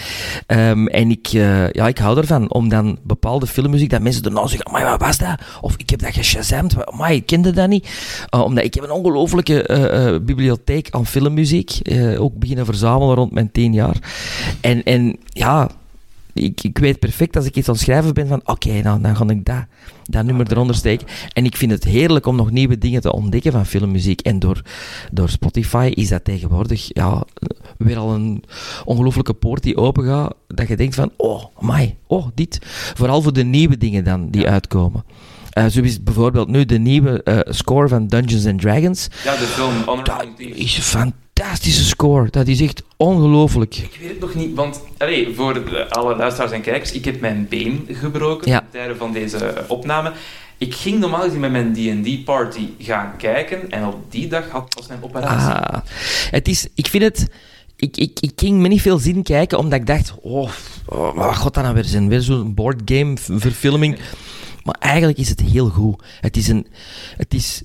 Ehm, 0.46 0.88
en 0.88 1.12
ik, 1.12 1.28
eh, 1.28 1.72
ja, 1.72 1.88
ik 1.88 1.98
hou 1.98 2.18
ervan 2.18 2.52
om 2.52 2.70
dan 2.70 2.98
bepaalde 3.04 3.48
filmmuziek, 3.48 3.90
dat 3.90 4.02
mensen 4.02 4.24
daarna 4.24 4.48
zeggen, 4.48 4.72
maar 4.72 4.86
wat 4.86 5.00
was 5.00 5.18
dat? 5.18 5.42
Of 5.62 5.76
ik 5.78 5.90
heb 5.90 6.00
dat 6.00 6.14
geshazamd, 6.14 6.76
maar 6.98 7.14
ik 7.14 7.26
kende 7.26 7.52
dat 7.52 7.68
niet. 7.68 7.88
Uh, 8.36 8.42
omdat 8.42 8.64
ik 8.64 8.74
heb 8.74 8.84
een 8.84 8.92
ongelofelijke 8.92 9.64
eh, 9.64 10.16
eh, 10.16 10.22
bibliotheek 10.22 10.88
aan 10.92 11.06
filmmuziek, 11.06 11.72
eh, 11.82 12.22
ook 12.22 12.38
beginnen 12.40 12.66
verzamelen 12.66 13.16
rond 13.16 13.32
mijn 13.32 13.52
tien 13.52 13.74
jaar. 13.74 13.96
En, 14.62 14.84
en 14.84 15.18
ja, 15.30 15.70
ik, 16.38 16.64
ik 16.64 16.78
weet 16.78 17.00
perfect 17.00 17.36
als 17.36 17.46
ik 17.46 17.56
iets 17.56 17.68
aan 17.68 17.74
het 17.74 17.84
schrijven 17.84 18.14
ben 18.14 18.28
van 18.28 18.42
oké, 18.46 18.82
nou, 18.82 19.02
dan 19.02 19.16
ga 19.16 19.28
ik 19.28 19.46
dat, 19.46 19.66
dat 20.04 20.26
nummer 20.26 20.52
eronder 20.52 20.76
steken. 20.76 21.08
En 21.34 21.46
ik 21.46 21.56
vind 21.56 21.72
het 21.72 21.84
heerlijk 21.84 22.26
om 22.26 22.36
nog 22.36 22.52
nieuwe 22.52 22.78
dingen 22.78 23.02
te 23.02 23.14
ontdekken 23.14 23.52
van 23.52 23.66
filmmuziek. 23.66 24.22
En 24.22 24.40
door, 24.40 24.62
door 25.12 25.30
Spotify 25.30 25.92
is 25.94 26.10
dat 26.10 26.24
tegenwoordig 26.24 26.90
ja, 26.94 27.24
weer 27.78 27.98
al 27.98 28.14
een 28.14 28.44
ongelooflijke 28.86 29.34
poort 29.34 29.64
die 29.64 29.78
open 29.78 30.06
gaat, 30.06 30.34
dat 30.48 30.68
je 30.68 30.76
denkt 30.78 30.96
van 30.96 31.12
oh, 31.18 31.44
my, 31.60 31.98
oh, 32.08 32.28
dit. 32.36 32.60
Vooral 32.94 33.22
voor 33.22 33.34
de 33.34 33.44
nieuwe 33.44 33.78
dingen 33.78 34.04
dan 34.04 34.30
die 34.30 34.42
Ja. 34.42 34.50
uitkomen. 34.52 35.04
Eh, 35.50 35.66
zo 35.66 35.82
is 35.82 36.04
bijvoorbeeld 36.04 36.48
nu 36.48 36.66
de 36.66 36.78
nieuwe 36.80 37.24
eh, 37.24 37.40
score 37.54 37.88
van 37.88 38.08
Dungeons 38.08 38.46
and 38.46 38.62
Dragons. 38.62 39.08
Ja, 39.24 39.32
de 39.32 39.38
film 39.38 40.04
Dat 40.04 40.22
is 40.38 40.94
een 40.94 41.14
fantastische 41.42 41.84
score. 41.86 42.28
Dat 42.30 42.48
is 42.48 42.62
echt 42.62 42.84
ongelooflijk. 42.98 43.76
Ik 43.76 43.98
weet 44.00 44.10
het 44.10 44.20
nog 44.20 44.36
niet, 44.36 44.56
want 44.56 44.82
allee, 44.98 45.36
voor 45.36 45.54
de- 45.54 45.90
alle 45.90 46.16
luisteraars 46.16 46.52
en 46.52 46.62
kijkers, 46.62 46.92
ik 46.92 47.06
heb 47.06 47.20
mijn 47.22 47.46
been 47.50 47.88
gebroken 47.92 48.52
Ja. 48.52 48.60
ten 48.60 48.68
tijde 48.72 48.96
van 48.96 49.12
deze 49.14 49.66
opname. 49.68 50.12
Ik 50.58 50.76
ging 50.76 51.00
normaal 51.00 51.22
gezien 51.22 51.40
met 51.40 51.52
mijn 51.52 51.74
D&D-party 51.74 52.68
gaan 52.80 53.18
kijken 53.18 53.70
en 53.72 53.86
op 53.86 54.12
die 54.12 54.28
dag 54.28 54.50
had, 54.50 54.74
was 54.78 54.88
mijn 54.88 55.04
operatie. 55.04 55.54
Ah, 55.54 55.82
het 56.32 56.48
is, 56.48 56.68
ik 56.76 56.88
vind 56.88 57.04
het... 57.04 57.28
Ik, 57.76 57.98
ik, 57.98 58.20
ik 58.20 58.32
ging 58.36 58.60
me 58.60 58.68
niet 58.68 58.82
veel 58.82 58.98
zin 58.98 59.24
kijken, 59.24 59.58
omdat 59.58 59.80
ik 59.80 59.86
dacht... 59.86 60.14
Oh, 60.22 60.50
oh 60.86 61.16
wat 61.16 61.36
gaat 61.36 61.54
dat 61.54 61.64
nou 61.64 61.76
weer 61.76 61.84
zijn? 61.84 62.08
Weer 62.10 62.22
zo'n 62.22 62.54
boardgame 62.54 63.18
v- 63.18 63.30
verfilming. 63.34 63.98
Maar 64.64 64.76
eigenlijk 64.80 65.18
is 65.18 65.30
het 65.30 65.40
heel 65.40 65.70
goed. 65.70 66.04
Het 66.22 66.38
is 66.38 66.48
een... 66.48 66.68
Het 67.18 67.34
is 67.34 67.64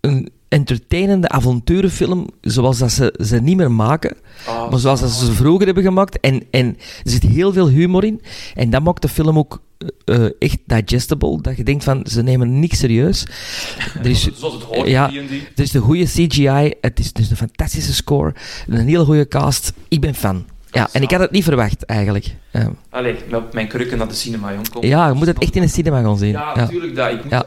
een 0.00 0.30
entertainende 0.48 1.28
avonturenfilm, 1.28 2.28
zoals 2.40 2.78
dat 2.78 2.92
ze 2.92 3.14
ze 3.22 3.36
niet 3.40 3.56
meer 3.56 3.70
maken, 3.72 4.16
Oh, 4.48 4.70
maar 4.70 4.78
zoals 4.78 5.00
dat 5.00 5.10
ze 5.10 5.24
ze 5.26 5.32
vroeger 5.32 5.66
hebben 5.66 5.84
gemaakt. 5.84 6.20
En, 6.20 6.42
en 6.50 6.66
er 7.04 7.10
zit 7.10 7.22
heel 7.22 7.52
veel 7.52 7.68
humor 7.68 8.04
in. 8.04 8.20
En 8.54 8.70
dat 8.70 8.82
maakt 8.82 9.02
de 9.02 9.08
film 9.08 9.38
ook 9.38 9.60
eh, 10.04 10.24
eh, 10.24 10.30
echt 10.38 10.58
digestible. 10.66 11.40
Dat 11.40 11.56
je 11.56 11.62
denkt 11.64 11.84
van, 11.84 12.06
ze 12.10 12.22
nemen 12.22 12.58
niks 12.58 12.78
serieus. 12.78 13.26
Er 14.02 14.06
is, 14.10 14.28
zoals 14.34 14.54
het 14.54 14.62
hoort 14.62 14.88
ja, 14.88 15.10
is 15.54 15.74
een 15.74 15.80
goede 15.80 16.04
CGI, 16.04 16.72
het 16.80 16.98
is, 16.98 17.12
is 17.12 17.30
een 17.30 17.36
fantastische 17.36 17.94
score, 17.94 18.34
een 18.68 18.86
hele 18.86 19.04
goede 19.04 19.28
cast. 19.28 19.72
Ik 19.88 20.00
ben 20.00 20.14
fan. 20.14 20.44
Ja, 20.70 20.88
en 20.92 21.02
ik 21.02 21.10
had 21.10 21.20
het 21.20 21.30
niet 21.30 21.44
verwacht, 21.44 21.84
eigenlijk. 21.84 22.34
Ja, 22.52 22.70
Allee, 22.90 23.14
met 23.30 23.52
mijn 23.52 23.68
krukken 23.68 23.98
naar 23.98 24.08
de 24.08 24.14
cinema, 24.14 24.52
jong. 24.52 24.68
Kom. 24.68 24.84
ja 24.84 25.08
je 25.08 25.12
moet 25.14 25.26
het 25.26 25.38
echt 25.38 25.56
in 25.56 25.62
de 25.62 25.68
cinema 25.68 26.02
gaan 26.02 26.18
zien. 26.18 26.30
Ja, 26.32 26.52
Ja. 26.54 26.60
natuurlijk. 26.60 26.94
Dat. 26.96 27.10
Ik 27.10 27.22
moet, 27.22 27.32
Ja. 27.32 27.44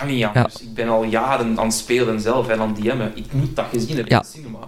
Kan 0.00 0.08
niet 0.14 0.24
anders. 0.24 0.60
Ik 0.62 0.74
ben 0.74 0.88
al 0.88 1.04
jaren 1.04 1.58
aan 1.58 1.64
het 1.66 1.74
spelen 1.74 2.20
zelf 2.20 2.48
en 2.48 2.60
aan 2.60 2.68
het 2.74 2.76
DM'en. 2.82 3.12
Ik 3.16 3.32
moet 3.32 3.56
dat 3.56 3.66
gezien 3.72 3.96
hebben 3.96 4.08
Ja. 4.14 4.16
in 4.16 4.22
de 4.32 4.38
cinema. 4.38 4.58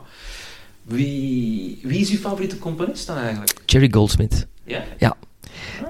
Wie, 0.82 1.78
wie 1.82 2.00
is 2.00 2.10
uw 2.10 2.18
favoriete 2.18 2.58
componist 2.58 3.06
dan 3.06 3.16
eigenlijk? 3.16 3.60
Jerry 3.66 3.88
Goldsmith. 3.90 4.46
Ja? 4.64 5.16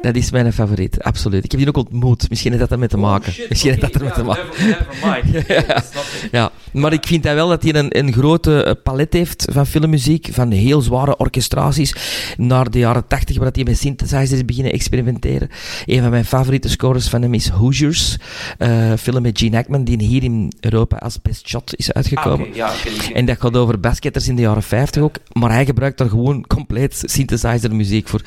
Dat 0.02 0.14
is 0.16 0.30
mijn 0.30 0.52
favoriet, 0.52 1.02
absoluut. 1.02 1.44
Ik 1.44 1.50
heb 1.50 1.60
die 1.60 1.68
ook 1.68 1.76
ontmoet. 1.76 2.28
Misschien 2.28 2.50
heeft 2.50 2.62
dat 2.62 2.72
ermee 2.72 2.88
te 2.88 2.96
maken. 2.96 3.28
Oh, 3.28 3.34
shit, 3.34 3.48
Misschien 3.48 3.70
heeft 3.70 3.82
dat 3.82 3.94
ermee 3.94 4.08
ja, 4.08 4.14
te 4.14 4.22
maken. 4.24 5.32
Never. 5.32 5.84
Ja. 6.32 6.50
Maar 6.72 6.92
ik 6.92 7.06
vind 7.06 7.22
dat 7.22 7.34
wel 7.34 7.48
dat 7.48 7.62
hij 7.62 7.74
een, 7.74 7.98
een 7.98 8.12
grote 8.12 8.62
eh, 8.64 8.72
palet 8.82 9.12
heeft 9.12 9.48
van 9.52 9.66
filmmuziek, 9.66 10.28
van 10.32 10.50
heel 10.50 10.80
zware 10.80 11.16
orchestraties, 11.16 11.94
naar 12.36 12.70
de 12.70 12.78
jaren 12.78 13.06
tachtig, 13.06 13.38
waar 13.38 13.48
hij 13.52 13.64
met 13.64 13.78
synthesizers 13.78 14.44
beginnen 14.44 14.72
experimenteren. 14.72 15.48
Een 15.86 16.00
van 16.00 16.10
mijn 16.10 16.24
favoriete 16.24 16.68
scores 16.68 17.08
van 17.08 17.22
hem 17.22 17.34
is 17.34 17.48
Hoosiers, 17.48 18.16
eh 18.58 18.92
film 18.98 19.22
met 19.22 19.38
Gene 19.38 19.56
Hackman, 19.56 19.84
die 19.84 20.02
hier 20.02 20.22
in 20.22 20.52
Europa 20.60 20.96
als 20.96 21.22
best 21.22 21.48
shot 21.48 21.76
is 21.76 21.88
Ah, 21.88 21.96
uitgekomen. 21.96 22.54
ja, 22.54 22.70
oké. 22.72 23.12
En 23.14 23.26
dat 23.26 23.40
gaat 23.40 23.56
over 23.56 23.80
basketters 23.80 24.28
in 24.28 24.36
de 24.36 24.42
jaren 24.42 24.62
50 24.62 25.02
ook. 25.02 25.16
Maar 25.32 25.50
hij 25.52 25.64
gebruikt 25.64 25.98
daar 25.98 26.08
gewoon 26.08 26.46
compleet 26.46 27.02
synthesizer 27.06 27.74
muziek 27.74 28.08
voor. 28.08 28.20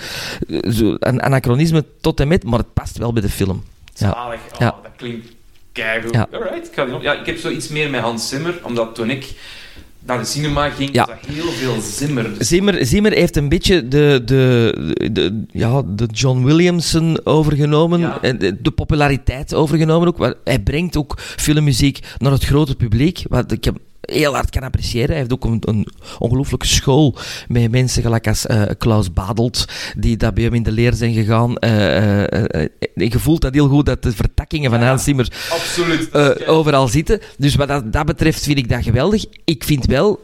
Eh, 0.49 0.71
Zo, 0.71 0.95
een 0.99 1.21
anachronisme 1.25 1.85
tot 2.01 2.19
en 2.19 2.27
met, 2.27 2.43
maar 2.43 2.59
het 2.59 2.73
past 2.73 2.97
wel 2.97 3.13
bij 3.13 3.21
de 3.21 3.29
film. 3.29 3.63
Ja. 3.93 4.11
Zalig. 4.13 4.39
Oh, 4.53 4.59
Ja. 4.59 4.75
Dat 4.83 4.91
klinkt 4.95 5.27
keigoed. 5.71 6.13
Ja. 6.13 6.27
Alright, 6.31 6.67
ik, 6.67 6.73
ga 6.73 6.87
ja, 7.01 7.13
ik 7.13 7.25
heb 7.25 7.37
zoiets 7.37 7.67
meer 7.67 7.89
met 7.89 8.01
Hans 8.01 8.29
Zimmer, 8.29 8.59
omdat 8.63 8.95
toen 8.95 9.09
ik 9.09 9.33
naar 9.99 10.19
de 10.19 10.25
cinema 10.25 10.69
ging, 10.69 10.89
Ja. 10.93 11.05
was 11.05 11.15
dat 11.21 11.35
heel 11.35 11.51
veel 11.51 11.81
Zimmer. 11.81 12.37
Dus 12.37 12.47
Zimmer, 12.47 12.85
Zimmer 12.85 13.11
heeft 13.11 13.35
een 13.35 13.49
beetje 13.49 13.87
de, 13.87 14.21
de, 14.25 15.09
de, 15.11 15.43
ja, 15.51 15.81
de 15.85 16.05
John 16.11 16.43
Williamson 16.43 17.19
overgenomen. 17.23 17.99
Ja. 17.99 18.21
en 18.21 18.37
De, 18.37 18.61
de 18.61 18.71
populariteit 18.71 19.53
overgenomen 19.53 20.07
ook. 20.07 20.35
Hij 20.43 20.59
brengt 20.59 20.97
ook 20.97 21.13
filmmuziek 21.19 21.99
naar 22.17 22.31
het 22.31 22.45
grote 22.45 22.75
publiek. 22.75 23.23
Wat 23.29 23.51
ik 23.51 23.63
hem 23.63 23.77
heel 24.05 24.33
hard 24.33 24.49
kan 24.49 24.61
appreciëren. 24.63 25.09
Hij 25.09 25.17
heeft 25.17 25.33
ook 25.33 25.45
een, 25.45 25.61
een 25.61 25.87
ongelooflijke 26.19 26.65
school 26.67 27.15
met 27.47 27.71
mensen 27.71 28.01
gelijk 28.01 28.27
als 28.27 28.45
eh, 28.45 28.61
Klaus 28.77 29.13
Badelt, 29.13 29.65
die 29.97 30.17
dat 30.17 30.33
bij 30.33 30.43
hem 30.43 30.53
in 30.53 30.63
de 30.63 30.71
leer 30.71 30.93
zijn 30.93 31.13
gegaan. 31.13 31.57
Eh, 31.57 32.23
eh, 32.23 32.63
eh, 32.63 32.69
je 32.93 33.19
voelt 33.19 33.41
dat 33.41 33.53
heel 33.53 33.67
goed, 33.67 33.85
dat 33.85 34.03
de 34.03 34.11
vertakkingen 34.11 34.71
van 34.71 34.79
Ja. 34.79 34.87
Hans 34.87 35.03
Zimmer 35.03 35.27
Absoluut. 35.51 36.09
eh, 36.09 36.49
overal 36.49 36.87
zitten. 36.87 37.19
Dus 37.37 37.55
wat 37.55 37.67
dat, 37.67 37.93
dat 37.93 38.05
betreft 38.05 38.43
vind 38.43 38.57
ik 38.57 38.69
dat 38.69 38.83
geweldig. 38.83 39.25
Ik 39.45 39.63
vind 39.63 39.85
wel, 39.85 40.19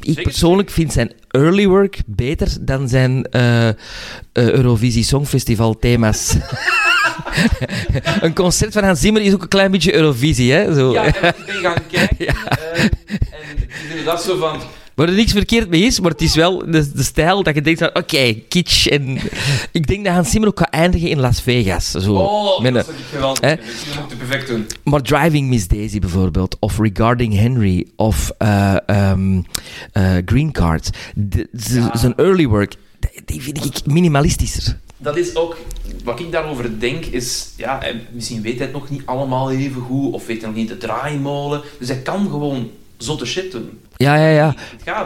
ik 0.00 0.22
persoonlijk 0.22 0.70
vind 0.70 0.92
zijn 0.92 1.12
early 1.28 1.66
work 1.66 1.98
beter 2.06 2.56
dan 2.60 2.88
zijn 2.88 3.24
eh, 3.30 3.68
eh, 3.68 3.74
Eurovisie 4.32 5.04
Songfestival 5.04 5.78
thema's. 5.78 6.34
een 8.20 8.34
concert 8.34 8.72
van 8.72 8.84
Hans 8.84 9.00
Zimmer 9.00 9.22
is 9.22 9.32
ook 9.34 9.42
een 9.42 9.48
klein 9.48 9.70
beetje 9.70 9.94
Eurovisie, 9.94 10.52
hè? 10.52 10.74
Zo. 10.74 10.92
Ja, 10.92 11.04
ik 11.04 11.20
ben 11.20 11.54
gaan 11.54 11.86
kijken. 11.90 12.26
eh, 12.26 12.82
en 12.82 12.90
het 13.56 13.68
is 13.84 13.90
inderdaad 13.90 14.22
zo 14.22 14.38
van... 14.38 14.60
Waar 14.98 15.08
er 15.08 15.14
niks 15.14 15.32
verkeerd 15.32 15.68
mee 15.70 15.82
is, 15.82 16.00
maar 16.00 16.10
het 16.10 16.20
is 16.22 16.34
wel 16.34 16.58
de, 16.58 16.92
de 16.92 17.02
stijl 17.02 17.42
dat 17.42 17.54
je 17.54 17.60
denkt 17.60 17.78
van, 17.78 17.88
oké, 17.94 18.32
kitsch. 18.48 18.86
En 18.86 19.18
ik 19.72 19.86
denk 19.86 20.04
dat 20.04 20.14
Hans 20.14 20.30
Zimmer 20.30 20.48
ook 20.50 20.58
gaat 20.58 20.70
eindigen 20.70 21.08
in 21.08 21.20
Las 21.20 21.40
Vegas. 21.42 21.90
Zo. 21.90 22.14
Oh, 22.14 22.60
Met 22.60 22.74
dat 22.74 22.84
zou 22.84 22.96
ik 22.98 23.04
geweldig 23.10 23.40
Hè? 23.40 23.48
vinden. 23.56 23.74
Dat 23.94 24.02
moet 24.02 24.12
ik 24.12 24.18
perfect 24.18 24.46
doen. 24.48 24.66
Maar 24.84 25.02
Driving 25.02 25.48
Miss 25.48 25.68
Daisy 25.68 25.98
bijvoorbeeld, 25.98 26.56
of 26.60 26.78
Regarding 26.78 27.34
Henry, 27.34 27.86
of 27.96 28.30
eh, 28.38 28.76
eh, 28.86 29.18
Green 30.24 30.52
Card. 30.52 30.90
Ja. 31.52 31.96
Zijn 31.96 32.14
early 32.16 32.46
work, 32.46 32.74
die- 33.24 33.42
vind 33.42 33.64
ik 33.64 33.86
minimalistischer. 33.86 34.78
Dat 34.96 35.16
is 35.16 35.34
ook... 35.36 35.56
Wat 36.04 36.20
ik 36.20 36.32
daarover 36.32 36.80
denk 36.80 37.04
is... 37.04 37.48
Ja, 37.56 37.82
en 37.82 38.00
misschien 38.12 38.42
weet 38.42 38.56
hij 38.56 38.62
het 38.66 38.72
nog 38.74 38.90
niet 38.90 39.02
allemaal 39.04 39.50
even 39.50 39.82
goed, 39.82 40.12
of 40.12 40.26
weet 40.26 40.38
hij 40.40 40.46
nog 40.50 40.58
niet 40.58 40.68
de 40.68 40.76
draaimolen. 40.76 41.60
Dus 41.78 41.88
hij 41.88 41.98
kan 41.98 42.28
gewoon 42.30 42.70
zotte 42.98 43.26
shit 43.26 43.52
doen. 43.52 43.80
Ja, 43.96 44.14
ja, 44.16 44.28
ja. 44.28 44.54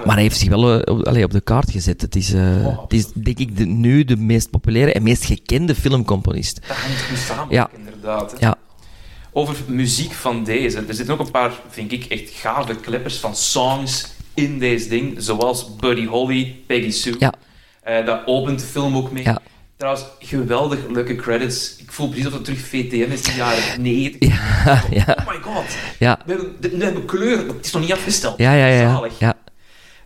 Maar 0.04 0.14
hij 0.14 0.22
heeft 0.22 0.38
zich 0.38 0.48
wel 0.48 0.80
eh, 0.80 0.94
op, 0.94 1.06
allee, 1.06 1.24
op 1.24 1.30
de 1.30 1.40
kaart 1.40 1.70
gezet. 1.70 2.00
Het 2.00 2.16
is, 2.16 2.32
eh, 2.32 2.66
Oh, 2.66 2.82
het 2.82 2.92
is 2.92 3.06
denk 3.14 3.38
ik 3.38 3.56
de, 3.56 3.64
nu 3.64 4.04
de 4.04 4.16
meest 4.16 4.50
populaire 4.50 4.92
en 4.92 5.02
meest 5.02 5.24
gekende 5.24 5.74
filmcomponist. 5.74 6.60
Dat 6.68 6.76
hangt 6.76 7.02
goed 7.02 7.18
samen, 7.18 7.54
Ja. 7.54 7.70
inderdaad. 7.76 8.30
Hè. 8.32 8.46
Ja. 8.46 8.54
Over 9.32 9.56
muziek 9.66 10.12
van 10.12 10.44
deze. 10.44 10.78
Er 10.88 10.94
zitten 10.94 11.14
ook 11.14 11.20
een 11.26 11.30
paar, 11.30 11.52
vind 11.68 11.92
ik, 11.92 12.04
echt 12.04 12.30
gave 12.30 12.80
clippers 12.80 13.16
van 13.16 13.36
songs 13.36 14.06
in 14.34 14.58
deze 14.58 14.88
ding. 14.88 15.14
Zoals 15.18 15.76
Buddy 15.76 16.06
Holly, 16.06 16.56
Peggy 16.66 16.90
Sue. 16.90 17.14
Ja. 17.18 17.32
Eh, 17.82 18.06
dat 18.06 18.20
opent 18.26 18.58
de 18.60 18.66
film 18.66 18.96
ook 18.96 19.12
mee. 19.12 19.22
Ja. 19.24 19.38
Trouwens, 19.82 20.06
geweldig 20.18 20.78
leuke 20.88 21.16
credits. 21.16 21.76
Ik 21.78 21.92
voel 21.92 22.08
precies 22.08 22.26
of 22.26 22.32
het 22.32 22.44
terug 22.44 22.60
VTM 22.60 23.12
is 23.12 23.20
in 23.20 23.30
de 23.30 23.34
jaren 23.36 23.82
90. 23.82 24.28
Ja, 24.28 24.82
ja, 25.06 25.16
Oh 25.20 25.28
my 25.34 25.40
god. 25.40 25.64
ja. 25.98 26.18
We 26.26 26.32
hebben, 26.32 26.52
dit- 26.60 26.72
nu 26.72 26.82
hebben 26.82 27.00
we 27.00 27.06
kleur. 27.06 27.38
Het 27.46 27.64
is 27.66 27.72
nog 27.72 27.82
niet 27.82 27.92
afgesteld. 27.92 28.38
Ja, 28.38 28.54
ja, 28.54 28.66
ja. 28.66 28.94
Zalig. 28.94 29.18
ja. 29.18 29.34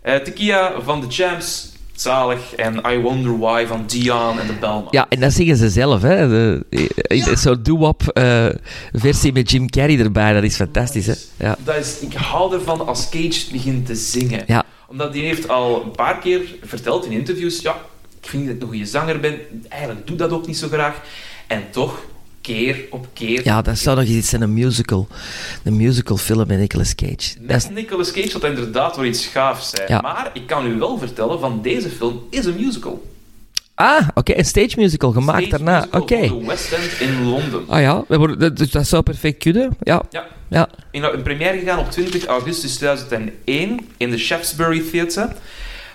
Eh, 0.03 0.17
Tequila 0.17 0.73
van 0.85 1.01
The 1.01 1.23
Champs. 1.23 1.73
Zalig. 1.95 2.55
En 2.55 2.83
I 2.93 2.99
Wonder 3.01 3.39
Why 3.39 3.65
van 3.67 3.85
Dion 3.87 4.41
en 4.41 4.47
de 4.47 4.53
Belmont. 4.53 4.93
Ja, 4.93 5.07
en 5.09 5.21
dat 5.21 5.33
zeggen 5.33 5.57
ze 5.57 5.69
zelf, 5.71 6.03
hè. 6.03 6.29
De, 6.29 6.65
eh, 7.09 7.37
Zo'n 7.37 7.62
doo-wop 7.62 8.09
eh, 8.09 8.47
versie 8.93 9.33
met 9.33 9.51
Jim 9.51 9.71
Carrey 9.71 9.99
erbij, 9.99 10.33
dat 10.33 10.43
is 10.43 10.57
fantastisch, 10.57 11.07
hè. 11.07 11.15
Ja. 11.37 11.57
Dat 11.65 11.77
is, 11.77 11.99
ik 12.01 12.12
hou 12.12 12.55
ervan 12.55 12.87
als 12.87 13.09
Cage 13.09 13.51
begint 13.53 13.87
te 13.87 13.95
zingen. 13.95 14.43
Ja. 14.47 14.65
Omdat 14.89 15.15
hij 15.15 15.23
heeft 15.23 15.49
al 15.49 15.83
een 15.83 15.91
paar 15.91 16.19
keer 16.19 16.41
verteld 16.62 17.05
in 17.05 17.12
interviews... 17.12 17.61
Ja, 17.62 17.77
ik 18.27 18.33
vind 18.33 18.47
dat 18.47 18.55
ik 18.57 18.62
een 18.62 18.69
goede 18.69 18.87
zanger 18.87 19.21
ben. 19.21 19.39
Eigenlijk 19.69 20.07
doe 20.07 20.17
dat 20.17 20.31
ook 20.31 20.47
niet 20.47 20.57
zo 20.57 20.69
graag. 20.69 21.01
En 21.47 21.62
toch, 21.71 21.99
keer 22.41 22.85
op 22.91 23.07
keer... 23.12 23.45
ja, 23.45 23.62
dat 23.62 23.79
zou 23.79 23.97
nog 23.97 24.05
eens 24.07 24.15
iets 24.17 24.29
zijn, 24.29 24.43
een 24.43 24.53
musical. 24.55 25.09
Een 25.65 25.77
musical 25.77 26.17
film 26.17 26.47
met 26.47 26.59
Nicolas 26.59 26.95
Cage. 26.95 27.12
Is, 27.12 27.37
Met 27.41 27.71
Nicolas 27.71 28.12
Cage 28.12 28.29
zal 28.31 28.45
inderdaad 28.45 28.97
wel 28.97 29.05
iets 29.05 29.27
gaafs 29.27 29.71
zijn. 29.71 29.89
Ja. 29.89 30.01
Maar 30.01 30.31
ik 30.33 30.47
kan 30.47 30.67
u 30.67 30.79
wel 30.79 30.99
vertellen, 30.99 31.41
van 31.41 31.62
deze 31.62 31.89
film 31.91 32.23
is 32.31 32.45
een 32.45 32.57
musical. 32.57 33.15
ah, 33.75 34.09
oké, 34.15 34.39
een 34.39 34.45
stage 34.45 34.73
musical 34.77 35.12
gemaakt 35.12 35.47
Stage 35.47 35.62
daarna. 35.65 35.87
Oké. 35.91 36.27
voor 36.29 36.39
de 36.41 36.47
West 36.47 36.73
End 36.73 37.01
in 37.01 37.25
Londen. 37.25 37.65
Ah 37.69 37.81
ja, 37.81 38.05
dat, 38.09 38.19
wordt- 38.19 38.41
dat, 38.41 38.57
dus 38.57 38.71
dat 38.71 38.87
zou 38.87 39.03
perfect 39.03 39.39
kunnen. 39.43 39.77
Ja, 39.83 40.03
Ja. 40.11 40.27
ja. 40.49 40.69
In 40.91 41.03
een 41.03 41.23
première 41.23 41.59
gegaan 41.59 41.79
op 41.79 41.91
20 41.91 42.25
augustus 42.27 42.75
2001 42.77 43.81
in 43.97 44.11
de 44.11 44.19
Shaftesbury 44.19 44.83
Theatre. 44.91 45.33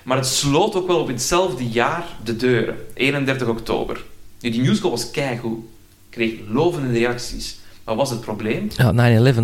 Maar 0.03 0.17
het 0.17 0.25
sloot 0.27 0.75
ook 0.75 0.87
wel 0.87 0.99
op 0.99 1.07
hetzelfde 1.07 1.69
jaar 1.69 2.03
de 2.23 2.35
deuren, 2.35 2.75
31 2.93 3.47
oktober. 3.47 4.03
Nu, 4.41 4.49
die 4.49 4.61
musical 4.61 4.89
was 4.91 5.11
keigoed. 5.11 5.59
Kreeg 6.09 6.33
lovende 6.49 6.91
reacties. 6.91 7.59
Wat 7.83 7.95
was 7.95 8.09
het 8.09 8.21
probleem? 8.21 8.67
Ja, 8.77 8.91
9-11. 9.33 9.35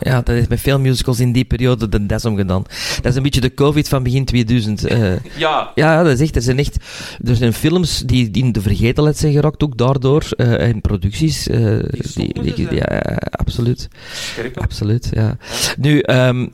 Ja, 0.00 0.20
dat 0.22 0.36
is 0.36 0.46
bij 0.46 0.58
veel 0.58 0.78
musicals 0.80 1.20
in 1.20 1.32
die 1.32 1.44
periode 1.44 1.88
de 1.88 2.06
des 2.06 2.24
om 2.24 2.36
gedaan. 2.36 2.62
Dat 2.96 3.04
is 3.10 3.16
een 3.16 3.22
beetje 3.22 3.40
de 3.40 3.54
COVID 3.54 3.88
van 3.88 4.02
begin 4.02 4.24
2000. 4.24 4.84
eh. 4.84 5.12
Ja, 5.36 5.70
ja, 5.74 6.02
dat 6.02 6.12
is 6.12 6.20
echt. 6.20 6.36
Er 6.36 6.42
zijn 6.42 6.58
echt 6.58 6.76
er 7.24 7.36
zijn 7.36 7.52
films 7.52 7.98
die, 8.06 8.30
die 8.30 8.42
in 8.44 8.52
de 8.52 8.60
vergetelheid 8.60 9.16
zijn 9.18 9.32
geraakt, 9.32 9.62
ook 9.62 9.76
daardoor. 9.78 10.22
eh, 10.36 10.68
en 10.68 10.80
producties. 10.80 11.48
eh, 11.48 11.78
die, 12.14 12.42
die- 12.42 12.54
dus, 12.54 12.78
ja, 12.78 13.02
absoluut. 13.30 13.88
schrikkelijk. 14.12 14.66
Absoluut, 14.70 15.08
ja. 15.12 15.36
Nu, 15.78 15.98
ehm, 16.00 16.46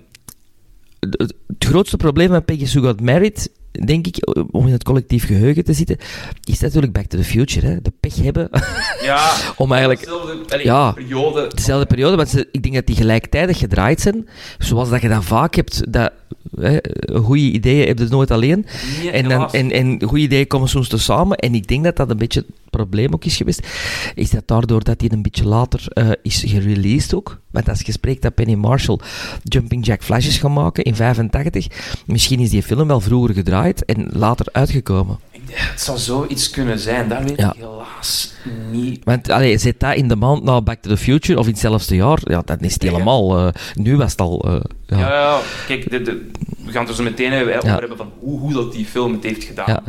het, 1.11 1.35
grootste 1.59 1.97
probleem 1.97 2.31
met 2.31 2.45
Peggy 2.45 2.67
Sue 2.67 2.83
Got 2.83 3.01
Married, 3.01 3.51
denk 3.85 4.07
ik, 4.07 4.17
om 4.51 4.67
in 4.67 4.73
het 4.73 4.85
collectief 4.85 5.27
geheugen 5.27 5.65
te 5.65 5.73
zitten, 5.73 5.97
is 6.45 6.61
natuurlijk 6.61 6.93
Back 6.93 7.05
to 7.05 7.19
the 7.19 7.25
Future. 7.25 7.67
Hè? 7.67 7.83
De 7.83 7.93
pech 8.01 8.17
hebben 8.17 8.49
Ja, 9.03 9.33
om 9.57 9.73
eigenlijk 9.73 10.01
dezelfde 10.01 10.63
Ja. 10.63 10.91
periode. 10.93 11.51
dezelfde 11.55 11.87
periode, 11.87 12.17
want 12.17 12.29
ze, 12.29 12.49
ik 12.53 12.63
denk 12.63 12.75
dat 12.75 12.87
die 12.87 12.97
gelijktijdig 12.97 13.59
gedraaid 13.59 14.01
zijn, 14.01 14.29
zoals 14.59 14.89
dat 14.89 15.01
je 15.03 15.09
dat 15.09 15.25
vaak 15.25 15.55
hebt, 15.55 15.93
dat 15.93 16.13
hè, 16.61 16.77
goede 17.15 17.43
ideeën 17.43 17.87
heb 17.87 17.99
je 17.99 18.07
nooit 18.11 18.31
alleen. 18.31 18.67
Nee, 19.03 19.11
En, 19.11 19.29
dan, 19.29 19.51
en, 19.53 19.71
en 19.71 20.03
goede 20.03 20.23
ideeën 20.25 20.47
komen 20.47 20.69
soms 20.69 20.89
te 20.89 20.99
samen. 20.99 21.37
En 21.37 21.55
ik 21.55 21.69
denk 21.69 21.85
dat 21.85 21.97
dat 21.97 22.11
een 22.11 22.17
beetje 22.19 22.45
probleem 22.77 23.13
ook 23.15 23.25
is 23.25 23.37
geweest. 23.37 23.67
Is 24.15 24.31
dat 24.31 24.43
daardoor 24.49 24.85
dat 24.85 25.01
hij 25.01 25.11
een 25.13 25.23
beetje 25.23 25.45
later 25.47 25.85
eh, 25.89 26.11
is 26.23 26.45
gereleased 26.47 27.15
ook. 27.15 27.41
Want 27.51 27.69
als 27.69 27.81
je 27.81 27.93
spreekt 27.93 28.23
dat 28.23 28.35
Penny 28.35 28.55
Marshall 28.55 28.99
Jumping 29.43 29.87
Jack 29.87 30.03
Flash 30.03 30.27
is 30.27 30.39
gaan 30.39 30.53
maken 30.53 30.85
in 30.85 30.95
85, 30.95 31.67
misschien 32.07 32.41
is 32.41 32.51
die 32.51 32.63
film 32.63 32.89
wel 32.89 33.01
vroeger 33.01 33.35
gedraaid 33.35 33.85
en 33.85 34.09
later 34.13 34.47
uitgekomen. 34.53 35.19
Het 35.53 35.81
zou 35.81 35.99
zoiets 35.99 36.51
kunnen 36.51 36.79
zijn, 36.79 37.09
daar 37.09 37.25
weet 37.25 37.39
Ja. 37.41 37.53
ik 37.53 37.61
helaas 37.61 38.33
niet. 38.71 39.05
Want 39.05 39.31
allee, 39.31 39.59
zit 39.59 39.81
dat 39.81 39.95
in 39.95 40.09
de 40.09 40.17
maand 40.17 40.43
na 40.43 40.61
Back 40.63 40.83
to 40.83 40.89
the 40.91 40.97
Future 40.97 41.39
of 41.39 41.47
in 41.47 41.53
hetzelfde 41.53 41.97
jaar, 41.97 42.19
ja, 42.25 42.43
dat 42.45 42.61
is 42.63 42.73
het 42.73 42.83
helemaal. 42.83 43.39
eh, 43.39 43.49
nu 43.75 43.97
was 43.97 44.11
het 44.11 44.21
al. 44.21 44.41
eh, 44.45 44.61
ja. 44.87 44.99
Ja, 44.99 45.09
ja, 45.13 45.41
kijk, 45.67 45.91
de, 45.91 46.03
de- 46.03 46.31
we 46.65 46.71
gaan 46.73 46.81
het 46.81 46.91
er 46.91 46.97
zo 46.97 47.03
meteen 47.03 47.33
over 47.33 47.81
hebben 47.81 47.97
van 47.97 48.11
hoe, 48.19 48.39
hoe 48.41 48.53
dat 48.53 48.73
die 48.73 48.85
film 48.85 49.13
het 49.13 49.23
heeft 49.23 49.45
gedaan. 49.45 49.65
Ja. 49.69 49.83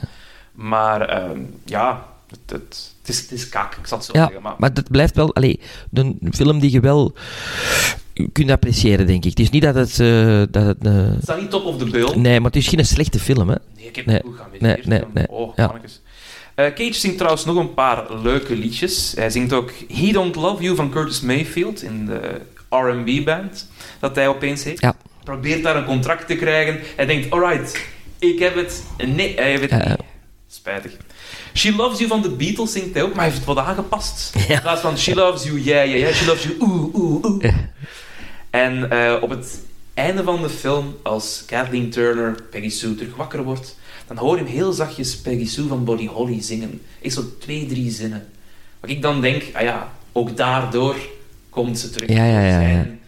Maar 0.54 1.02
ehm, 1.02 1.40
ja, 1.66 2.06
het, 2.46 2.62
het, 2.62 2.94
het 3.02 3.10
is, 3.10 3.20
het 3.22 3.32
is 3.32 3.50
kak, 3.50 3.76
ik 3.76 3.88
zal 3.88 3.98
het 3.98 4.06
zo 4.08 4.12
Ja, 4.16 4.24
zeggen. 4.24 4.42
Maar, 4.42 4.56
maar 4.58 4.70
het 4.74 4.92
blijft 4.92 5.16
wel 5.16 5.34
allee, 5.36 5.60
een 5.94 6.20
film 6.34 6.60
die 6.60 6.72
je 6.72 6.80
wel 6.80 7.14
kunt 8.32 8.52
appreciëren, 8.52 9.08
denk 9.08 9.24
ik. 9.24 9.30
Het 9.30 9.40
is 9.40 9.50
niet 9.50 9.62
dat 9.62 9.76
het. 9.76 10.00
eh, 10.00 10.42
dat 10.52 10.66
het 10.66 10.78
het 10.84 11.24
staat 11.24 11.40
niet 11.42 11.50
top 11.50 11.66
of 11.66 11.78
the 11.78 11.86
bill. 11.86 12.16
nee, 12.16 12.40
maar 12.40 12.52
het 12.52 12.60
is 12.60 12.68
geen 12.68 12.86
slechte 12.86 13.20
film, 13.20 13.50
hè? 13.50 13.56
Nee, 13.78 13.88
ik 13.88 13.96
heb 13.96 14.06
Nee, 14.06 14.16
het 14.16 14.26
goed 14.26 14.38
gaan 14.38 14.50
weten. 14.52 14.68
nee, 14.68 14.82
nee, 14.86 15.02
nee, 15.14 15.28
Oh, 15.30 15.56
ja. 15.56 15.74
Eh, 16.56 16.66
Cage 16.74 16.94
zingt 16.94 17.18
trouwens 17.18 17.46
nog 17.46 17.56
een 17.56 17.74
paar 17.74 18.16
leuke 18.22 18.56
liedjes. 18.56 19.14
Hij 19.16 19.30
zingt 19.30 19.54
ook 19.54 19.72
He 19.94 20.12
Don't 20.12 20.36
Love 20.36 20.64
You 20.64 20.76
van 20.76 20.90
Curtis 20.92 21.22
Mayfield 21.22 21.82
in 21.82 22.06
de 22.06 22.42
R&B-band 22.70 23.70
dat 24.00 24.16
hij 24.16 24.28
opeens 24.28 24.64
heeft. 24.64 24.82
Ja. 24.82 24.96
Probeert 25.24 25.64
daar 25.64 25.76
een 25.76 25.86
contract 25.86 26.28
te 26.28 26.36
krijgen. 26.36 26.80
Hij 26.96 27.06
denkt, 27.06 27.32
alright, 27.32 27.86
ik 28.20 28.40
heb 28.40 28.56
het. 28.56 28.84
Nee, 29.08 29.34
hij 29.36 29.50
heeft 29.58 29.72
het 29.72 29.88
niet. 29.88 29.98
Spijtig. 30.48 30.92
She 31.54 31.76
Loves 31.76 31.98
You 31.98 32.10
van 32.10 32.22
de 32.22 32.30
Beatles 32.30 32.72
zingt 32.72 32.94
hij 32.94 33.04
ook, 33.04 33.10
maar 33.10 33.24
hij 33.24 33.34
heeft 33.34 33.38
het 33.38 33.46
wat 33.46 33.66
aangepast. 33.66 34.34
Ja. 34.48 34.56
In 34.56 34.62
plaats 34.62 34.82
van 34.82 34.98
She 34.98 35.16
Loves 35.16 35.44
You, 35.44 35.62
yeah, 35.62 35.88
yeah, 35.88 36.00
yeah. 36.00 36.14
She 36.14 36.26
Loves 36.26 36.44
You, 36.44 36.56
oeh, 36.60 36.96
oeh, 36.96 37.24
oeh. 37.24 37.44
Ja. 37.44 37.54
En 38.50 38.92
eh, 38.92 39.14
op 39.22 39.30
het 39.30 39.60
einde 39.94 40.24
van 40.24 40.42
de 40.42 40.50
film, 40.50 40.96
als 41.04 41.44
Kathleen 41.46 41.90
Turner 41.90 42.44
Peggy 42.50 42.70
Sue 42.70 42.96
terug 42.96 43.16
wakker 43.16 43.44
wordt, 43.44 43.76
dan 44.08 44.18
hoor 44.18 44.38
je 44.38 44.44
hem 44.44 44.52
heel 44.52 44.72
zachtjes 44.72 45.18
Peggy 45.18 45.48
Sue 45.48 45.68
van 45.68 45.86
Buddy 45.86 46.08
Holly 46.08 46.42
zingen. 46.42 46.82
Echt 47.02 47.14
zo 47.14 47.24
twee, 47.40 47.66
drie 47.66 47.92
zinnen. 47.92 48.26
Wat 48.80 48.90
ik 48.90 49.02
dan 49.02 49.22
denk, 49.22 49.44
ah 49.54 49.62
ja, 49.62 49.92
ook 50.12 50.38
daardoor 50.38 50.96
komt 51.50 51.80
ze 51.80 51.90
terug. 51.90 52.10
Ja, 52.10 52.26
ja, 52.26 52.40
ja, 52.40 52.60
ja. 52.60 52.74
Zijn 52.74 53.00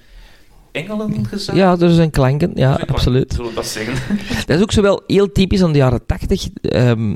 engelengezang? 0.72 1.58
Ja, 1.58 1.78
er 1.80 1.94
zijn 1.94 2.10
klanken, 2.10 2.52
ja, 2.56 2.80
absoluut. 2.88 3.34
Zullen 3.34 3.50
we 3.50 3.56
dat 3.56 3.68
zeggen? 3.68 4.18
Dat 4.48 4.58
is 4.58 4.62
ook 4.62 4.72
zo 4.72 4.82
wel 4.82 5.04
heel 5.08 5.32
typisch 5.32 5.64
aan 5.64 5.72
de 5.72 5.78
jaren 5.78 6.06
80. 6.06 6.48
Ehm, 6.62 7.14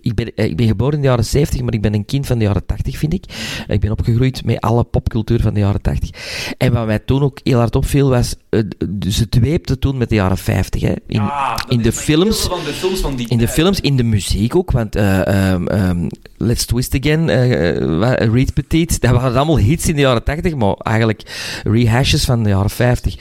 ik, 0.00 0.14
ben, 0.14 0.34
eh, 0.34 0.44
ik 0.44 0.56
ben 0.56 0.66
geboren 0.66 0.94
in 0.94 1.00
de 1.00 1.06
jaren 1.06 1.24
70, 1.24 1.60
maar 1.60 1.74
ik 1.74 1.82
ben 1.82 1.94
een 1.94 2.04
kind 2.04 2.26
van 2.26 2.38
de 2.38 2.44
jaren 2.44 2.66
80, 2.66 2.98
vind 2.98 3.14
ik. 3.14 3.24
Ik 3.68 3.80
ben 3.80 3.90
opgegroeid 3.90 4.44
met 4.44 4.60
alle 4.60 4.84
popcultuur 4.84 5.40
van 5.40 5.54
de 5.54 5.60
jaren 5.60 5.80
80. 5.80 6.10
En 6.58 6.72
wat 6.72 6.86
mij 6.86 6.98
toen 6.98 7.22
ook 7.22 7.40
heel 7.42 7.58
hard 7.58 7.76
opviel, 7.76 8.08
was... 8.08 8.34
eh, 8.48 8.60
ze 9.08 9.28
dweepte 9.28 9.78
toen 9.78 9.96
met 9.96 10.08
de 10.08 10.14
jaren 10.14 10.38
50, 10.38 10.82
hè. 10.82 10.88
In, 10.88 10.96
Ja, 11.06 11.64
in 11.68 11.82
de 11.82 11.92
films- 11.92 12.38
heel 12.40 12.48
veel 12.48 12.56
Van 12.56 12.64
de 12.64 12.72
films 12.72 13.00
van 13.00 13.16
die 13.16 13.28
In 13.28 13.38
de 13.38 13.48
films, 13.48 13.80
in 13.80 13.96
de 13.96 14.02
muziek 14.04 14.56
ook, 14.56 14.70
want 14.70 14.96
eh, 14.96 15.26
ehm, 15.26 15.66
ehm, 15.66 16.08
Let's 16.36 16.64
Twist 16.66 16.94
Again, 16.94 17.28
eh, 17.28 17.76
eh, 18.20 18.32
Reed 18.32 18.54
Petit, 18.54 19.00
dat 19.00 19.10
waren 19.10 19.36
allemaal 19.36 19.58
hits 19.58 19.88
in 19.88 19.94
de 19.94 20.00
jaren 20.00 20.24
80, 20.24 20.54
maar 20.54 20.74
eigenlijk 20.74 21.22
rehashes 21.64 22.24
van 22.24 22.42
de 22.42 22.48
jaren 22.48 22.70
50. 22.70 23.16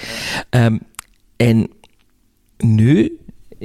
Ehm, 0.50 0.78
en 1.38 1.70
nu 2.58 3.18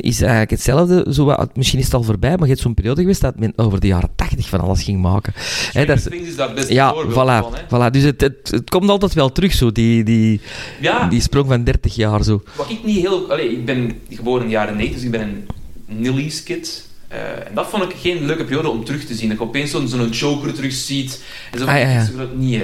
is 0.03 0.21
eigenlijk 0.21 0.51
hetzelfde. 0.51 1.07
Zo 1.11 1.25
wat, 1.25 1.57
misschien 1.57 1.79
is 1.79 1.85
het 1.85 1.95
al 1.95 2.03
voorbij, 2.03 2.31
maar 2.31 2.43
je 2.43 2.49
hebt 2.49 2.61
zo'n 2.61 2.75
periode 2.75 3.01
geweest 3.01 3.21
dat 3.21 3.39
men 3.39 3.53
over 3.57 3.81
de 3.81 3.87
jaren 3.87 4.11
tachtig 4.17 4.49
van 4.49 4.61
alles 4.61 4.83
ging 4.83 5.01
maken. 5.01 5.33
Dat 5.73 6.11
is, 6.55 6.69
ja, 6.69 6.93
voorbeeld 6.93 7.15
voilà, 7.15 7.69
van. 7.69 7.89
Voilà. 7.89 7.91
Dus 7.91 8.03
het, 8.03 8.21
het, 8.21 8.51
het 8.51 8.71
komt 8.71 8.89
altijd 8.89 9.15
wel 9.15 9.33
terug, 9.33 9.53
zo, 9.53 9.73
die, 9.73 10.05
die, 10.05 10.41
Ja, 10.81 11.09
die 11.09 11.21
sprong 11.21 11.47
van 11.49 11.65
30 11.65 11.95
jaar. 11.95 12.23
Zo. 12.23 12.43
wat 12.57 12.71
ik 12.71 12.85
niet 12.85 13.01
heel... 13.01 13.39
Ik 13.39 13.65
ben 13.65 14.01
geboren 14.11 14.41
in 14.41 14.47
de 14.47 14.53
jaren 14.53 14.77
90, 14.77 14.95
dus 14.95 15.05
ik 15.05 15.11
ben 15.11 15.47
een 15.89 16.01
Nilly's 16.01 16.43
kid. 16.43 16.89
Eh, 17.09 17.19
en 17.49 17.55
dat 17.55 17.67
vond 17.69 17.83
ik 17.83 17.95
geen 18.01 18.25
leuke 18.27 18.45
periode 18.45 18.69
om 18.69 18.85
terug 18.85 19.05
te 19.05 19.15
zien. 19.15 19.29
Dat 19.29 19.39
je 19.39 19.45
opeens 19.45 19.71
zo'n 19.71 19.89
zo'n 19.89 20.09
Joker 20.09 20.55
terugziet. 20.55 21.23
En 21.53 21.59
zo 21.59 21.65
Ah, 21.67 21.81
ja, 21.81 21.89
ja. 21.89 22.05
zo 22.05 22.17
dat 22.17 22.35
niet. 22.35 22.63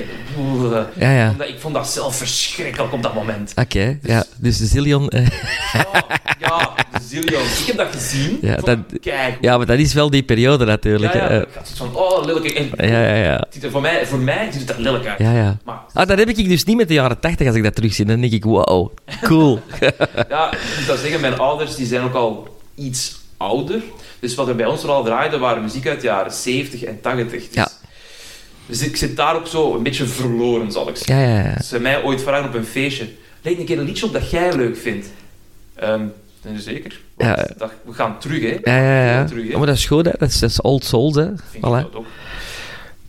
Ja, 0.99 1.11
ja. 1.11 1.31
Omdat 1.31 1.49
ik 1.49 1.59
vond 1.59 1.75
dat 1.75 1.89
zelf 1.89 2.17
verschrikkelijk 2.17 2.93
op 2.93 3.03
dat 3.03 3.15
moment. 3.15 3.53
Oké, 3.57 3.99
ja. 4.03 4.25
Dus 4.37 4.59
de 4.59 4.67
Zillion... 4.67 5.09
eh, 5.09 5.27
Ja, 5.73 5.87
ja 6.41 6.75
de 6.99 7.05
Zillion. 7.09 7.43
Ik 7.43 7.65
heb 7.67 7.77
dat 7.77 7.89
gezien. 7.93 8.39
Ja, 8.41 8.57
Ik 8.57 8.65
dat- 8.65 8.79
kijk. 9.01 9.39
ja, 9.41 9.57
maar 9.57 9.67
dat 9.67 9.79
is 9.79 9.93
wel 9.95 10.11
die 10.11 10.23
periode 10.23 10.65
natuurlijk. 10.65 11.13
ja, 11.15 11.33
ja, 11.33 11.41
ik 11.41 11.49
had 11.55 11.69
zoiets 11.69 11.95
van, 11.95 12.03
oh, 12.03 12.25
lelijk. 12.25 12.45
En, 12.51 12.89
Ja, 12.89 12.99
ja, 13.07 13.15
ja. 13.15 13.37
het 13.37 13.47
ziet 13.51 13.67
voor, 13.71 13.81
mij, 13.81 14.07
voor 14.07 14.19
mij 14.19 14.49
ziet 14.53 14.61
het 14.61 14.71
er 14.71 14.81
lelijk 14.81 15.07
uit. 15.07 15.19
ja, 15.19 15.33
ja. 15.33 15.57
Maar 15.65 15.81
Ah, 15.93 16.07
dat 16.09 16.19
heb 16.19 16.29
ik 16.29 16.49
dus 16.49 16.65
niet 16.65 16.77
met 16.77 16.89
de 16.89 16.95
jaren 16.95 17.21
80 17.21 17.47
als 17.47 17.57
ik 17.57 17.63
dat 17.63 17.75
terugzie. 17.75 18.05
Dan 18.05 18.21
denk 18.21 18.33
ik, 18.33 18.45
wow, 18.45 18.91
cool. 19.23 19.61
ja, 20.29 20.53
ik 20.53 20.59
moet 20.79 20.87
dat 20.87 20.99
zeggen, 20.99 21.21
mijn 21.21 21.39
ouders 21.39 21.75
die 21.77 21.87
zijn 21.87 22.03
ook 22.03 22.15
al 22.15 22.59
iets 22.75 23.21
ouder. 23.37 23.83
Dus 24.23 24.35
wat 24.35 24.49
er 24.49 24.57
bij 24.57 24.67
ons 24.67 24.81
vooral 24.81 25.05
draaide, 25.05 25.39
waren 25.39 25.63
muziek 25.63 25.87
uit 25.87 26.01
de 26.01 26.07
jaren 26.07 26.33
70 26.33 26.83
en 26.85 27.01
80. 27.01 27.31
Dus, 27.31 27.49
Ja. 27.53 27.69
dus 28.67 28.83
ik 28.83 28.97
zit 28.97 29.17
daar 29.17 29.37
ook 29.37 29.47
zo 29.47 29.75
een 29.75 29.83
beetje 29.83 30.07
verloren, 30.07 30.73
zal 30.73 30.89
ik 30.89 30.97
zeggen. 30.97 31.17
Ja, 31.29 31.37
ja, 31.39 31.45
ja. 31.45 31.55
Als 31.57 31.69
ze 31.69 31.81
mij 31.81 32.03
ooit 32.03 32.23
vragen 32.23 32.49
op 32.49 32.55
een 32.55 32.65
feestje, 32.65 33.09
leg 33.43 33.59
een 33.59 33.65
keer 33.65 33.79
een 33.79 33.85
liedje 33.85 34.07
op 34.07 34.13
dat 34.13 34.31
jij 34.31 34.53
leuk 34.57 34.77
vindt. 34.77 35.07
Ehm 35.75 36.05
zeker. 36.57 37.01
Ja. 37.19 37.49
dat, 37.57 37.71
we 37.85 37.93
gaan 37.93 38.19
terug, 38.19 38.41
hè. 38.41 38.59
Ja, 38.79 38.83
ja, 38.83 39.05
ja. 39.13 39.25
Terug, 39.25 39.45
hè. 39.45 39.51
Ja, 39.51 39.59
maar 39.59 39.67
dat 39.67 39.77
is 39.77 39.87
goed, 39.87 40.05
hè. 40.05 40.11
Dat 40.19 40.29
is, 40.29 40.39
dat 40.39 40.51
is 40.51 40.61
old 40.61 40.85
souls, 40.85 41.15
hè. 41.17 41.25
Vind 41.25 41.39
ik 41.55 41.61
Voilà. 41.65 41.83
dat 41.83 41.95
ook. 41.95 42.07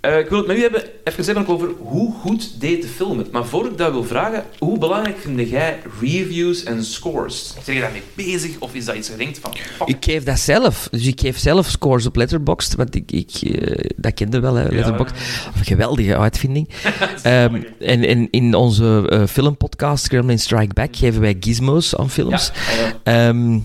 Eh, 0.03 0.19
ik 0.19 0.29
wil 0.29 0.37
het 0.37 0.47
met 0.47 0.57
u 0.57 0.61
hebben, 0.61 0.83
even 1.03 1.25
hebben 1.25 1.47
over 1.47 1.69
hoe 1.77 2.13
goed 2.13 2.61
deed 2.61 2.81
de 2.81 2.87
film 2.87 3.17
het. 3.17 3.31
Maar 3.31 3.45
voor 3.45 3.65
ik 3.65 3.77
dat 3.77 3.91
wil 3.91 4.03
vragen, 4.03 4.43
hoe 4.57 4.77
belangrijk 4.77 5.17
vind 5.17 5.49
jij 5.49 5.79
reviews 5.99 6.63
en 6.63 6.83
scores? 6.83 7.53
Zijn 7.63 7.75
je 7.75 7.81
daarmee 7.81 8.01
bezig 8.13 8.59
of 8.59 8.73
is 8.73 8.85
dat 8.85 8.95
iets 8.95 9.09
gedenkt 9.09 9.39
van... 9.39 9.53
fuck, 9.53 9.87
Ik 9.87 10.03
geef 10.03 10.23
dat 10.23 10.39
zelf. 10.39 10.87
Dus 10.91 11.05
ik 11.05 11.19
geef 11.19 11.37
zelf 11.37 11.67
scores 11.69 12.05
op 12.05 12.15
Letterboxd, 12.15 12.75
want 12.75 12.95
ik, 12.95 13.11
ik, 13.11 13.31
eh, 13.41 13.89
dat 13.95 14.13
kende 14.13 14.39
wel, 14.39 14.55
hè, 14.55 14.69
Letterboxd. 14.69 15.15
Een 15.57 15.65
geweldige 15.65 16.17
uitvinding. 16.17 16.69
Ehm, 17.23 17.61
en, 17.79 18.03
en 18.07 18.27
in 18.31 18.55
onze 18.55 19.07
eh, 19.09 19.25
filmpodcast, 19.27 20.07
Gremlin 20.07 20.39
Strike 20.39 20.73
Back, 20.73 20.95
geven 20.95 21.21
wij 21.21 21.37
gizmos 21.39 21.95
aan 21.95 22.09
films. 22.09 22.51
Ja, 22.53 22.93
eh, 23.03 23.27
Ehm, 23.27 23.59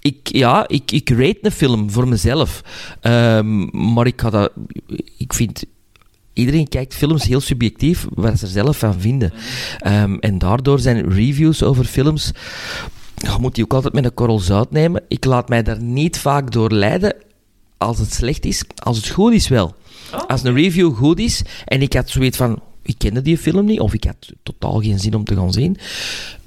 ik, 0.00 0.18
ja, 0.22 0.68
ik, 0.68 0.90
ik 0.90 1.10
rate 1.10 1.38
een 1.40 1.50
film 1.50 1.90
voor 1.90 2.08
mezelf. 2.08 2.60
Ehm, 3.00 3.92
maar 3.92 4.06
ik, 4.06 4.20
ga 4.20 4.30
dat, 4.30 4.52
ik 5.16 5.32
vind... 5.32 5.64
Iedereen 6.32 6.68
kijkt 6.68 6.94
films 6.94 7.24
heel 7.24 7.40
subjectief, 7.40 8.06
waar 8.14 8.36
ze 8.36 8.44
er 8.44 8.50
zelf 8.50 8.78
van 8.78 9.00
vinden. 9.00 9.32
Ehm, 9.78 10.14
en 10.14 10.38
daardoor 10.38 10.78
zijn 10.78 11.12
reviews 11.12 11.62
over 11.62 11.84
films... 11.84 12.32
Je 13.16 13.36
moet 13.40 13.54
die 13.54 13.64
ook 13.64 13.74
altijd 13.74 13.94
met 13.94 14.04
een 14.04 14.14
korrel 14.14 14.38
zout 14.38 14.70
nemen. 14.70 15.02
Ik 15.08 15.24
laat 15.24 15.48
mij 15.48 15.62
daar 15.62 15.82
niet 15.82 16.18
vaak 16.18 16.52
door 16.52 16.70
leiden 16.70 17.14
als 17.78 17.98
het 17.98 18.12
slecht 18.12 18.44
is. 18.44 18.64
Als 18.74 18.96
het 18.96 19.08
goed 19.08 19.32
is 19.32 19.48
wel. 19.48 19.74
Oh. 20.14 20.20
Als 20.26 20.42
een 20.42 20.54
review 20.54 20.96
goed 20.96 21.18
is 21.18 21.42
en 21.64 21.82
ik 21.82 21.92
had 21.92 22.08
zoiets 22.08 22.36
van... 22.36 22.62
Ik 22.90 22.98
kende 22.98 23.22
die 23.22 23.38
film 23.38 23.64
niet, 23.64 23.80
of 23.80 23.94
ik 23.94 24.04
had 24.04 24.32
totaal 24.42 24.80
geen 24.80 24.98
zin 24.98 25.14
om 25.14 25.24
te 25.24 25.34
gaan 25.34 25.52
zien. 25.52 25.76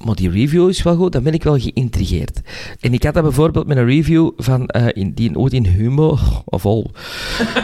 Maar 0.06 0.16
die 0.16 0.30
review 0.30 0.70
is 0.70 0.84
wel 0.84 0.96
goed, 0.96 1.12
dan 1.12 1.24
ben 1.24 1.34
ik 1.34 1.44
wel 1.44 1.60
geïntrigeerd. 1.60 2.42
En 2.80 2.94
ik 2.94 3.04
had 3.04 3.14
dat 3.14 3.24
bijvoorbeeld 3.24 3.68
met 3.68 3.78
een 3.78 3.86
review 3.86 4.32
van, 4.38 4.68
eh, 4.68 4.86
in, 4.94 5.14
die 5.14 5.38
ooit 5.38 5.54
in 5.54 5.66
Humo, 5.66 6.18
of 6.46 6.66
all, 6.66 6.86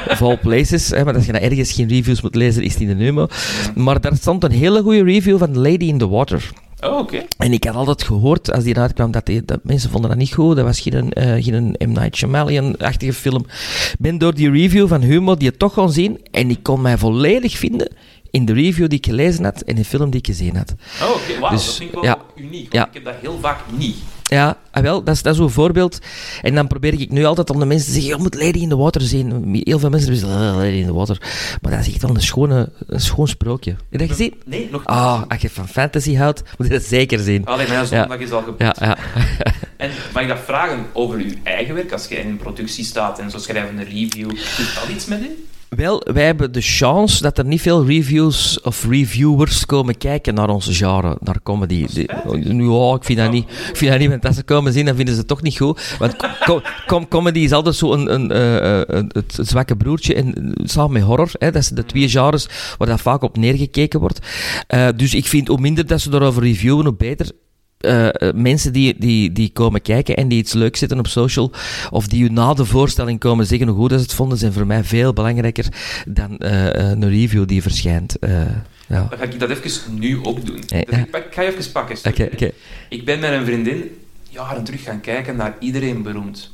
of 0.10 0.22
all 0.22 0.38
places, 0.38 0.90
hè, 0.90 1.04
maar 1.04 1.16
als 1.16 1.26
je 1.26 1.32
nou 1.32 1.44
ergens 1.44 1.72
geen 1.72 1.88
reviews 1.88 2.22
moet 2.22 2.36
lezen, 2.36 2.64
is 2.64 2.74
het 2.74 2.82
in 2.82 2.98
de 2.98 3.04
Humo. 3.04 3.28
Maar 3.76 4.02
daar 4.02 4.16
stond 4.16 4.44
een 4.44 4.52
hele 4.52 4.82
goede 4.82 5.04
review 5.04 5.38
van 5.38 5.58
Lady 5.58 5.86
in 5.86 5.98
the 5.98 6.08
Water. 6.08 6.52
Oh, 6.84 6.98
oké. 6.98 7.26
En 7.38 7.54
ik 7.54 7.64
had 7.64 7.76
altijd 7.76 8.04
gehoord, 8.04 8.52
als 8.52 8.64
die 8.64 8.76
eruit 8.76 8.94
kwam, 8.94 9.12
dat, 9.12 9.26
die, 9.26 9.46
dat 9.46 9.60
mensen 9.64 9.90
vonden 9.90 10.10
dat 10.10 10.20
niet 10.20 10.34
goed. 10.34 10.56
Dat 10.56 10.66
was 10.66 10.80
geen, 10.80 11.14
eh 11.14 11.44
geen 11.44 11.76
M. 11.78 11.92
Night 11.92 12.16
Shyamalan-achtige 12.16 13.14
film. 13.14 13.46
Ik 13.92 13.96
ben 14.00 14.18
door 14.18 14.34
die 14.34 14.52
review 14.52 14.88
van 14.88 15.02
Humo 15.02 15.36
die 15.36 15.48
het 15.48 15.60
toch 15.60 15.74
gaan 15.74 15.92
zien. 15.92 16.20
En 16.32 16.50
ik 16.50 16.64
kon 16.64 16.82
mij 16.82 16.98
volledig 16.98 17.58
vinden 17.58 17.88
in 18.32 18.46
de 18.46 18.54
review 18.54 18.88
die 18.90 18.98
ik 18.98 19.06
gelezen 19.06 19.44
had 19.44 19.62
en 19.62 19.76
de 19.76 19.86
film 19.86 20.10
die 20.10 20.20
ik 20.20 20.26
gezien 20.26 20.56
had. 20.56 20.76
Oh, 21.02 21.10
oké. 21.10 21.50
Dus, 21.50 21.66
dat 21.66 21.76
vind 21.76 21.90
ik 21.90 21.96
wel 21.96 22.04
ja. 22.04 22.18
uniek. 22.36 22.74
Ja. 22.74 22.88
Ik 22.88 22.94
heb 22.94 23.04
dat 23.04 23.16
heel 23.22 23.40
vaak 23.42 23.60
niet. 23.78 23.96
Ja, 24.24 24.58
ah, 24.72 24.84
wel, 24.84 25.04
dat 25.04 25.16
is, 25.16 25.22
dat 25.22 25.34
is 25.34 25.40
zo'n 25.40 25.50
voorbeeld. 25.50 26.00
En 26.42 26.56
dan 26.56 26.68
probeer 26.68 27.02
ik 27.02 27.12
nu 27.12 27.26
altijd 27.26 27.50
om 27.50 27.60
de 27.60 27.66
mensen 27.66 27.88
te 27.88 27.94
zeggen, 27.94 28.18
je 28.18 28.22
moet 28.22 28.36
Lady 28.36 28.60
in 28.60 28.70
the 28.70 28.78
Water 28.78 29.02
zien. 29.02 29.62
Heel 29.64 29.80
veel 29.80 29.90
mensen 29.90 30.16
zeggen, 30.16 30.40
"Ah, 30.40 30.56
Lady 30.56 30.68
in 30.68 30.86
the 30.86 30.94
Water. 30.94 31.18
Maar 31.62 31.72
dat 31.72 31.80
is 31.80 31.94
echt 31.94 32.02
wel 32.02 32.16
een, 32.16 32.22
schone, 32.22 32.70
een 32.88 33.00
schoon 33.00 33.28
sprookje. 33.28 33.72
Heb 33.72 33.82
je 33.90 33.98
dat 33.98 34.08
gezien? 34.08 34.34
Nee, 34.46 34.68
nog 34.72 34.80
niet. 34.80 34.90
Ah, 34.90 35.22
als 35.28 35.42
je 35.42 35.50
van 35.50 35.68
fantasy 35.68 36.16
houdt, 36.16 36.44
moet 36.58 36.68
je 36.68 36.74
dat 36.74 36.84
zeker 36.84 37.20
zien. 37.20 37.46
Allee, 37.46 37.68
mijn 37.68 37.88
zondag 37.88 38.20
is 38.20 38.32
al 38.32 38.42
geboekt. 38.42 38.62
Ja, 38.62 38.76
ja. 38.80 38.98
En 39.78 39.92
mag 40.14 40.24
ik 40.24 40.30
dat 40.30 40.40
vragen 40.46 40.86
over 40.94 41.18
uw 41.18 41.32
eigen 41.44 41.76
werk? 41.76 41.92
Als 41.92 42.08
je 42.08 42.16
in 42.16 42.28
een 42.28 42.38
productie 42.38 42.84
staat 42.84 43.20
en 43.20 43.32
zo 43.32 43.38
schrijven 43.38 43.78
een 43.78 43.84
review, 43.84 44.30
doet 44.30 44.76
dat 44.76 44.90
iets 44.90 45.06
met 45.06 45.22
u? 45.22 45.49
Wel, 45.70 46.04
wij 46.14 46.26
hebben 46.26 46.52
de 46.52 46.62
chance 46.62 47.22
dat 47.22 47.38
er 47.38 47.46
niet 47.46 47.62
veel 47.62 47.86
reviews 47.86 48.62
of 48.62 48.86
reviewers 48.90 49.66
komen 49.66 49.98
kijken 49.98 50.34
naar 50.34 50.50
onze 50.50 50.74
genre, 50.74 51.18
naar 51.20 51.42
comedy. 51.44 51.86
De- 51.94 52.10
ja, 52.58 52.96
ik 52.96 53.04
vind 53.04 53.20
dat 53.20 53.32
niet. 53.32 53.44
Ik 53.50 53.76
vind 53.78 53.92
dat 53.92 54.00
niet, 54.00 54.10
want 54.10 54.26
als 54.26 54.36
ze 54.36 54.44
komen 54.44 54.74
zien, 54.74 54.86
dan 54.86 54.96
vinden 54.96 55.14
ze 55.14 55.20
het 55.20 55.30
toch 55.30 55.42
niet 55.42 55.58
goed. 55.58 55.96
Want 56.00 56.16
com- 56.46 56.62
com- 56.88 57.08
comedy 57.08 57.40
is 57.40 57.52
altijd 57.52 57.76
zo 57.76 57.94
een, 57.94 58.14
een, 58.14 58.32
eh, 58.32 58.80
eh, 58.80 58.84
een- 58.88 59.10
het, 59.14 59.38
zwakke 59.42 59.76
broertje, 59.76 60.14
en, 60.16 60.54
samen 60.64 60.92
met 60.92 61.02
horror. 61.04 61.30
Hè, 61.34 61.52
dat 61.52 61.64
zijn 61.64 61.76
de 61.80 61.86
twee 61.86 62.10
genres 62.10 62.48
waar 62.78 62.88
dat 62.88 63.02
vaak 63.02 63.22
op 63.22 63.38
neergekeken 63.38 64.00
wordt. 64.00 64.20
Eh, 64.68 64.88
dus 64.96 65.14
ik 65.14 65.26
vind, 65.26 65.48
hoe 65.48 65.60
minder 65.60 65.88
dat 65.88 66.02
ze 66.02 66.10
daarover 66.10 66.44
reviewen, 66.44 66.86
hoe 66.86 66.96
beter. 66.96 67.32
Eh, 67.80 68.08
eh, 68.08 68.34
mensen 68.36 68.74
die, 68.74 68.96
die, 68.98 69.32
die 69.32 69.50
komen 69.54 69.82
kijken 69.82 70.16
en 70.16 70.28
die 70.28 70.38
iets 70.40 70.54
leuks 70.54 70.80
zetten 70.80 71.00
op 71.00 71.08
social, 71.08 71.52
of 71.90 72.08
die 72.08 72.24
u 72.24 72.30
na 72.30 72.54
de 72.54 72.66
voorstelling 72.66 73.20
komen 73.20 73.46
zeggen 73.46 73.68
hoe 73.68 73.78
goed 73.78 73.90
dat 73.90 74.00
ze 74.00 74.06
het 74.06 74.14
vonden, 74.16 74.38
zijn 74.38 74.54
voor 74.54 74.66
mij 74.68 74.84
veel 74.84 75.14
belangrijker 75.14 75.66
dan 76.08 76.38
eh, 76.38 76.66
een 76.66 77.10
review 77.10 77.48
die 77.48 77.62
verschijnt. 77.62 78.16
Ja. 78.20 79.08
Dan 79.10 79.18
ga 79.18 79.24
ik 79.24 79.40
dat 79.40 79.50
even 79.50 80.00
nu 80.00 80.20
ook 80.24 80.46
doen. 80.46 80.64
Ja, 80.66 80.82
Dus 80.90 80.98
ik, 80.98 81.10
pak- 81.12 81.26
ik 81.26 81.34
ga 81.34 81.42
je 81.42 81.58
even 81.58 81.72
pakken. 81.72 81.98
Ik 82.90 83.06
ben 83.06 83.20
met 83.20 83.32
een 83.32 83.46
vriendin 83.46 83.84
jaren 84.30 84.64
terug 84.64 84.84
gaan 84.84 85.02
kijken 85.02 85.36
naar 85.36 85.56
Iedereen 85.60 86.02
Beroemd. 86.02 86.52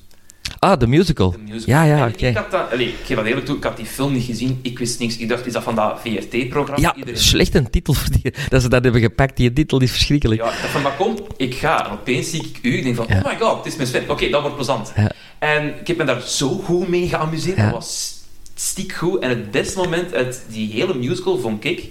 Ah, 0.66 0.80
de 0.80 0.88
musical. 0.88 1.32
De 1.32 1.38
musical. 1.38 1.74
Ja, 1.74 1.84
ja, 1.84 2.08
oké. 2.08 2.28
Ik, 2.28 2.36
had 2.36 2.52
dat, 2.52 2.72
allee, 2.72 2.88
ik 2.88 2.96
geef 3.06 3.16
dat 3.18 3.26
eerlijk 3.26 3.46
toe, 3.46 3.58
ik 3.58 3.64
had 3.64 3.78
die 3.78 3.86
film 3.86 4.14
niet 4.14 4.24
gezien. 4.24 4.60
Ik 4.62 4.80
wist 4.80 5.00
niks. 5.00 5.18
Ik 5.18 5.30
dacht, 5.30 5.46
is 5.46 5.54
dat 5.54 5.64
van 5.64 5.76
dat 5.76 6.00
VRT-programma? 6.04 6.82
Ja, 6.82 6.96
Iedereen 6.96 7.20
slecht 7.22 7.56
een 7.56 7.70
titel 7.70 7.94
voor 7.94 8.10
die, 8.22 8.34
dat 8.50 8.62
ze 8.62 8.70
dat 8.70 8.84
hebben 8.84 9.02
gepakt. 9.02 9.38
Die 9.38 9.54
titel 9.54 9.82
is 9.82 9.92
verschrikkelijk. 9.92 10.42
Ja, 10.42 10.48
dacht 10.48 10.60
van, 10.60 10.82
maar 10.82 10.96
kom, 10.96 11.18
ik 11.38 11.54
ga. 11.54 11.86
En 11.86 11.92
opeens 11.92 12.30
zie 12.30 12.42
ik 12.44 12.60
u. 12.62 12.78
Ik 12.78 12.84
denk 12.84 12.96
van, 12.96 13.06
Ja. 13.10 13.18
oh 13.18 13.26
my 13.26 13.38
god, 13.40 13.58
het 13.58 13.66
is 13.66 13.76
mijn 13.76 13.88
Sven. 13.88 14.10
Oké, 14.10 14.30
dat 14.30 14.42
wordt 14.42 14.56
plezant. 14.56 14.92
Ja. 14.96 15.12
En 15.40 15.80
ik 15.80 15.88
heb 15.88 15.98
me 15.98 16.04
daar 16.04 16.22
zo 16.22 16.50
goed 16.50 16.88
mee 16.88 17.08
geamuseerd. 17.08 17.58
Ja. 17.58 17.64
Dat 17.64 17.74
was 17.74 18.14
stiek 18.56 18.92
goed. 18.94 19.20
En 19.22 19.30
het 19.30 19.52
beste 19.52 19.78
moment 19.78 20.14
uit 20.14 20.46
die 20.50 20.72
hele 20.72 20.94
musical 20.94 21.38
vond 21.38 21.64
ik... 21.64 21.78
Op 21.80 21.86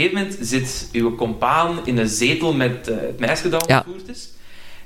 een 0.00 0.02
gegeven 0.02 0.18
moment 0.18 0.36
zit 0.40 0.88
uw 0.92 1.14
compaan 1.14 1.78
in 1.84 1.98
een 1.98 2.08
zetel 2.08 2.52
met 2.54 2.88
eh, 2.88 2.96
het 2.96 3.18
meisje 3.18 3.48
dat 3.48 3.64
Ja. 3.66 3.84
ontvoerd 3.86 4.08
is. 4.16 4.28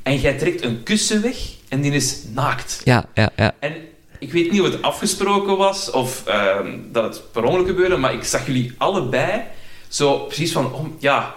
En 0.02 0.18
jij 0.20 0.38
trekt 0.38 0.62
een 0.64 0.82
kussen 0.82 1.22
weg 1.22 1.36
en 1.68 1.80
die 1.80 1.92
is 1.92 2.18
naakt. 2.34 2.80
Ja, 2.84 3.04
ja, 3.14 3.30
ja. 3.36 3.54
En 3.58 3.74
ik 4.18 4.32
weet 4.32 4.50
niet 4.50 4.60
of 4.60 4.66
het 4.72 4.82
afgesproken 4.82 5.56
was 5.56 5.90
of 5.90 6.26
ehm, 6.26 6.78
dat 6.92 7.04
het 7.04 7.32
per 7.32 7.44
ongeluk 7.44 7.66
gebeurde, 7.66 7.96
maar 7.96 8.12
ik 8.12 8.24
zag 8.24 8.46
jullie 8.46 8.74
allebei 8.78 9.42
zo 9.88 10.18
precies 10.18 10.52
van, 10.52 10.72
oh, 10.72 10.86
ja, 10.98 11.34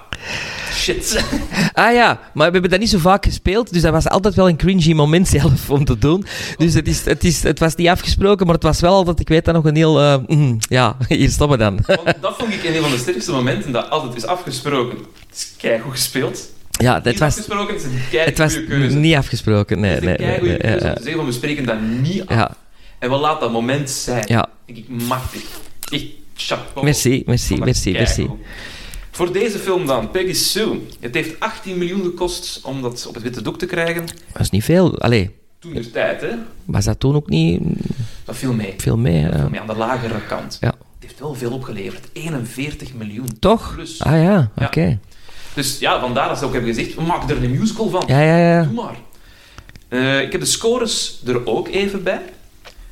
shit. 0.73 1.23
Ah 1.73 1.93
ja, 1.93 2.19
maar 2.33 2.47
we 2.47 2.51
hebben 2.51 2.69
dat 2.69 2.79
niet 2.79 2.89
zo 2.89 2.97
vaak 2.97 3.25
gespeeld, 3.25 3.73
dus 3.73 3.81
dat 3.81 3.91
was 3.91 4.07
altijd 4.07 4.35
wel 4.35 4.49
een 4.49 4.55
cringy 4.55 4.93
moment 4.93 5.27
zelf 5.27 5.69
om 5.69 5.85
te 5.85 5.97
doen. 5.97 6.25
Dus 6.57 6.73
het, 6.73 6.87
is, 6.87 7.05
het, 7.05 7.23
is, 7.23 7.43
het 7.43 7.59
was 7.59 7.75
niet 7.75 7.87
afgesproken, 7.87 8.45
maar 8.45 8.55
het 8.55 8.63
was 8.63 8.79
wel 8.79 8.93
altijd, 8.93 9.19
ik 9.19 9.27
weet 9.27 9.45
dat 9.45 9.53
nog 9.53 9.65
een 9.65 9.75
heel... 9.75 9.99
eh, 9.99 10.17
mm, 10.27 10.57
ja, 10.69 10.97
hier 11.07 11.29
stoppen 11.29 11.57
dan. 11.57 11.79
Want 11.85 12.21
dat 12.21 12.35
vond 12.37 12.53
ik 12.53 12.63
een 12.63 12.81
van 12.81 12.91
de 12.91 12.97
sterkste 12.97 13.31
momenten, 13.31 13.71
dat 13.71 13.89
altijd 13.89 14.15
is 14.15 14.25
afgesproken. 14.25 14.97
Het 14.97 15.35
is 15.35 15.53
keigoed 15.57 15.91
gespeeld. 15.91 16.49
Ja, 16.81 17.01
het 17.03 17.19
was, 17.19 17.27
afgesproken, 17.29 17.75
is 17.75 17.83
een 17.83 17.91
het 18.19 18.37
was 18.37 18.65
keuze. 18.65 18.95
niet 18.97 19.15
afgesproken. 19.15 19.79
Nee, 19.79 19.89
het 19.91 19.99
is 20.01 20.05
nee, 20.05 20.17
een 20.17 20.21
nee. 20.25 20.29
keigoede 20.37 20.63
nee, 20.63 20.71
keuze 20.71 20.85
ja, 20.85 20.89
om 20.91 20.95
te 20.97 21.01
zeggen 21.03 21.19
van, 21.21 21.29
we 21.29 21.35
spreken 21.35 21.65
dat 21.65 21.81
niet 21.81 22.25
af. 22.25 22.35
ja, 22.35 22.55
En 22.99 23.09
we 23.09 23.15
laten 23.15 23.39
dat 23.39 23.51
moment 23.51 23.89
zijn. 23.89 24.23
ja. 24.27 24.49
denk 24.65 24.77
ik 24.79 24.89
machtig. 24.89 25.41
Echt 25.91 26.05
chapeau. 26.35 26.85
Merci, 26.85 27.23
merci, 27.25 27.57
merci, 27.57 27.91
merci. 27.91 28.29
Voor 29.11 29.33
deze 29.33 29.57
film 29.59 29.85
dan, 29.85 30.11
Peggy 30.11 30.33
Sue. 30.33 30.79
Het 30.99 31.13
heeft 31.15 31.39
18 31.39 31.77
miljoen 31.77 32.03
gekost 32.03 32.61
om 32.63 32.81
dat 32.81 33.05
op 33.07 33.13
het 33.13 33.23
witte 33.23 33.41
doek 33.41 33.57
te 33.59 33.65
krijgen. 33.65 34.05
Dat 34.31 34.41
is 34.41 34.49
niet 34.49 34.63
veel. 34.63 34.99
Allee, 34.99 35.31
Toen 35.59 35.73
de 35.73 35.91
tijd, 35.91 36.21
hè. 36.21 36.27
was 36.65 36.85
dat 36.85 36.99
toen 36.99 37.15
ook 37.15 37.29
niet 37.29 37.61
Dat 38.25 38.35
viel 38.37 38.53
mee. 38.53 38.73
veel 38.77 38.97
mee? 38.97 39.23
Dat 39.23 39.35
viel 39.39 39.49
mee 39.49 39.59
aan 39.59 39.67
de 39.67 39.75
lagere 39.75 40.21
kant. 40.27 40.57
Ja. 40.61 40.67
Het 40.67 41.09
heeft 41.09 41.19
wel 41.19 41.35
veel 41.35 41.51
opgeleverd. 41.51 42.07
41 42.13 42.93
miljoen. 42.93 43.39
Toch? 43.39 43.73
Plus. 43.75 44.01
Ah 44.03 44.21
ja, 44.23 44.51
oké. 44.55 44.81
Ja. 44.81 44.97
Dus 45.53 45.79
ja, 45.79 45.99
vandaar 45.99 46.27
dat 46.27 46.37
ze 46.37 46.45
ook 46.45 46.53
hebben 46.53 46.73
gezegd, 46.73 46.95
we 46.95 47.01
maken 47.01 47.29
er 47.29 47.43
een 47.43 47.51
musical 47.59 47.89
van. 47.89 48.03
Ja, 48.07 48.21
ja, 48.21 48.37
ja. 48.37 48.63
Doe 48.63 48.73
maar. 48.73 48.95
Eh, 49.87 50.21
ik 50.21 50.31
heb 50.31 50.41
de 50.41 50.47
scores 50.47 51.21
er 51.25 51.47
ook 51.47 51.67
even 51.67 52.03
bij. 52.03 52.21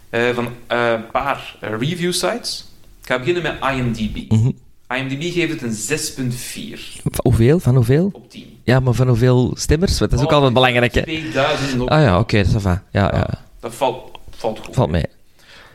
Eh, 0.09 0.29
van 0.33 0.47
eh, 0.67 0.91
een 0.91 1.11
paar 1.11 1.55
review 1.59 2.13
sites. 2.13 2.65
Ik 3.01 3.07
ga 3.07 3.19
beginnen 3.19 3.43
met 3.43 3.55
IMDb. 3.73 4.31
Mhm. 4.31 4.51
IMDb 4.95 5.33
geeft 5.33 5.51
het 5.51 5.61
een 5.61 5.73
6,4 5.73 7.01
Van 7.03 7.11
hoeveel? 7.23 7.59
Van 7.59 7.75
hoeveel? 7.75 8.09
op 8.13 8.29
10. 8.29 8.57
Ja, 8.63 8.79
maar 8.79 8.93
van 8.93 9.07
hoeveel 9.07 9.51
stemmers? 9.55 9.99
Want 9.99 10.11
dat 10.11 10.19
is 10.19 10.25
ook 10.25 10.31
Oh, 10.31 10.35
altijd 10.37 10.53
belangrijk, 10.53 10.93
hè? 10.93 11.01
2000 11.01 11.75
nog. 11.77 11.87
Ah 11.89 12.01
ja, 12.01 12.19
oké, 12.19 12.37
dat 12.43 12.55
is 12.55 12.61
va. 12.61 12.83
Ja, 12.91 13.11
ja, 13.15 13.39
Dat 13.59 13.75
valt, 13.75 14.19
valt 14.29 14.59
goed. 14.59 14.75
valt 14.75 14.89
mee. 14.89 15.05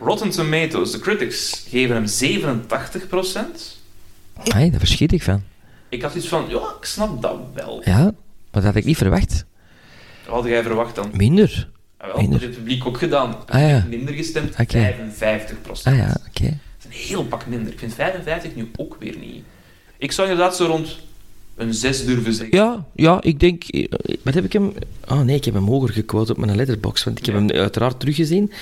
Rotten 0.01 0.31
Tomatoes, 0.31 0.91
de 0.91 0.99
critics 0.99 1.65
geven 1.69 1.95
hem 1.95 2.07
87%. 2.07 3.79
Ai, 4.49 4.71
daar 4.71 4.79
verschiet 4.79 5.13
ik 5.13 5.23
van. 5.23 5.43
Ik 5.95 6.03
had 6.03 6.15
iets 6.15 6.29
van, 6.29 6.45
ja, 6.49 6.59
ik 6.81 6.85
snap 6.85 7.23
dat 7.23 7.37
wel. 7.55 7.83
Ja, 7.85 8.03
maar 8.03 8.13
dat 8.51 8.65
had 8.65 8.75
ik 8.77 8.85
niet 8.85 8.97
verwacht. 8.97 9.45
Wat 10.27 10.35
had 10.35 10.45
jij 10.45 10.63
verwacht 10.63 10.95
dan? 10.95 11.11
Minder. 11.13 11.69
Ah, 11.97 12.07
wel, 12.07 12.17
Minder. 12.17 12.39
dat 12.41 12.49
het 12.49 12.57
publiek 12.59 12.87
ook 12.87 12.99
gedaan. 12.99 13.37
Ah, 13.49 13.61
ja. 13.69 13.85
Minder 13.89 14.15
gestemd, 14.15 14.61
Oké. 14.61 14.95
55%. 14.95 15.87
Ah 15.87 15.97
ja, 15.97 16.17
oké. 16.29 16.45
Dat 16.45 16.53
is 16.79 16.85
een 16.85 16.91
heel 17.09 17.25
pak 17.25 17.47
minder. 17.47 17.73
Ik 17.73 17.79
vind 17.79 17.95
55 17.95 18.55
nu 18.55 18.71
ook 18.77 18.97
weer 19.01 19.17
niet. 19.19 19.45
Ik 19.99 20.13
zou 20.13 20.29
inderdaad 20.29 20.57
zo 20.57 20.67
rond 20.67 20.99
een 21.57 21.75
6 21.75 22.05
durven 22.05 22.33
zeggen. 22.35 22.57
Ja, 22.59 22.85
ja, 22.95 23.23
ik 23.23 23.41
denk... 23.41 23.63
eh, 23.65 23.85
Wat 24.23 24.35
heb 24.35 24.45
ik 24.45 24.53
hem... 24.53 24.73
Oh 25.09 25.21
nee, 25.21 25.37
ik 25.37 25.45
heb 25.45 25.55
hem 25.55 25.67
hoger 25.67 25.91
gequote 25.93 26.33
op 26.33 26.39
mijn 26.39 26.57
letterbox, 26.57 27.05
want 27.05 27.19
ik 27.19 27.27
heb 27.27 27.35
Ja. 27.35 27.41
hem 27.41 27.51
uiteraard 27.51 28.01
teruggezien. 28.01 28.53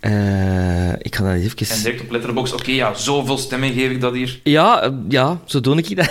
Eh, 0.00 0.92
ik 0.98 1.16
ga 1.16 1.24
dat 1.24 1.32
eens 1.42 1.54
En 1.54 1.58
even... 1.58 1.82
direct 1.82 2.00
op 2.02 2.10
Letterboxd, 2.10 2.52
oké, 2.54 2.70
ja, 2.70 2.94
zoveel 2.94 3.38
stemmen 3.38 3.72
geef 3.72 3.90
ik 3.90 4.00
dat 4.00 4.14
hier. 4.14 4.40
Ja, 4.44 4.82
eh, 4.82 4.90
ja, 5.08 5.40
zo 5.44 5.60
doe 5.60 5.76
ik 5.76 5.96
dat. 5.96 6.10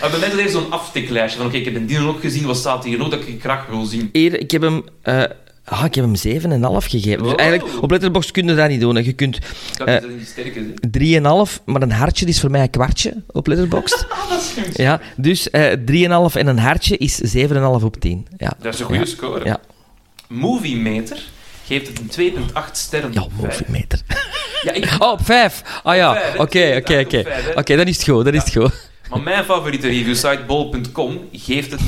Maar 0.00 0.10
bij 0.10 0.18
mij 0.34 0.44
is 0.44 0.52
zo'n 0.52 0.70
aftiklijstje 0.72 1.38
van, 1.38 1.48
oké, 1.48 1.56
ik 1.56 1.64
heb 1.64 1.74
een 1.74 1.86
dino 1.86 2.08
ook 2.08 2.20
gezien, 2.20 2.46
wat 2.46 2.56
staat 2.56 2.84
hier 2.84 2.98
nog 2.98 3.08
dat 3.08 3.26
ik 3.26 3.40
graag 3.40 3.66
wil 3.66 3.84
zien? 3.84 4.08
Eer, 4.12 4.40
ik 4.40 4.50
heb 4.50 4.62
hem... 4.62 4.82
eh, 5.02 5.22
ah, 5.64 5.84
ik 5.84 5.94
heb 5.94 6.04
hem 6.04 6.16
7,5 6.80 6.86
gegeven. 6.88 7.22
Dus 7.22 7.34
eigenlijk, 7.34 7.82
op 7.82 7.90
letterbox 7.90 8.30
kun 8.30 8.46
je 8.46 8.54
dat 8.54 8.68
niet 8.68 8.80
doen. 8.80 8.94
hè. 8.94 9.00
Je 9.02 9.12
kunt 9.12 9.38
Dat 9.76 9.88
Eh, 9.88 9.94
is 9.96 10.02
in 10.02 10.16
die 10.16 10.26
sterke 10.26 10.52
zin. 10.52 11.20
3,5, 11.48 11.60
maar 11.64 11.82
een 11.82 11.92
hartje 11.92 12.26
is 12.26 12.40
voor 12.40 12.50
mij 12.50 12.60
een 12.62 12.70
kwartje 12.70 13.22
op 13.26 13.46
letterbox. 13.46 13.92
Ah, 14.10 14.38
ja, 14.76 15.00
dus 15.16 15.50
eh 15.50 15.72
3,5 16.30 16.34
en 16.36 16.46
een 16.46 16.58
hartje 16.58 16.96
is 16.96 17.20
7,5 17.36 17.84
op 17.84 17.96
10. 18.00 18.26
Ja, 18.36 18.52
Dat 18.60 18.74
is 18.74 18.80
een 18.80 18.86
goede 18.86 19.00
Ja. 19.00 19.06
score. 19.06 19.44
Ja. 19.44 19.60
Movie 20.28 20.76
Meter 20.76 21.22
geeft 21.66 21.88
het 21.88 21.98
een 21.98 22.08
2,8 22.08 22.76
sterren. 22.76 23.12
ja 23.12 23.22
op 23.22 23.30
vijf. 23.40 23.58
movie 23.60 23.66
meter. 23.80 24.00
Ja, 24.62 24.72
ik, 24.72 24.96
Oh, 25.02 25.10
op 25.12 25.24
5. 25.24 25.62
Ah 25.82 25.96
ja, 25.96 26.22
oké, 26.36 26.74
oké, 26.80 27.04
2,8 27.04 27.06
oké. 27.06 27.24
Oké, 27.54 27.76
dan 27.76 27.86
is 27.86 27.96
het 27.96 28.08
goed, 28.08 28.24
dan 28.24 28.34
is 28.34 28.44
het 28.44 28.52
goed. 28.52 28.90
Maar 29.12 29.22
mijn 29.22 29.44
favoriete 29.44 29.88
reviewsite, 29.88 30.40
bol.com, 30.46 31.20
geeft 31.32 31.70
het 31.70 31.80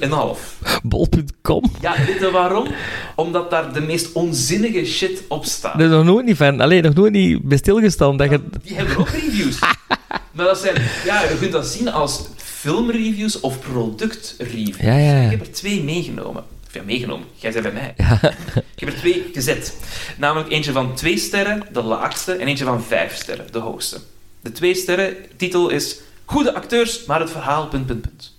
een 0.00 0.10
3,5. 0.10 0.80
Bol.com. 0.82 1.62
Ja, 1.80 1.94
weet 2.06 2.18
je 2.18 2.30
waarom? 2.30 2.66
Omdat 3.16 3.50
daar 3.50 3.72
de 3.72 3.80
meest 3.80 4.12
onzinnige 4.12 4.84
shit 4.84 5.22
op 5.28 5.44
staat. 5.44 5.78
Daar 5.78 5.86
is 5.86 5.92
nog 5.92 6.04
nooit 6.04 6.26
niet 6.26 6.36
van. 6.36 6.60
Alleen 6.60 6.82
nog 6.82 6.94
nooit 6.94 7.12
niet 7.12 7.42
bij 7.42 7.56
stilgestaan 7.56 8.16
dat 8.16 8.30
je... 8.30 8.40
Die 8.62 8.76
hebben 8.76 8.96
ook 8.96 9.08
reviews. 9.08 9.58
maar 10.34 10.44
dat 10.46 10.58
zijn, 10.58 10.82
ja, 11.04 11.22
je 11.22 11.36
kunt 11.38 11.52
dat 11.52 11.66
zien 11.66 11.92
als 11.92 12.22
filmreviews 12.36 13.40
of 13.40 13.60
productreviews. 13.60 14.76
Ja, 14.80 14.96
ja. 14.96 15.20
Ik 15.24 15.30
heb 15.30 15.40
er 15.40 15.52
twee 15.52 15.82
meegenomen. 15.82 16.44
Of 16.66 16.74
ja, 16.74 16.82
meegenomen. 16.82 17.26
Jij 17.34 17.52
bent 17.52 17.64
bij 17.64 17.72
mij. 17.72 17.94
Ja. 17.96 18.20
Ik 18.54 18.86
heb 18.86 18.88
er 18.88 18.98
twee 18.98 19.30
gezet. 19.32 19.76
Namelijk 20.18 20.50
eentje 20.50 20.72
van 20.72 20.94
twee 20.94 21.18
sterren, 21.18 21.62
de 21.72 21.82
laagste, 21.82 22.32
en 22.32 22.46
eentje 22.46 22.64
van 22.64 22.82
vijf 22.82 23.14
sterren, 23.14 23.46
de 23.50 23.58
hoogste. 23.58 23.98
De 24.40 24.52
twee 24.52 24.74
sterren 24.74 25.16
titel 25.36 25.68
is 25.68 26.00
Goede 26.30 26.54
acteurs, 26.54 27.04
maar 27.04 27.20
het 27.20 27.30
verhaal... 27.30 27.66
Punt, 27.66 27.86
punt, 27.86 28.00
punt. 28.00 28.34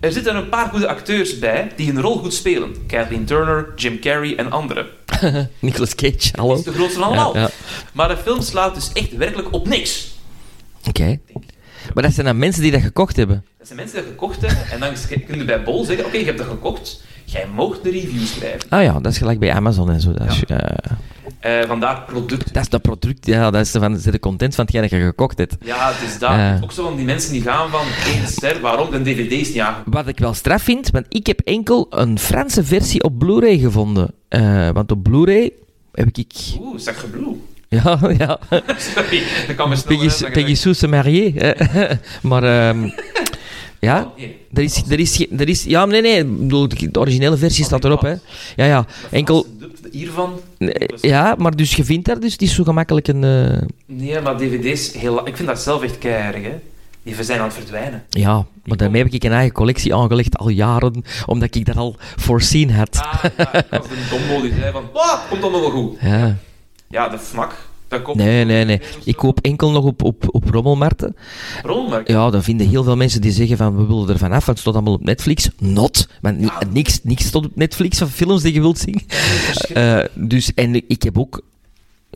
Er 0.00 0.12
zitten 0.12 0.36
een 0.36 0.48
paar 0.48 0.68
goede 0.68 0.88
acteurs 0.88 1.38
bij 1.38 1.72
die 1.76 1.86
hun 1.92 2.00
rol 2.00 2.16
goed 2.16 2.34
spelen. 2.34 2.86
Kathleen 2.86 3.24
Turner, 3.24 3.72
Jim 3.76 4.00
Carrey 4.00 4.36
en 4.36 4.50
anderen. 4.50 4.86
Nicolas 5.58 5.94
Cage, 5.94 6.16
Dat 6.16 6.36
hallo. 6.36 6.54
is 6.54 6.62
de 6.62 6.72
grootste 6.72 6.98
van 6.98 7.08
allemaal. 7.08 7.34
Ja, 7.34 7.40
ja. 7.40 7.50
Maar 7.92 8.08
de 8.08 8.16
film 8.16 8.42
slaat 8.42 8.74
dus 8.74 8.92
echt 8.92 9.16
werkelijk 9.16 9.52
op 9.52 9.68
niks. 9.68 10.08
Oké. 10.88 11.18
Maar 11.94 12.02
dat 12.02 12.12
zijn 12.12 12.26
dan 12.26 12.38
mensen 12.38 12.62
die 12.62 12.70
dat 12.72 12.80
gekocht 12.82 13.16
hebben. 13.16 13.44
Dat 13.58 13.66
zijn 13.66 13.78
mensen 13.78 13.96
die 13.96 14.04
dat 14.06 14.12
gekocht 14.18 14.40
hebben 14.40 14.70
en 14.70 14.80
dan 14.80 14.92
kun 15.26 15.38
je 15.38 15.44
bij 15.44 15.62
Bol 15.62 15.84
zeggen, 15.84 16.06
oké, 16.06 16.16
je 16.16 16.24
hebt 16.24 16.38
dat 16.38 16.46
gekocht, 16.46 17.02
jij 17.24 17.46
mag 17.54 17.80
de 17.80 17.90
review 17.90 18.24
schrijven. 18.24 18.68
Ah 18.68 18.82
ja, 18.82 19.00
dat 19.00 19.12
is 19.12 19.18
gelijk 19.18 19.38
bij 19.38 19.52
Amazon 19.52 19.90
en 19.90 20.00
zo. 20.00 20.12
Dat 20.12 20.26
is, 20.30 20.44
eh, 20.44 20.58
Eh, 21.40 21.66
vandaar 21.66 22.02
product. 22.06 22.54
dat 22.54 22.62
is 22.62 22.68
dat 22.68 22.82
product, 22.82 23.26
ja, 23.26 23.50
dat 23.50 23.60
is 23.60 23.70
de, 23.70 23.78
van, 23.78 23.98
de 24.04 24.18
content 24.18 24.54
van 24.54 24.64
hetgeen 24.64 24.82
dat 24.82 24.90
je 24.90 25.00
gekocht 25.00 25.38
hebt. 25.38 25.56
Ja, 25.64 25.92
het 25.92 26.08
is 26.08 26.18
dat. 26.18 26.30
Eh. 26.30 26.62
Ook 26.62 26.72
zo 26.72 26.84
van 26.84 26.96
die 26.96 27.04
mensen 27.04 27.32
die 27.32 27.42
gaan 27.42 27.70
van 27.70 27.86
één 28.06 28.26
ster, 28.28 28.60
waarom 28.60 28.90
de 28.90 29.02
dvd 29.02 29.32
is 29.32 29.48
niet 29.48 29.58
aangekomen. 29.58 29.92
Wat 29.92 30.08
ik 30.08 30.18
wel 30.18 30.34
straf 30.34 30.62
vind, 30.62 30.90
want 30.90 31.06
ik 31.08 31.26
heb 31.26 31.40
enkel 31.40 31.86
een 31.90 32.18
Franse 32.18 32.64
versie 32.64 33.02
op 33.02 33.18
Blu-ray 33.18 33.58
gevonden. 33.58 34.14
Want 34.72 34.90
op 34.92 35.02
Blu-ray 35.02 35.52
heb 35.92 36.08
ik... 36.16 36.32
Oeh, 36.60 36.78
zeg 36.78 37.02
je 37.02 37.08
blue. 37.08 37.36
Ja, 37.76 37.98
ja. 38.18 38.38
Sorry, 38.76 39.22
dat 39.46 39.56
kan 39.56 39.68
me 39.68 39.76
Peggy, 39.86 40.30
Peggy 40.30 40.54
Sue 40.54 40.74
se 40.74 40.86
marié. 40.86 41.54
maar 42.22 42.42
ehm, 42.42 42.88
ja, 43.88 44.12
Oh, 44.16 44.22
er 44.52 44.62
is, 44.62 44.82
er, 44.88 44.98
is, 45.00 45.26
er 45.38 45.48
is... 45.48 45.64
Ja, 45.64 45.84
nee, 45.84 46.00
nee. 46.00 46.46
De 46.46 46.98
originele 46.98 47.36
versie 47.36 47.64
staat 47.64 47.84
erop, 47.84 48.00
hè. 48.00 48.14
Ja, 48.56 48.64
ja. 48.64 48.86
Enkel... 49.10 49.46
Hiervan? 49.90 50.40
Ja, 51.00 51.34
maar 51.38 51.56
dus 51.56 51.74
je 51.74 51.84
vindt 51.84 52.06
daar 52.06 52.20
dus 52.20 52.38
niet 52.38 52.50
zo 52.50 52.64
gemakkelijk 52.64 53.08
een... 53.08 53.24
eh, 53.24 53.62
Nee, 53.86 54.20
maar 54.20 54.36
dvd's, 54.36 54.92
heel, 54.92 55.26
ik 55.26 55.36
vind 55.36 55.48
dat 55.48 55.60
zelf 55.60 55.82
echt 55.82 55.98
keihard, 55.98 56.34
hè. 56.34 56.52
Die 57.02 57.24
zijn 57.24 57.38
aan 57.38 57.44
het 57.44 57.54
verdwijnen. 57.54 58.04
Ja, 58.10 58.46
maar 58.64 58.76
daarmee 58.76 59.02
heb 59.02 59.12
ik 59.12 59.24
een 59.24 59.32
eigen 59.32 59.52
collectie 59.52 59.94
aangelegd 59.94 60.36
al 60.38 60.48
jaren, 60.48 61.04
omdat 61.26 61.54
ik 61.54 61.64
dat 61.64 61.76
al 61.76 61.96
voorzien 62.16 62.70
had. 62.70 62.96
Ah, 63.00 63.24
ja, 63.36 63.64
was 63.70 63.80
een 63.90 64.18
dombo 64.18 64.40
die 64.42 64.52
zei 64.60 64.72
van, 64.72 64.84
wat, 64.92 65.20
komt 65.30 65.42
allemaal 65.42 65.60
wel 65.60 65.70
goed. 65.70 65.96
Ja. 66.00 66.36
Ja, 66.88 67.08
de 67.08 67.18
FNAC, 67.18 67.54
dat 67.88 68.02
komt... 68.02 68.16
Nee, 68.16 68.44
nee, 68.44 68.64
nee. 68.64 68.80
Ik 69.04 69.16
koop 69.16 69.38
enkel 69.40 69.70
nog 69.70 69.84
op, 69.84 70.02
op, 70.02 70.24
op 70.30 70.50
rommelmarkten. 70.50 71.16
Rommelmarkt. 71.62 72.08
Ja, 72.08 72.30
dan 72.30 72.42
vinden 72.42 72.68
heel 72.68 72.84
veel 72.84 72.96
mensen 72.96 73.20
die 73.20 73.32
zeggen 73.32 73.56
van 73.56 73.76
we 73.76 73.86
willen 73.86 74.08
er 74.08 74.18
vanaf, 74.18 74.44
want 74.44 74.46
het 74.46 74.58
staat 74.58 74.74
allemaal 74.74 74.92
op 74.92 75.04
Netflix. 75.04 75.50
Not. 75.58 76.08
Want 76.20 76.38
ni- 76.38 76.48
niks, 76.72 77.00
niks 77.02 77.26
staat 77.26 77.44
op 77.44 77.50
Netflix 77.56 77.98
van 77.98 78.08
films 78.08 78.42
die 78.42 78.52
je 78.54 78.60
wilt 78.60 78.78
zien. 78.78 79.00
Eh, 79.74 80.00
dus, 80.14 80.54
en 80.54 80.88
ik 80.88 81.02
heb 81.02 81.18
ook... 81.18 81.42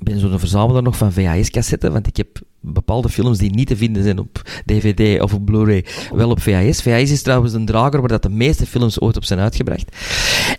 Ben 0.03 0.19
zo'n 0.19 0.39
verzamelaar 0.39 0.83
nog 0.83 0.97
van 0.97 1.13
VHS-cassetten, 1.13 1.93
want 1.93 2.07
ik 2.07 2.17
heb 2.17 2.41
bepaalde 2.61 3.09
films 3.09 3.39
die 3.39 3.51
niet 3.51 3.67
te 3.67 3.77
vinden 3.77 4.03
zijn 4.03 4.19
op 4.19 4.43
DVD 4.65 5.21
of 5.23 5.35
op 5.35 5.45
Blu-ray, 5.45 5.85
wel 6.15 6.31
op 6.31 6.41
VHS. 6.41 6.83
VHS 6.83 7.11
is 7.11 7.23
trouwens 7.23 7.53
een 7.53 7.67
drager 7.67 8.01
waar 8.01 8.09
dat 8.09 8.23
de 8.23 8.29
meeste 8.29 8.67
films 8.67 9.01
ooit 9.01 9.17
op 9.17 9.25
zijn 9.25 9.41
uitgebracht. 9.41 9.97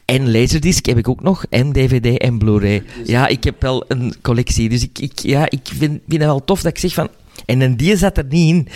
En 0.05 0.31
Laserdisc 0.31 0.85
heb 0.85 0.97
ik 0.97 1.09
ook 1.09 1.21
nog, 1.21 1.45
en 1.49 1.71
DVD 1.71 2.17
en 2.17 2.37
Blu-ray. 2.37 2.83
Ja, 3.03 3.27
ik 3.27 3.43
heb 3.43 3.61
wel 3.61 3.85
een 3.87 4.15
collectie, 4.21 4.69
dus 4.69 4.83
ik, 4.83 4.99
ik, 4.99 5.19
ja, 5.19 5.49
ik 5.49 5.59
vind, 5.63 5.79
vind 5.79 6.01
het 6.07 6.21
wel 6.21 6.43
tof 6.43 6.61
dat 6.61 6.71
ik 6.71 6.77
zeg 6.77 6.93
van... 6.93 7.09
En 7.45 7.61
een 7.61 7.77
die 7.77 7.97
zat 7.97 8.17
er 8.17 8.25
niet 8.29 8.49
in. 8.49 8.67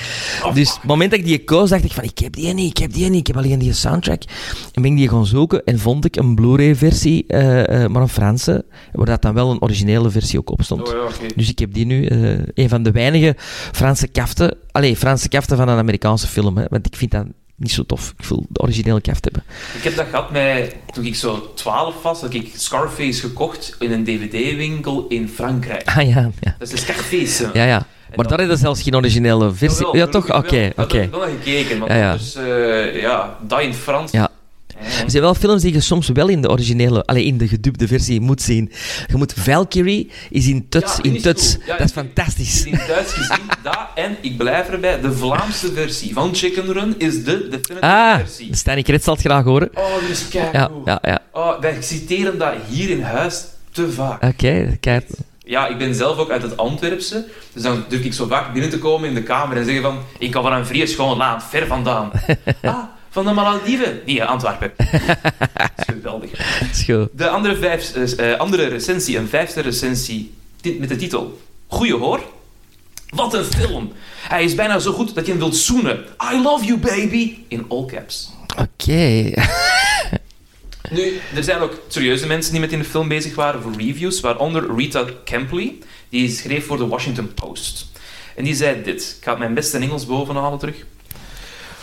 Dus 0.53 0.69
op 0.69 0.75
het 0.75 0.89
moment 0.89 1.11
dat 1.11 1.19
ik 1.19 1.25
die 1.25 1.43
koos, 1.43 1.69
dacht 1.69 1.83
ik 1.83 1.91
van, 1.91 2.03
ik 2.03 2.17
heb 2.17 2.33
die 2.33 2.53
niet, 2.53 2.69
ik 2.69 2.77
heb 2.77 2.93
die 2.93 3.09
niet, 3.09 3.19
ik 3.19 3.27
heb 3.27 3.37
alleen 3.37 3.59
die 3.59 3.73
soundtrack. 3.73 4.21
En 4.73 4.81
ben 4.81 4.91
ik 4.91 4.97
die 4.97 5.09
gaan 5.09 5.25
zoeken 5.25 5.63
en 5.63 5.79
vond 5.79 6.05
ik 6.05 6.15
een 6.15 6.35
Blu-ray-versie, 6.35 7.27
eh, 7.27 7.83
eh, 7.83 7.89
maar 7.89 8.01
een 8.01 8.09
Franse, 8.09 8.65
waar 8.91 9.05
dat 9.05 9.21
dan 9.21 9.33
wel 9.33 9.51
een 9.51 9.61
originele 9.61 10.09
versie 10.09 10.39
ook 10.39 10.49
op 10.49 10.61
stond. 10.63 10.87
Oh 10.87 10.93
ja. 10.93 11.27
Dus 11.35 11.49
ik 11.49 11.59
heb 11.59 11.73
die 11.73 11.85
nu, 11.85 12.05
eh, 12.05 12.39
een 12.53 12.69
van 12.69 12.83
de 12.83 12.91
weinige 12.91 13.35
Franse 13.71 14.07
kaften, 14.07 14.57
allee, 14.71 14.95
Franse 14.95 15.29
kaften 15.29 15.57
van 15.57 15.67
een 15.67 15.77
Amerikaanse 15.77 16.27
film, 16.27 16.57
hè, 16.57 16.65
want 16.69 16.85
ik 16.85 16.95
vind 16.95 17.11
dat 17.11 17.25
niet 17.55 17.71
zo 17.71 17.83
tof. 17.83 18.13
Ik 18.17 18.25
wil 18.25 18.45
de 18.49 18.61
originele 18.61 19.01
kaft 19.01 19.23
hebben. 19.23 19.43
Ik 19.77 19.83
heb 19.83 19.95
dat 19.95 20.05
gehad 20.09 20.31
met, 20.31 20.75
toen 20.93 21.05
ik 21.05 21.15
zo 21.15 21.51
12 21.55 22.01
was, 22.01 22.21
had 22.21 22.33
ik 22.33 22.51
Scarface 22.55 23.19
gekocht 23.19 23.75
in 23.79 23.91
een 23.91 24.03
dvd-winkel 24.03 25.05
in 25.07 25.29
Frankrijk. 25.29 25.87
Ah 25.87 26.09
ja, 26.09 26.31
ja. 26.39 26.55
Dat 26.59 26.67
is 26.67 26.71
een 26.71 26.77
Scarface. 26.77 27.49
Ja, 27.53 27.63
ja. 27.63 27.85
Maar 28.15 28.27
daar 28.27 28.39
is 28.39 28.59
zelfs 28.59 28.81
geen 28.81 28.95
originele 28.95 29.53
versie. 29.53 29.85
Jawel, 29.85 29.95
Ja, 30.01 30.07
toch? 30.07 30.33
Oké, 30.35 30.55
wel. 30.59 30.71
Dat 30.75 30.85
oké. 30.85 30.95
heb 30.97 31.05
ik 31.05 31.11
wel 31.11 31.19
naar 31.19 31.29
gekeken, 31.43 31.83
Ja, 31.87 31.95
ja. 31.95 32.13
dus, 32.13 32.35
eh, 32.35 33.01
ja, 33.01 33.37
dat 33.47 33.61
in 33.61 33.69
het 33.69 33.77
Frans. 33.77 34.11
Ja. 34.11 34.29
Eh, 34.79 35.01
Er 35.03 35.09
zijn 35.11 35.23
wel 35.23 35.33
films 35.35 35.61
die 35.61 35.73
je 35.73 35.79
soms 35.81 36.07
wel 36.09 36.27
in 36.27 36.41
de 36.41 36.49
originele, 36.49 37.05
allee, 37.05 37.23
in 37.23 37.37
de 37.37 37.47
gedubde 37.47 37.87
versie 37.87 38.21
moet 38.21 38.41
zien. 38.41 38.71
Je 39.07 39.15
moet 39.15 39.33
Valkyrie 39.37 40.11
is 40.29 40.47
in 40.47 40.69
tuts, 40.69 40.95
Ja, 41.01 41.03
in 41.11 41.21
tuts. 41.21 41.57
Ja, 41.65 41.71
dat 41.77 41.79
is 41.79 41.85
ik- 41.85 41.93
fantastisch. 41.93 42.63
In 42.65 42.73
het 42.75 42.87
Duits 42.87 43.13
gezien, 43.13 43.45
dat 43.63 43.79
en 43.95 44.17
ik 44.21 44.37
blijf 44.37 44.69
erbij, 44.69 45.01
de 45.01 45.11
Vlaamse 45.13 45.71
versie 45.73 46.13
van 46.13 46.35
Chicken 46.35 46.73
Run 46.73 46.95
is 46.97 47.23
de 47.23 47.37
definitive 47.49 47.79
Ah, 47.81 48.17
versie. 48.17 48.55
Stijn 48.55 48.83
Kret 48.83 49.03
zal 49.03 49.13
het 49.13 49.23
graag 49.23 49.43
horen. 49.43 49.69
Oh, 49.73 50.09
is 50.09 50.27
kei 50.27 50.49
Ja, 50.53 50.69
ja, 50.85 50.99
ja. 51.01 51.19
Oh, 51.33 51.59
wij 51.59 51.77
citeren 51.81 52.37
dat 52.37 52.53
hier 52.69 52.89
in 52.89 53.01
huis 53.01 53.43
te 53.71 53.91
vaak. 53.91 54.23
Oké, 54.23 54.77
kijk. 54.79 55.05
Ja, 55.47 55.67
ik 55.67 55.77
ben 55.77 55.95
zelf 55.95 56.17
ook 56.17 56.29
uit 56.29 56.41
het 56.41 56.57
Antwerpse, 56.57 57.25
dus 57.53 57.63
dan 57.63 57.85
durf 57.87 58.03
ik 58.03 58.13
zo 58.13 58.27
vaak 58.27 58.53
binnen 58.53 58.69
te 58.69 58.79
komen 58.79 59.09
in 59.09 59.15
de 59.15 59.23
kamer 59.23 59.57
en 59.57 59.65
zeggen 59.65 59.83
van 59.83 59.99
ik 60.19 60.31
kan 60.31 60.43
van 60.43 60.53
een 60.53 60.65
vrije 60.65 60.87
schoon 60.87 61.17
land, 61.17 61.43
ver 61.43 61.67
vandaan. 61.67 62.11
ah, 62.61 62.83
van 63.09 63.25
de 63.25 63.31
Malediven? 63.31 64.01
Nee, 64.05 64.23
Antwerpen. 64.23 64.73
dat 64.77 65.71
is 65.77 65.83
geweldig. 65.85 66.31
Is 66.71 66.83
goed. 66.83 67.09
De 67.11 67.29
andere, 67.29 67.55
vijf, 67.55 67.95
eh, 67.95 68.31
eh, 68.31 68.39
andere 68.39 68.67
recensie, 68.67 69.17
een 69.17 69.27
vijfster 69.27 69.63
recensie 69.63 70.33
met 70.79 70.89
de 70.89 70.95
titel 70.95 71.39
Goeie 71.67 71.95
hoor. 71.95 72.23
Wat 73.09 73.33
een 73.33 73.43
film. 73.43 73.91
Hij 74.27 74.43
is 74.43 74.55
bijna 74.55 74.79
zo 74.79 74.91
goed 74.91 75.15
dat 75.15 75.25
je 75.25 75.31
hem 75.31 75.41
wilt 75.41 75.55
zoenen. 75.55 76.05
I 76.33 76.41
love 76.41 76.65
you 76.65 76.77
baby. 76.79 77.37
In 77.47 77.65
all 77.69 77.85
caps. 77.85 78.29
Oké. 78.57 79.33
Nu, 80.89 81.19
er 81.35 81.43
zijn 81.43 81.59
ook 81.59 81.79
serieuze 81.87 82.27
mensen 82.27 82.51
die 82.51 82.61
met 82.61 82.71
in 82.71 82.79
de 82.79 82.85
film 82.85 83.07
bezig 83.07 83.35
waren 83.35 83.61
voor 83.61 83.73
reviews, 83.77 84.19
waaronder 84.19 84.75
Rita 84.75 85.05
Kempley, 85.23 85.75
die 86.09 86.29
schreef 86.29 86.65
voor 86.65 86.77
de 86.77 86.87
Washington 86.87 87.33
Post. 87.33 87.91
En 88.35 88.43
die 88.43 88.55
zei 88.55 88.83
dit. 88.83 89.15
Ik 89.17 89.23
ga 89.23 89.35
mijn 89.35 89.53
beste 89.53 89.77
Engels 89.77 90.05
bovenhalen 90.05 90.59
terug. 90.59 90.85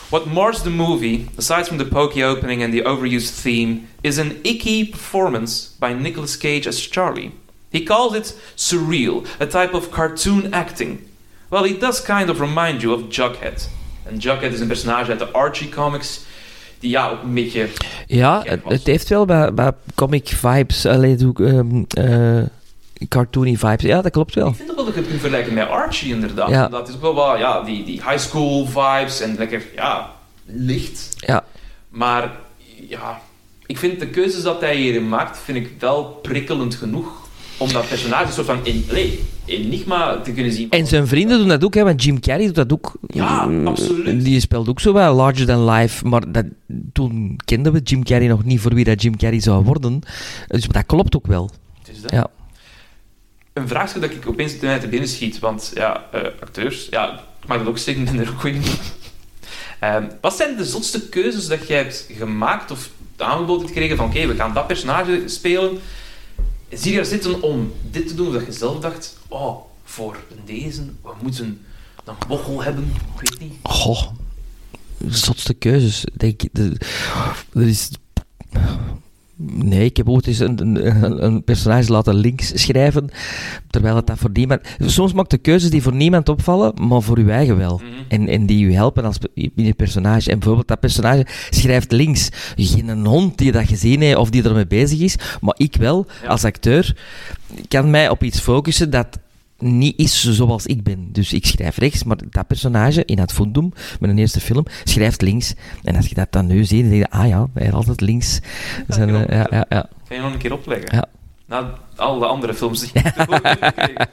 What 0.09 0.25
mars 0.27 0.63
the 0.63 0.71
movie, 0.71 1.27
aside 1.39 1.65
from 1.65 1.77
the 1.77 1.87
pokey 1.87 2.25
opening 2.25 2.63
and 2.63 2.73
the 2.73 2.85
overused 2.85 3.43
theme, 3.43 3.81
is 4.01 4.19
an 4.19 4.37
icky 4.43 4.89
performance 4.89 5.69
by 5.79 5.93
Nicolas 5.93 6.39
Cage 6.39 6.69
as 6.69 6.89
Charlie. 6.91 7.33
He 7.71 7.83
calls 7.83 8.15
it 8.15 8.35
surreal, 8.55 9.25
a 9.41 9.47
type 9.47 9.75
of 9.75 9.91
cartoon 9.91 10.53
acting. 10.53 10.99
Well, 11.51 11.65
he 11.65 11.79
does 11.79 12.01
kind 12.01 12.31
of 12.31 12.41
remind 12.41 12.83
you 12.83 12.95
of 12.95 13.09
Jughead. 13.09 13.69
En 14.07 14.19
Jughead 14.19 14.53
is 14.53 14.61
een 14.61 14.67
personage 14.67 15.11
uit 15.11 15.19
de 15.19 15.31
Archie 15.33 15.69
comics, 15.69 16.21
ja, 16.91 17.11
ook 17.11 17.22
een 17.22 17.35
beetje... 17.35 17.68
Ja, 18.07 18.43
het, 18.64 18.87
heeft 18.87 19.09
wel 19.09 19.24
bij, 19.24 19.55
bij 19.55 19.72
comic 19.95 20.28
vibes, 20.28 20.87
alleen 20.87 21.16
doe 21.16 21.30
ik, 21.30 21.39
ehm, 21.39 21.82
eh, 21.89 22.43
cartoony 23.09 23.57
vibes. 23.57 23.82
Ja, 23.82 24.03
dat 24.03 24.12
klopt 24.12 24.35
wel. 24.35 24.49
Ik 24.49 24.55
vind 24.55 24.70
ook 24.70 24.76
wel 24.76 24.85
dat 24.85 24.95
je 24.95 25.01
het 25.01 25.09
kunt 25.09 25.20
vergelijken 25.20 25.55
met 25.55 25.68
Archie, 25.68 26.14
inderdaad. 26.14 26.49
Ja. 26.49 26.68
Dat 26.68 26.89
is 26.89 26.95
ook 26.95 27.01
wel 27.01 27.14
wat, 27.14 27.39
ja, 27.39 27.62
die, 27.62 27.85
die 27.85 28.03
high 28.03 28.18
school 28.18 28.66
vibes 28.66 29.20
en 29.20 29.37
lekker, 29.39 29.62
ja, 29.74 30.11
licht. 30.45 31.09
Ja, 31.16 31.45
Maar, 31.89 32.30
ja, 32.89 33.20
ik 33.66 33.78
vind 33.78 34.01
de 34.01 34.09
keuzes 34.09 34.43
dat 34.43 34.61
hij 34.61 34.76
hierin 34.76 35.09
maakt, 35.09 35.39
vind 35.39 35.59
ik 35.59 35.70
wel 35.78 36.05
prikkelend 36.05 36.74
genoeg 36.74 37.24
om 37.57 37.73
dat 37.73 37.89
personage 37.89 38.27
een 38.27 38.33
soort 38.33 38.47
van 38.47 38.65
en- 38.65 38.85
allee, 38.91 39.21
enigma 39.45 40.21
te 40.21 40.33
kunnen 40.33 40.53
zien. 40.53 40.71
en 40.71 40.87
zijn 40.87 41.07
vrienden 41.07 41.39
doen 41.39 41.49
dat 41.49 41.65
ook, 41.65 41.75
hè, 41.75 41.83
want 41.85 42.03
Jim 42.03 42.21
Carrey 42.21 42.47
doet 42.47 42.55
dat 42.55 42.73
ook. 42.73 42.97
Ja, 43.07 43.51
absoluut. 43.65 44.25
Die 44.25 44.41
speelt 44.41 44.69
ook 44.69 44.81
zo 44.81 44.93
wel 44.93 45.15
larger 45.15 45.47
than 45.47 45.71
life, 45.71 46.07
maar 46.07 46.33
dat, 46.33 46.45
toen 46.93 47.41
kenden 47.45 47.73
we 47.73 47.81
Jim 47.81 48.05
Carrey 48.05 48.29
nog 48.29 48.45
niet 48.45 48.61
voor 48.61 48.75
wie 48.75 48.85
dat 48.85 49.03
Jim 49.03 49.17
Carrey 49.17 49.41
zou 49.41 49.65
worden. 49.65 50.01
Dus 50.49 50.67
dat 50.67 50.87
klopt 50.87 51.17
ook 51.17 51.27
wel. 51.27 51.51
Is 51.93 52.01
dat. 52.01 52.11
Ja. 52.11 52.27
Een 53.53 53.69
vraagje 53.69 54.01
dat 54.01 54.11
ik 54.11 54.29
opeens 54.29 54.61
mij 54.61 54.79
te 54.79 54.89
binnen 54.89 55.09
schiet, 55.09 55.39
want 55.39 55.71
ja, 55.75 56.05
eh, 56.13 56.21
acteurs, 56.41 56.87
ja, 56.91 57.13
ik 57.43 57.49
mag 57.49 57.59
dat 57.59 57.67
ook 57.67 57.79
er 58.19 58.27
goed 58.27 58.51
in. 58.51 58.63
Ehm, 59.81 60.05
wat 60.21 60.37
zijn 60.37 60.57
de 60.57 60.65
zotste 60.65 61.09
keuzes 61.09 61.47
dat 61.47 61.67
jij 61.69 61.77
hebt 61.77 62.07
gemaakt 62.19 62.71
of 62.71 62.91
aangeboden 63.17 63.67
gekregen 63.67 63.97
van 63.97 64.07
oké, 64.07 64.27
we 64.27 64.35
gaan 64.35 64.55
dat 64.55 64.67
personage 64.67 65.23
spelen. 65.27 65.79
Zie 66.75 66.93
je 66.93 66.99
er 66.99 67.07
zitten 67.07 67.43
om 67.43 67.72
dit 67.91 68.09
te 68.09 68.14
doen, 68.14 68.33
dat 68.33 68.47
je 68.47 68.53
zelf 68.53 68.81
dacht, 68.81 69.16
oh, 69.29 69.57
voor 69.85 70.25
deze, 70.45 70.83
we 71.03 71.12
moeten 71.22 71.66
een 72.05 72.14
bochel 72.29 72.62
hebben, 72.62 72.85
ik 72.85 73.31
weet 73.31 73.41
niet. 73.41 73.55
Goh, 73.62 74.03
zotste 75.09 75.55
keuzes. 75.55 76.05
Denk 76.12 76.43
Er 77.53 77.68
is. 77.68 77.91
Nee, 79.37 79.85
ik 79.85 79.97
heb 79.97 80.09
ooit 80.09 80.26
eens 80.26 80.39
een, 80.39 80.61
een, 80.87 81.24
een 81.24 81.45
personage 81.45 81.93
laten 81.93 82.14
links 82.14 82.53
schrijven, 82.62 83.09
terwijl 83.70 83.97
het 83.97 84.07
dat 84.07 84.18
voor 84.18 84.30
niemand... 84.32 84.61
Soms 84.78 85.12
maakt 85.12 85.30
de 85.30 85.39
keuzes 85.39 85.70
die 85.70 85.82
voor 85.82 85.95
niemand 85.95 86.28
opvallen, 86.28 86.72
maar 86.89 87.03
voor 87.03 87.18
uw 87.18 87.28
eigen 87.28 87.57
wel. 87.57 87.76
Mhm. 87.85 88.03
En, 88.09 88.28
en 88.28 88.47
die 88.47 88.64
u 88.64 88.74
helpen 88.74 89.05
als 89.05 89.18
in 89.35 89.53
je 89.55 89.74
personage. 89.74 90.30
En 90.30 90.39
bijvoorbeeld 90.39 90.68
dat 90.68 90.80
personage 90.80 91.26
schrijft 91.51 91.93
links. 91.93 92.28
Geen 92.57 93.07
hond 93.07 93.39
die 93.39 93.53
dat 93.53 93.66
gezien 93.66 94.01
heeft 94.01 94.16
of 94.16 94.30
die 94.30 94.43
ermee 94.43 94.66
bezig 94.66 95.01
is, 95.01 95.16
maar 95.41 95.55
ik 95.57 95.76
wel, 95.76 96.07
Ja. 96.22 96.28
als 96.28 96.45
acteur, 96.45 96.97
kan 97.68 97.91
mij 97.91 98.09
op 98.09 98.22
iets 98.22 98.41
focussen 98.41 98.91
dat 98.91 99.18
niet 99.65 99.99
is 99.99 100.25
zoals 100.25 100.67
ik 100.67 100.83
ben. 100.83 101.09
Dus 101.12 101.33
ik 101.33 101.47
schrijf 101.47 101.77
rechts, 101.77 102.05
maar 102.05 102.17
dat 102.31 102.47
personage 102.47 103.05
in 103.05 103.19
het 103.19 103.33
Fundum, 103.33 103.73
mijn 104.01 104.19
eerste 104.19 104.41
film, 104.41 104.65
schrijft 104.85 105.23
links. 105.23 105.55
En 105.83 105.97
als 105.97 106.07
je 106.07 106.15
dat 106.15 106.33
dan 106.33 106.47
nu 106.47 106.65
ziet, 106.65 106.81
dan 106.81 106.91
denk 106.91 107.03
je, 107.03 107.11
ah 107.11 107.29
ja, 107.29 107.47
hij 107.55 107.67
had 107.67 107.75
altijd 107.75 108.01
links. 108.01 108.41
Zijn, 108.89 109.15
eh, 109.15 109.39
ja, 109.39 109.47
ja, 109.51 109.67
ja. 109.69 109.89
Kan 110.09 110.17
je 110.17 110.23
nog 110.23 110.33
een 110.33 110.39
keer 110.39 110.53
opleggen? 110.53 110.89
Ja. 110.93 111.05
Na 111.47 111.79
al 111.97 112.19
de 112.19 112.27
andere 112.27 112.55
films 112.55 112.81
die 112.81 113.03
gekregen. 113.03 114.09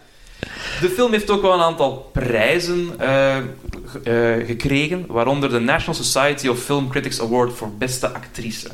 De 0.80 0.89
film 0.89 1.12
heeft 1.12 1.30
ook 1.30 1.41
wel 1.41 1.54
een 1.54 1.62
aantal 1.62 2.10
prijzen 2.14 2.99
eh, 2.99 3.38
eh, 3.38 3.43
gekregen, 4.47 5.06
waaronder 5.08 5.49
de 5.49 5.60
National 5.60 6.04
Society 6.04 6.47
of 6.47 6.60
Film 6.60 6.89
Critics 6.89 7.22
Award 7.22 7.54
voor 7.54 7.70
beste 7.78 8.10
actrice. 8.10 8.68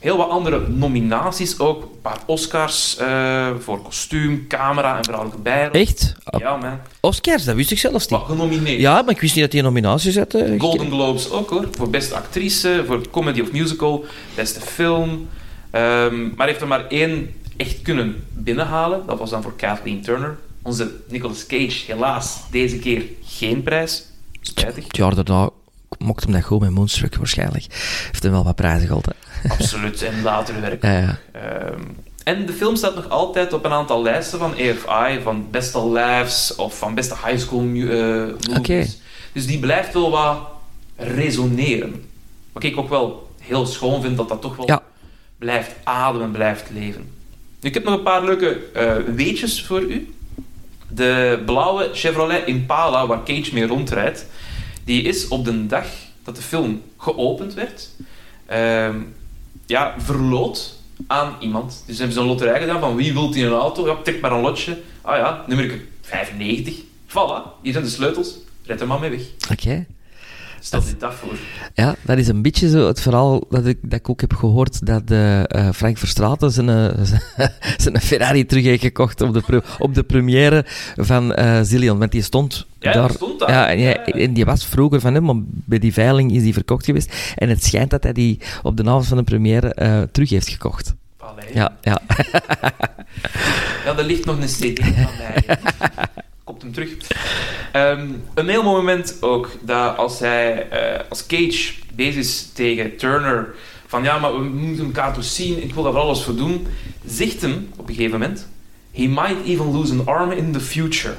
Heel 0.00 0.16
wat 0.16 0.28
andere 0.28 0.68
nominaties 0.68 1.58
ook, 1.58 1.82
een 1.82 2.00
paar 2.02 2.18
Oscars 2.26 2.96
eh, 2.96 3.48
voor 3.58 3.82
kostuum, 3.82 4.46
camera 4.48 4.96
en 4.96 5.04
vrouwelijke 5.04 5.40
bijrol. 5.40 5.80
Echt? 5.80 6.14
Ja, 6.38 6.56
man. 6.56 6.78
Oscars, 7.00 7.44
dat 7.44 7.54
wist 7.54 7.70
ik 7.70 7.78
zelfs 7.78 8.08
niet. 8.08 8.18
Wat 8.18 8.28
genomineerd. 8.28 8.80
Ja, 8.80 9.02
maar 9.02 9.14
ik 9.14 9.20
wist 9.20 9.34
niet 9.34 9.42
dat 9.44 9.52
hij 9.52 9.60
een 9.60 9.66
nominatie 9.66 10.12
zette. 10.12 10.54
Golden 10.58 10.90
Globes 10.90 11.30
ook 11.30 11.50
hoor, 11.50 11.68
voor 11.70 11.90
beste 11.90 12.14
actrice, 12.14 12.82
voor 12.86 13.10
comedy 13.10 13.40
of 13.40 13.52
musical, 13.52 14.04
beste 14.34 14.60
film. 14.60 15.28
Ehm, 15.70 16.34
maar 16.36 16.46
heeft 16.46 16.60
er 16.60 16.66
maar 16.66 16.86
één 16.86 17.34
echt 17.56 17.82
kunnen 17.82 18.24
binnenhalen. 18.32 19.02
Dat 19.06 19.18
was 19.18 19.30
dan 19.30 19.42
voor 19.42 19.56
Kathleen 19.56 20.02
Turner. 20.02 20.38
Onze 20.62 20.90
Nicolas 21.08 21.46
Cage, 21.46 21.82
helaas 21.86 22.40
deze 22.50 22.78
keer 22.78 23.02
geen 23.24 23.62
prijs. 23.62 24.04
Spijtig. 24.40 24.84
Het 24.84 24.96
jaar 24.96 25.14
daarna 25.14 25.50
mocht 25.98 26.22
hem 26.22 26.32
dat 26.32 26.44
gewoon 26.44 26.62
met 26.62 26.70
Moonstruck 26.70 27.16
waarschijnlijk. 27.16 27.64
Heeft 28.06 28.22
hem 28.22 28.32
wel 28.32 28.44
wat 28.44 28.54
prijzen 28.54 28.86
gehad. 28.86 29.14
Absoluut, 29.58 30.02
en 30.02 30.22
later 30.22 30.60
werk. 30.60 30.82
Ja, 30.82 30.98
ja. 30.98 31.18
Ehm, 31.32 31.80
en 32.24 32.46
de 32.46 32.52
film 32.52 32.76
staat 32.76 32.94
nog 32.94 33.08
altijd 33.08 33.52
op 33.52 33.64
een 33.64 33.72
aantal 33.72 34.02
lijsten 34.02 34.38
van 34.38 34.52
AFI, 34.52 35.20
van 35.22 35.46
beste 35.50 35.78
laughs 35.78 36.54
of 36.54 36.78
van 36.78 36.94
beste 36.94 37.14
high 37.24 37.38
school 37.38 37.60
eh, 37.60 38.54
movies. 38.56 39.00
Dus 39.32 39.46
die 39.46 39.58
blijft 39.58 39.92
wel 39.92 40.10
wat 40.10 40.38
resoneren. 40.96 42.04
Wat 42.52 42.62
ik 42.62 42.76
ook 42.78 42.88
wel 42.88 43.30
heel 43.40 43.66
schoon 43.66 44.02
vind, 44.02 44.16
dat 44.16 44.28
dat 44.28 44.40
toch 44.40 44.56
wel 44.56 44.66
Ja. 44.66 44.82
blijft 45.38 45.70
ademen, 45.84 46.30
blijft 46.30 46.70
leven. 46.72 47.10
Ik 47.60 47.74
heb 47.74 47.84
nog 47.84 47.94
een 47.94 48.02
paar 48.02 48.24
leuke 48.24 48.58
eh, 48.74 48.96
weetjes 49.14 49.62
voor 49.64 49.80
u. 49.80 50.12
De 50.88 51.42
blauwe 51.46 51.90
Chevrolet 51.92 52.46
Impala, 52.46 53.06
waar 53.06 53.22
Cage 53.24 53.54
mee 53.54 53.66
rondrijdt, 53.66 54.26
die 54.84 55.02
is 55.02 55.28
op 55.28 55.44
de 55.44 55.66
dag 55.66 55.86
dat 56.24 56.36
de 56.36 56.42
film 56.42 56.82
geopend 56.98 57.54
werd, 57.54 57.88
ehm, 58.46 58.96
ja, 59.68 59.94
verloot 59.98 60.76
aan 61.06 61.36
iemand. 61.40 61.82
Dus 61.86 61.96
hebben 61.96 62.14
ze 62.14 62.20
een 62.20 62.26
loterij 62.26 62.60
gedaan 62.60 62.80
van 62.80 62.96
wie 62.96 63.12
wilt 63.12 63.32
die 63.32 63.44
een 63.44 63.52
auto? 63.52 63.86
Ja, 63.86 63.96
trek 64.02 64.20
maar 64.20 64.32
een 64.32 64.40
lotje. 64.40 64.78
Ah 65.00 65.16
ja, 65.16 65.44
nummer 65.46 65.80
95. 66.02 66.74
Voilà, 67.08 67.62
hier 67.62 67.72
zijn 67.72 67.84
de 67.84 67.90
sleutels. 67.90 68.34
Red 68.64 68.80
er 68.80 68.86
maar 68.86 69.00
mee 69.00 69.10
weg. 69.10 69.22
Oké. 69.50 69.86
Stel 70.60 70.82
dit 70.84 71.00
dat 71.00 71.14
voor. 71.14 71.32
Ja, 71.74 71.94
dat 72.02 72.18
is 72.18 72.28
een 72.28 72.42
beetje 72.42 72.68
zo 72.68 72.86
het 72.86 73.00
verhaal 73.00 73.44
dat 73.50 73.66
ik, 73.66 73.78
dat 73.82 73.98
ik 73.98 74.08
ook 74.10 74.20
heb 74.20 74.32
gehoord 74.34 74.86
dat 74.86 75.02
eh, 75.10 75.40
eh, 75.68 75.72
Frank 75.74 75.98
Verstraeten 75.98 76.50
zijn, 76.50 76.68
eh, 76.68 77.04
zijn 77.76 78.00
Ferrari 78.00 78.46
terug 78.46 78.64
heeft 78.64 78.82
gekocht 78.82 79.20
op 79.20 79.32
de, 79.34 79.40
pre- 79.40 79.62
op 79.78 79.94
de 79.94 80.02
première 80.02 80.64
van 80.96 81.34
eh 81.34 81.60
Zillion. 81.62 81.98
Want 81.98 82.12
die 82.12 82.22
stond 82.22 82.66
Ja, 82.78 82.92
daar. 82.92 83.06
die 83.08 83.16
stond 83.16 83.38
daar. 83.38 83.50
Ja, 83.50 83.68
en, 83.68 83.78
Ja, 84.20 84.26
die 84.28 84.44
was 84.44 84.66
vroeger 84.66 85.00
van 85.00 85.14
hem, 85.14 85.24
maar 85.24 85.34
bij 85.48 85.78
die 85.78 85.92
veiling 85.92 86.32
is 86.32 86.42
die 86.42 86.52
verkocht 86.52 86.84
geweest. 86.84 87.32
En 87.36 87.48
het 87.48 87.64
schijnt 87.64 87.90
dat 87.90 88.02
hij 88.02 88.12
die 88.12 88.38
op 88.62 88.76
de 88.76 88.82
avond 88.84 89.06
van 89.06 89.16
de 89.16 89.22
première 89.22 90.08
terug 90.12 90.30
heeft 90.30 90.48
gekocht. 90.48 90.94
Allee. 91.18 91.44
Ja, 91.54 91.76
ja. 91.82 92.00
Ja, 93.84 93.96
er 93.98 94.04
ligt 94.04 94.24
nog 94.24 94.36
een 94.40 94.46
CD 94.46 94.80
van 94.84 95.10
mij. 95.18 95.58
Komt 96.48 96.62
hem 96.62 96.72
terug. 96.72 96.90
Ehm, 97.72 98.06
een 98.34 98.48
heel 98.48 98.62
mooi 98.62 98.76
moment 98.76 99.16
ook, 99.20 99.50
dat 99.60 99.96
als 99.96 100.18
hij, 100.18 100.68
eh, 100.68 101.00
als 101.08 101.26
Cage 101.26 101.72
bezig 101.94 102.16
is 102.16 102.50
tegen 102.54 102.96
Turner, 102.96 103.54
van 103.86 104.02
ja, 104.02 104.18
maar 104.18 104.32
we 104.32 104.44
moeten 104.48 104.84
elkaar 104.84 105.14
toch 105.14 105.24
zien, 105.24 105.62
ik 105.62 105.74
wil 105.74 105.82
daar 105.82 105.96
alles 105.96 106.22
voor 106.22 106.36
doen, 106.36 106.66
zegt 107.06 107.40
hem 107.40 107.68
op 107.76 107.88
een 107.88 107.94
gegeven 107.94 108.18
moment, 108.18 108.48
he 108.92 109.06
might 109.06 109.44
even 109.44 109.72
lose 109.72 109.92
an 109.92 110.06
arm 110.06 110.30
in 110.30 110.52
the 110.52 110.60
future. 110.60 111.14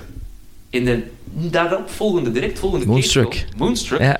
In 0.69 0.85
de 0.85 1.03
daarop 1.31 1.89
volgende, 1.89 2.31
direct 2.31 2.59
volgende 2.59 2.85
Moonstruck. 2.85 3.45
Moonstruck, 3.57 4.01
Ja, 4.01 4.19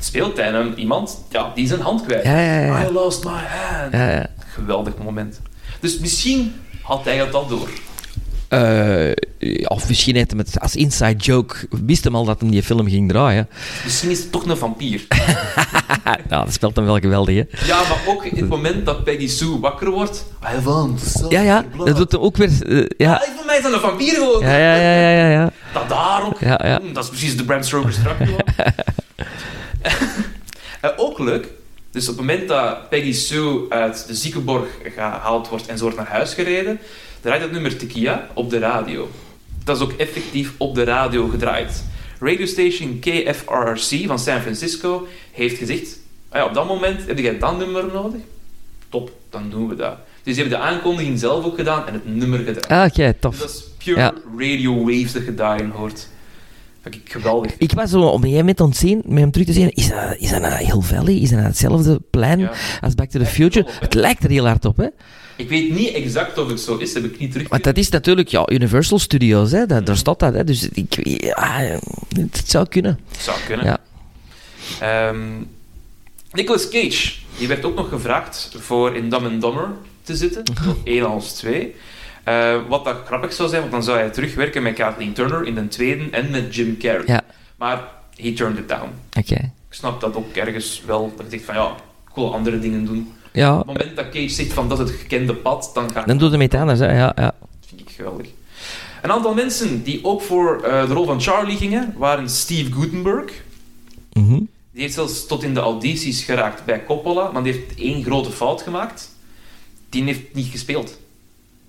speelt 0.00 0.36
hij 0.36 0.52
een, 0.52 0.78
iemand 0.78 1.24
ja, 1.30 1.52
die 1.54 1.66
zijn 1.66 1.80
hand 1.80 2.06
kwijt. 2.06 2.24
ja, 2.24 2.40
ja. 2.40 2.60
ja. 2.60 2.88
I 2.88 2.92
lost 2.92 3.24
my 3.24 3.30
hand. 3.30 3.92
ja, 3.92 4.10
ja. 4.10 4.26
Geweldig 4.52 4.98
moment. 5.04 5.40
Dus 5.80 5.98
misschien 5.98 6.54
had 6.82 7.04
hij 7.04 7.16
het 7.16 7.34
al 7.34 7.46
door. 7.46 7.68
Eh, 8.48 9.10
of 9.68 9.88
misschien 9.88 10.16
heeft 10.16 10.30
hem 10.30 10.38
het 10.38 10.60
als 10.60 10.76
inside 10.76 11.16
joke, 11.16 11.56
wist 11.70 12.04
hem 12.04 12.14
al 12.14 12.24
dat 12.24 12.40
hem 12.40 12.50
die 12.50 12.62
film 12.62 12.88
ging 12.88 13.08
draaien. 13.08 13.48
Misschien 13.84 14.10
is 14.10 14.18
het 14.18 14.32
toch 14.32 14.46
een 14.46 14.56
vampier. 14.56 15.06
nou, 16.28 16.44
dat 16.44 16.52
speelt 16.52 16.76
hem 16.76 16.84
wel 16.84 16.98
geweldig, 16.98 17.34
hè. 17.34 17.66
Ja, 17.66 17.76
maar 17.82 17.98
ook 18.06 18.24
in 18.24 18.36
het 18.36 18.48
moment 18.48 18.86
dat 18.86 19.04
Peggy 19.04 19.28
Sue 19.28 19.60
wakker 19.60 19.90
wordt. 19.90 20.24
I 20.56 20.60
want 20.60 21.24
Ja, 21.28 21.40
ja, 21.40 21.64
dat 21.84 21.96
doet 21.96 22.12
hem 22.12 22.20
ook 22.20 22.36
weer... 22.36 22.50
eh, 22.68 22.84
ja. 22.96 23.12
Ah, 23.14 23.22
voor 23.36 23.46
mij 23.46 23.56
is 23.56 23.62
dat 23.62 23.72
een 23.72 23.80
vampier 23.80 24.14
gewoon. 24.14 24.40
Ja, 24.40 24.56
ja, 24.56 24.74
ja, 24.76 24.94
ja, 25.00 25.10
ja, 25.10 25.28
ja. 25.30 25.52
Dat 25.72 25.88
daar 25.88 26.26
ook. 26.26 26.40
Ja, 26.40 26.60
ja. 26.64 26.80
Hm, 26.82 26.92
Dat 26.92 27.04
is 27.04 27.10
precies 27.10 27.36
de 27.36 27.44
Bram 27.44 27.62
Stoker's 27.62 27.96
Dracula. 28.02 28.36
Eh, 30.80 30.90
ook 30.96 31.18
leuk. 31.18 31.46
Dus 31.90 32.08
op 32.08 32.16
het 32.16 32.26
moment 32.26 32.48
dat 32.48 32.88
Peggy 32.88 33.12
Sue 33.12 33.66
uit 33.68 34.04
de 34.06 34.14
ziekenborg 34.14 34.66
gehaald 34.94 35.48
wordt 35.48 35.66
en 35.66 35.76
ze 35.76 35.82
wordt 35.82 35.98
naar 35.98 36.08
huis 36.08 36.34
gereden, 36.34 36.78
draait 37.26 37.42
het 37.42 37.52
nummer 37.52 37.76
Tequila 37.76 38.28
op 38.34 38.50
de 38.50 38.58
radio. 38.58 39.08
Dat 39.64 39.76
is 39.76 39.82
ook 39.82 39.92
effectief 39.92 40.52
op 40.56 40.74
de 40.74 40.84
radio 40.84 41.28
gedraaid. 41.28 41.84
Radiostation 42.20 42.98
KFRC 43.00 44.06
van 44.06 44.18
San 44.18 44.40
Francisco 44.40 45.06
heeft 45.32 45.58
gezegd: 45.58 45.98
ah 46.28 46.40
ja, 46.40 46.46
op 46.46 46.54
dat 46.54 46.66
moment 46.66 47.06
heb 47.06 47.18
jij 47.18 47.38
dat 47.38 47.58
nummer 47.58 47.84
nodig. 47.92 48.20
top, 48.88 49.10
dan 49.30 49.50
doen 49.50 49.68
we 49.68 49.74
dat. 49.74 49.96
Dus 50.22 50.34
die 50.34 50.42
hebben 50.44 50.60
de 50.60 50.66
aankondiging 50.66 51.18
zelf 51.18 51.44
ook 51.44 51.56
gedaan 51.56 51.86
en 51.86 51.92
het 51.92 52.16
nummer 52.16 52.38
gedaan. 52.38 52.78
Ah, 52.80 52.86
oké, 52.86 53.02
Dus 53.02 53.14
tof. 53.20 53.38
dat 53.38 53.48
is 53.50 53.64
pure 53.84 54.00
Ja. 54.00 54.12
radio 54.38 54.84
waves 54.84 55.12
dat 55.12 55.24
je 55.24 55.34
daarin 55.34 55.70
hoort. 55.70 56.08
Vind 56.82 56.94
ik 56.94 57.12
geweldig. 57.12 57.52
Ik 57.58 57.72
was 57.72 57.90
zo 57.90 58.00
op 58.00 58.12
een 58.14 58.20
gegeven 58.20 58.38
moment 58.38 58.60
ontzien 58.60 59.02
met 59.06 59.18
hem 59.18 59.30
terug 59.30 59.46
te 59.46 59.52
zien. 59.52 59.70
Is 59.70 59.88
dat, 59.88 60.16
is 60.18 60.30
dat 60.30 60.40
nou 60.40 60.54
Hill 60.64 60.80
Valley? 60.80 61.14
Is 61.14 61.28
dat 61.28 61.38
nou 61.38 61.46
hetzelfde 61.50 62.00
plein 62.10 62.38
Ja. 62.38 62.52
als 62.80 62.94
Back 62.94 63.10
to 63.10 63.18
the 63.18 63.26
Future? 63.26 63.66
Het 63.80 63.94
lijkt 63.94 64.24
er 64.24 64.30
heel 64.30 64.46
hard 64.46 64.64
op, 64.64 64.76
hè? 64.76 64.86
Ik 65.36 65.48
weet 65.48 65.70
niet 65.70 65.92
exact 65.92 66.38
of 66.38 66.48
het 66.48 66.60
zo 66.60 66.76
is, 66.76 66.94
heb 66.94 67.04
ik 67.04 67.18
niet 67.18 67.32
terug. 67.32 67.48
Want 67.48 67.64
dat 67.64 67.76
is 67.76 67.88
natuurlijk 67.88 68.28
ja, 68.28 68.48
Universal 68.50 68.98
Studios, 68.98 69.50
hè? 69.50 69.66
Dat, 69.66 69.86
daar 69.86 69.96
staat 69.96 70.18
dat. 70.18 70.34
Hè? 70.34 70.44
Dus 70.44 70.68
ik, 70.68 70.94
ja, 71.04 71.78
het 72.08 72.42
zou 72.46 72.68
kunnen. 72.68 72.98
Zou 73.18 73.38
kunnen. 73.46 73.66
Ja. 73.66 73.78
Ehm, 74.80 75.42
Nicolas 76.32 76.68
Cage, 76.68 77.12
die 77.38 77.48
werd 77.48 77.64
ook 77.64 77.74
nog 77.74 77.88
gevraagd 77.88 78.56
voor 78.58 78.96
in 78.96 79.10
Dumb 79.10 79.26
and 79.26 79.40
Dumber 79.40 79.70
te 80.02 80.16
zitten. 80.16 80.42
Nog 80.64 80.76
één 80.84 81.06
als 81.06 81.32
twee. 81.32 81.74
Eh, 82.24 82.56
wat 82.68 82.84
dat 82.84 82.96
grappig 83.04 83.32
zou 83.32 83.48
zijn, 83.48 83.60
want 83.60 83.72
dan 83.72 83.82
zou 83.82 83.98
hij 83.98 84.10
terugwerken 84.10 84.62
met 84.62 84.74
Kathleen 84.74 85.12
Turner 85.12 85.46
in 85.46 85.54
de 85.54 85.68
tweede 85.68 86.10
en 86.10 86.30
met 86.30 86.54
Jim 86.54 86.76
Carrey. 86.78 87.06
Ja. 87.06 87.22
Maar 87.56 87.88
he 88.14 88.32
turned 88.32 88.58
it 88.58 88.68
down. 88.68 88.90
Oké. 89.18 89.34
Ik 89.68 89.74
snap 89.82 90.00
dat 90.00 90.16
ook 90.16 90.36
ergens 90.36 90.82
wel. 90.86 91.12
Dat 91.16 91.24
je 91.24 91.30
zegt 91.30 91.44
van 91.44 91.54
ja, 91.54 91.74
ik 92.08 92.14
wil 92.14 92.34
andere 92.34 92.58
dingen 92.58 92.84
doen. 92.84 93.12
Ja, 93.36 93.52
Op 93.52 93.58
het 93.58 93.66
moment 93.66 93.96
dat 93.96 94.08
Cage 94.08 94.28
zegt 94.28 94.52
van 94.52 94.68
dat 94.68 94.80
is 94.80 94.90
het 94.90 95.00
gekende 95.00 95.34
pad, 95.34 95.70
dan 95.74 95.90
ga 95.92 96.00
ik 96.00 96.06
dan 96.06 96.18
doet 96.18 96.28
hij 96.28 96.38
met 96.38 96.54
anders, 96.54 96.78
hè? 96.78 96.86
Ja, 96.86 97.12
ja. 97.16 97.34
Dat 97.50 97.68
vind 97.68 97.80
ik 97.80 97.90
geweldig. 97.90 98.26
Een 99.02 99.10
aantal 99.10 99.34
mensen 99.34 99.82
die 99.82 100.04
ook 100.04 100.22
voor 100.22 100.62
eh, 100.62 100.86
de 100.86 100.94
rol 100.94 101.04
van 101.04 101.20
Charlie 101.20 101.56
gingen, 101.56 101.94
waren 101.96 102.30
Steve 102.30 102.72
Gutenberg. 102.72 103.32
Mhm. 104.12 104.40
Die 104.70 104.82
heeft 104.82 104.94
zelfs 104.94 105.26
tot 105.26 105.42
in 105.42 105.54
de 105.54 105.60
audities 105.60 106.24
geraakt 106.24 106.64
bij 106.64 106.84
Coppola, 106.84 107.30
maar 107.30 107.42
die 107.42 107.52
heeft 107.52 107.78
één 107.78 108.04
grote 108.04 108.30
fout 108.30 108.62
gemaakt. 108.62 109.14
Die 109.88 110.04
heeft 110.04 110.34
niet 110.34 110.46
gespeeld. 110.46 110.98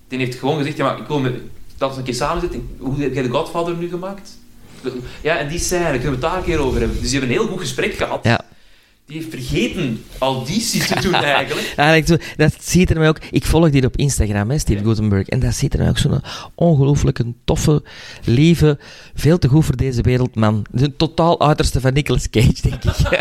Die 0.08 0.18
heeft 0.18 0.38
gewoon 0.38 0.56
gezegd, 0.56 0.76
ja, 0.76 0.84
maar 0.84 0.98
ik 0.98 1.06
wil 1.06 1.20
met... 1.20 1.34
Laten 1.78 1.94
we 1.94 2.00
een 2.00 2.06
keer 2.06 2.14
samen 2.18 2.40
zitten. 2.40 2.68
Hoe 2.78 3.00
heb 3.00 3.14
jij 3.14 3.22
de 3.22 3.28
Godfather 3.28 3.76
nu 3.76 3.88
gemaakt? 3.88 4.38
Ja, 5.20 5.38
en 5.38 5.48
die 5.48 5.58
scène, 5.58 5.84
kunnen 5.84 6.02
we 6.02 6.10
het 6.10 6.20
daar 6.20 6.36
een 6.36 6.44
keer 6.44 6.58
over 6.58 6.80
hebben. 6.80 7.00
Dus 7.00 7.10
die 7.10 7.18
hebben 7.18 7.36
een 7.36 7.42
heel 7.42 7.52
goed 7.52 7.60
gesprek 7.60 7.94
gehad. 7.94 8.24
Ja. 8.24 8.40
Die 9.08 9.16
heeft 9.16 9.30
vergeten 9.30 10.04
audities 10.18 10.86
te 10.86 11.00
doen, 11.00 11.14
eigenlijk. 11.38 11.72
Eigenlijk 11.76 12.36
dat 12.36 12.56
ziet 12.60 12.90
er 12.90 12.98
mij 12.98 13.08
ook... 13.08 13.18
Ik 13.30 13.44
volg 13.46 13.70
die 13.70 13.84
op 13.84 13.96
Instagram, 13.96 14.50
hè, 14.50 14.58
Steve 14.58 14.78
Ja. 14.78 14.84
Gutenberg. 14.84 15.28
En 15.28 15.40
dat 15.40 15.54
ziet 15.54 15.72
er 15.72 15.78
mij 15.78 15.88
ook 15.88 15.98
zo'n 15.98 16.20
ongelooflijk 16.54 17.20
toffe, 17.44 17.82
lieve, 18.24 18.78
veel 19.14 19.38
te 19.38 19.48
goed 19.48 19.64
voor 19.64 19.76
deze 19.76 20.02
wereld 20.02 20.34
man. 20.34 20.66
De 20.70 20.96
totaal 20.96 21.40
uiterste 21.40 21.80
van 21.80 21.92
Nicolas 21.92 22.30
Cage, 22.30 22.62
denk 22.62 22.84
ik. 22.84 22.96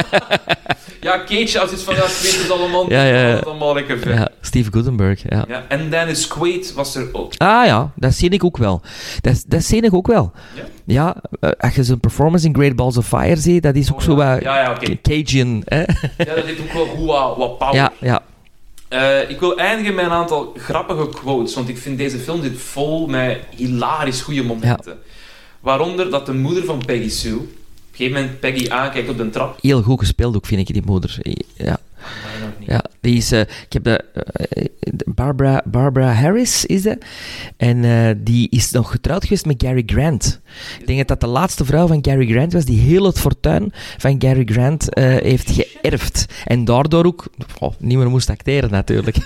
Ja, 1.01 1.23
Cage, 1.25 1.59
als 1.59 1.71
iets 1.71 1.83
van, 1.83 1.95
ja, 1.95 2.03
ik 2.03 2.19
weet 2.21 2.41
het 2.41 2.51
allemaal, 2.51 2.89
Ja, 2.89 3.03
ja, 3.03 3.37
allemaal 3.37 3.73
lekker 3.73 4.09
ja, 4.13 4.29
Steve 4.41 4.71
Gutenberg, 4.71 5.21
ja. 5.29 5.45
Ja, 5.47 5.65
en 5.67 5.89
Dennis 5.89 6.27
Quaid 6.27 6.73
was 6.73 6.95
er 6.95 7.09
ook. 7.11 7.33
Ah 7.37 7.65
ja, 7.65 7.91
dat 7.95 8.13
zie 8.13 8.29
ik 8.29 8.43
ook 8.43 8.57
wel. 8.57 8.81
Dat, 9.21 9.43
dat 9.47 9.63
zie 9.63 9.81
ik 9.81 9.93
ook 9.93 10.07
wel. 10.07 10.31
Ja? 10.55 10.63
Ja, 10.89 11.15
eh, 11.39 11.49
als 11.57 11.75
je 11.75 11.83
zijn 11.83 11.99
performance 11.99 12.47
in 12.47 12.55
Great 12.55 12.75
Balls 12.75 12.97
of 12.97 13.07
Fire 13.07 13.35
ziet, 13.35 13.63
dat 13.63 13.75
is 13.75 13.91
ook 13.91 13.97
Oh, 13.97 14.03
zo 14.03 14.11
ja. 14.17 14.33
wat 14.33 14.43
Ja, 14.43 14.59
ja, 14.61 14.71
oké. 14.71 14.97
Cajun. 15.01 15.61
Hè? 15.65 15.79
Ja, 15.79 15.85
dat 16.35 16.45
heeft 16.45 16.59
ook 16.59 16.71
wel 16.73 16.85
goed 16.85 17.05
wat, 17.05 17.37
wat 17.37 17.57
power. 17.57 17.75
Ja, 17.75 17.91
ja. 18.01 18.21
Eh, 18.87 19.29
ik 19.29 19.39
wil 19.39 19.57
eindigen 19.57 19.95
met 19.95 20.05
een 20.05 20.11
aantal 20.11 20.53
grappige 20.57 21.09
quotes, 21.09 21.55
want 21.55 21.69
ik 21.69 21.77
vind 21.77 21.97
deze 21.97 22.17
film 22.17 22.43
zit 22.43 22.57
vol 22.57 23.07
met 23.07 23.39
hilarisch 23.55 24.21
goede 24.21 24.43
momenten. 24.43 24.97
Waaronder 25.59 26.09
dat 26.09 26.25
de 26.25 26.33
moeder 26.33 26.65
van 26.65 26.81
Peggy 26.85 27.09
Sue, 27.09 27.35
op 27.35 27.41
een 27.41 27.47
gegeven 27.91 28.21
moment 28.21 28.39
Peggy 28.39 28.69
aankijkt 28.69 29.09
op 29.09 29.17
de 29.17 29.29
trap. 29.29 29.57
Heel 29.61 29.81
goed 29.81 29.99
gespeeld 29.99 30.35
ook, 30.35 30.45
vind 30.45 30.69
ik, 30.69 30.73
die 30.73 30.83
moeder. 30.85 31.17
Ja. 31.55 31.77
Ja. 32.67 32.83
Die 33.01 33.17
is, 33.17 33.31
eh, 33.31 33.39
ik 33.39 33.73
heb 33.73 33.83
de, 33.83 34.03
eh, 34.13 34.65
de 34.79 35.05
Barbara, 35.05 35.61
Barbara 35.65 36.11
Harris, 36.11 36.65
is 36.65 36.81
dat. 36.81 36.97
En 37.57 37.83
eh, 37.83 38.15
die 38.17 38.47
is 38.49 38.71
nog 38.71 38.91
getrouwd 38.91 39.23
geweest 39.23 39.45
met 39.45 39.63
Gary 39.63 39.83
Grant. 39.85 40.41
Ik 40.79 40.87
denk 40.87 40.97
dat 40.97 41.07
dat 41.07 41.21
de 41.21 41.27
laatste 41.27 41.65
vrouw 41.65 41.87
van 41.87 41.99
Gary 42.01 42.27
Grant 42.27 42.53
was, 42.53 42.65
die 42.65 42.79
heel 42.79 43.03
het 43.05 43.19
fortuin 43.19 43.73
van 43.97 44.15
Gary 44.21 44.43
Grant 44.45 44.87
heeft 44.99 45.51
geërfd. 45.51 46.25
En 46.45 46.65
daardoor 46.65 47.05
ook 47.05 47.27
oh, 47.59 47.73
niet 47.79 47.97
meer 47.97 48.09
moest 48.09 48.29
acteren, 48.29 48.71
natuurlijk. 48.71 49.17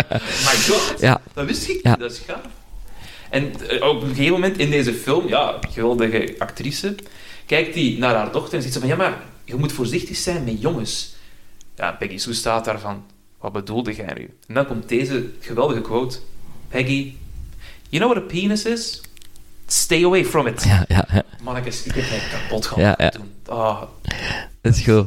My 0.46 0.56
god, 0.68 0.94
ja. 1.00 1.20
dat 1.34 1.46
wist 1.46 1.68
ik 1.68 1.80
Ja. 1.82 1.96
dat 1.96 2.12
is 2.12 2.22
gaaf. 2.26 2.40
En 3.30 3.52
op 3.80 4.02
een 4.02 4.08
gegeven 4.08 4.32
moment 4.32 4.58
in 4.58 4.70
deze 4.70 4.94
film, 4.94 5.28
ja, 5.28 5.58
geweldige 5.70 6.34
actrice, 6.38 6.94
kijkt 7.46 7.74
hij 7.74 7.96
naar 7.98 8.14
haar 8.14 8.32
dochter 8.32 8.54
en 8.54 8.60
zegt 8.60 8.74
ze 8.74 8.80
van, 8.80 8.88
ja, 8.88 8.96
maar 8.96 9.20
je 9.44 9.54
moet 9.54 9.72
voorzichtig 9.72 10.16
zijn 10.16 10.44
met 10.44 10.60
jongens. 10.60 11.11
Ja, 11.76 11.92
Peggy 11.92 12.16
Sue 12.18 12.32
staat 12.34 12.64
daar 12.64 12.80
van, 12.80 13.04
wat 13.38 13.52
bedoelde 13.52 13.94
jij 13.94 14.14
nu? 14.18 14.36
En 14.46 14.54
dan 14.54 14.66
komt 14.66 14.88
deze 14.88 15.30
geweldige 15.40 15.80
quote. 15.80 16.18
Peggy, 16.68 17.14
you 17.88 18.02
know 18.04 18.10
what 18.12 18.16
a 18.22 18.26
penis 18.26 18.64
is? 18.64 19.00
Stay 19.66 20.04
away 20.04 20.24
from 20.24 20.46
it. 20.46 20.64
Ja, 20.64 20.84
ja, 20.88 21.06
ja. 21.12 21.22
Mannetjes, 21.42 21.82
ik 21.84 21.94
heb 21.94 22.08
mij 22.10 22.20
kapot 22.30 22.66
gehad 22.66 22.98
Ja, 22.98 23.10
ja. 23.12 23.12
Ah, 23.54 23.82
Dat 24.60 24.74
is 24.76 24.80
goed. 24.84 25.06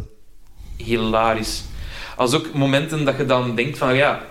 hilarisch. 0.77 1.63
Als 2.15 2.33
ook 2.33 2.53
momenten 2.53 3.05
dat 3.05 3.17
je 3.17 3.25
dan 3.25 3.55
denkt 3.55 3.77
van, 3.77 3.95
ja... 3.95 4.21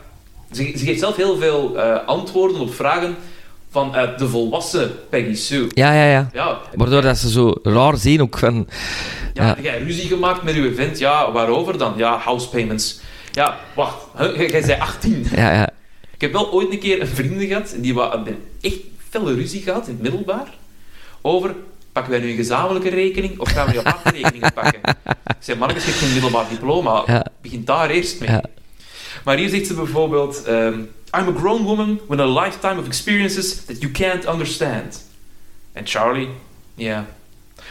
Ze, 0.52 0.72
ze 0.76 0.84
geeft 0.84 1.00
zelf 1.00 1.16
heel 1.16 1.36
veel 1.38 1.78
eh, 1.78 2.06
antwoorden 2.06 2.60
op 2.60 2.74
vragen 2.74 3.16
vanuit 3.78 4.18
de 4.18 4.28
volwassen 4.28 4.92
Peggy 5.10 5.34
Sue. 5.34 5.66
Ja, 5.68 5.92
ja, 5.92 6.04
ja. 6.10 6.28
Ja, 6.32 6.60
Waardoor 6.74 7.02
dat 7.02 7.18
ze 7.18 7.30
zo 7.30 7.54
raar 7.62 7.96
zien 7.96 8.22
ook 8.22 8.38
van... 8.38 8.68
ja, 9.34 9.42
Ja. 9.42 9.54
heb 9.54 9.64
jij 9.64 9.78
ruzie 9.82 10.08
gemaakt 10.08 10.42
met 10.42 10.54
uw 10.54 10.74
vent? 10.74 10.98
Ja, 10.98 11.32
waarover 11.32 11.78
dan? 11.78 11.94
Ja, 11.96 12.18
house 12.18 12.48
payments. 12.48 13.00
Ja, 13.32 13.56
wacht. 13.74 13.96
Jij 14.36 14.62
zei 14.62 14.80
18. 14.80 15.26
Ja, 15.36 15.52
ja. 15.52 15.68
Ik 16.14 16.20
heb 16.20 16.32
wel 16.32 16.52
ooit 16.52 16.72
een 16.72 16.78
keer 16.78 17.00
een 17.00 17.06
vriend 17.06 17.42
gehad, 17.42 17.74
die 17.78 17.94
wa- 17.94 18.14
een 18.14 18.36
echt 18.60 18.78
felle 19.10 19.34
ruzie 19.34 19.62
gehad 19.62 19.86
in 19.86 19.92
het 19.92 20.02
middelbaar, 20.02 20.46
over, 21.22 21.54
pakken 21.92 22.12
wij 22.12 22.20
nu 22.20 22.30
een 22.30 22.36
gezamenlijke 22.36 22.88
rekening 22.90 23.38
of 23.38 23.48
gaan 23.50 23.66
we 23.66 23.72
die 23.72 23.80
aparte 23.80 24.10
rekeningen 24.10 24.52
pakken? 24.52 24.80
Ik 25.26 25.36
zei, 25.40 25.58
mannetjes, 25.58 25.84
je 25.86 25.90
hebt 25.90 26.02
geen 26.04 26.12
middelbaar 26.12 26.48
diploma, 26.48 27.02
Ja. 27.06 27.26
begin 27.42 27.64
daar 27.64 27.90
eerst 27.90 28.20
mee. 28.20 28.28
Ja. 28.30 28.42
Maar 29.24 29.36
hier 29.36 29.48
zegt 29.48 29.66
ze 29.66 29.74
bijvoorbeeld, 29.74 30.44
ehm, 30.44 30.78
I'm 31.14 31.28
a 31.28 31.32
grown 31.32 31.64
woman 31.64 32.00
with 32.08 32.20
a 32.20 32.26
lifetime 32.26 32.78
of 32.78 32.86
experiences 32.86 33.64
that 33.64 33.80
you 33.80 33.92
can't 33.92 34.26
understand. 34.26 35.02
En 35.72 35.86
Charlie, 35.86 36.28
ja, 36.74 37.06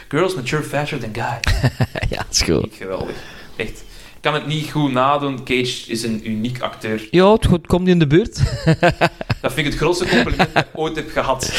girls 0.08 0.34
mature 0.34 0.62
faster 0.62 0.98
than 0.98 1.14
guys. 1.14 1.70
ja, 2.10 2.16
dat 2.16 2.26
is. 2.30 2.40
Ik 2.40 2.74
geweldig. 2.74 3.16
Echt. 3.56 3.84
Ik 4.14 4.30
kan 4.30 4.34
het 4.34 4.46
niet 4.46 4.70
goed 4.70 4.92
nadoen. 4.92 5.44
Cage 5.44 5.90
is 5.90 6.02
een 6.02 6.30
uniek 6.30 6.60
acteur. 6.60 7.08
Ja, 7.10 7.32
het 7.32 7.46
goed, 7.46 7.66
komt 7.66 7.88
in 7.88 7.98
de 7.98 8.06
buurt. 8.06 8.42
Dat 9.40 9.52
vind 9.52 9.66
ik 9.66 9.72
het 9.72 9.74
grootste 9.74 10.06
compliment 10.06 10.54
dat 10.54 10.64
ik 10.64 10.70
ooit 10.72 10.96
heb 10.96 11.10
gehad. 11.10 11.52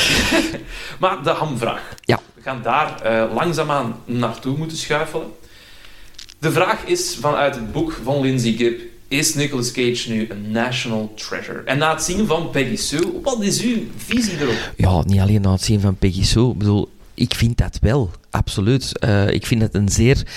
maar 1.00 1.24
de 1.24 1.30
hamvraag. 1.30 1.96
Ja. 2.02 2.20
We 2.34 2.42
gaan 2.42 2.62
daar 2.62 3.02
eh, 3.02 3.34
langzaamaan 3.34 4.02
naartoe 4.06 4.58
moeten 4.58 4.78
schuifelen. 4.78 5.34
De 6.40 6.52
vraag 6.52 6.84
is 6.84 7.18
vanuit 7.22 7.56
het 7.56 7.72
boek 7.72 8.00
van 8.04 8.22
Lindsay 8.22 8.52
Gibb. 8.52 8.82
Is 9.08 9.34
Nicolas 9.36 9.72
Cage 9.72 10.10
nu 10.12 10.28
een 10.30 10.52
national 10.52 11.14
treasure? 11.16 11.60
En 11.64 11.78
na 11.78 11.92
het 11.94 12.04
zien 12.04 12.28
van 12.28 12.50
Peggy 12.50 12.76
Sue, 12.76 13.20
wat 13.24 13.42
is 13.42 13.62
uw 13.62 13.78
visie 13.98 14.40
erop? 14.40 14.74
Ja, 14.78 15.04
niet 15.04 15.20
alleen 15.20 15.42
na 15.42 15.52
het 15.52 15.62
zien 15.64 15.80
van 15.80 15.96
Peggy 15.98 16.24
Sue. 16.24 16.52
Ik 16.52 16.58
bedoel, 16.58 16.90
ik 17.14 17.34
vind 17.36 17.58
dat 17.58 17.78
wel, 17.82 18.12
absoluut. 18.30 19.00
Eh, 19.00 19.30
ik 19.30 19.46
vind 19.46 19.62
het 19.62 19.74
een 19.76 19.90
zeer 19.90 20.28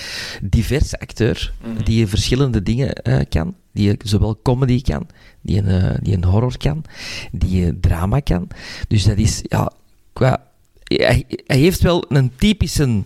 diverse 0.41 0.99
acteur, 0.99 1.53
Mhm. 1.63 1.83
die 1.83 2.07
verschillende 2.07 2.63
dingen 2.63 2.93
eh, 2.93 3.19
kan. 3.29 3.55
Die 3.71 3.95
zowel 4.03 4.39
comedy 4.43 4.81
kan, 4.81 5.07
die 5.41 5.57
een, 5.57 5.67
eh, 5.67 5.95
die 6.01 6.13
een 6.13 6.23
horror 6.23 6.57
kan, 6.57 6.83
die 7.31 7.65
een 7.65 7.79
drama 7.79 8.19
kan. 8.19 8.47
Dus 8.87 9.03
dat 9.03 9.17
is, 9.17 9.39
ja, 9.43 9.71
qua... 10.13 10.43
Hij, 10.83 11.23
hij 11.45 11.57
heeft 11.57 11.81
wel 11.81 12.05
een 12.09 12.31
typische... 12.35 13.03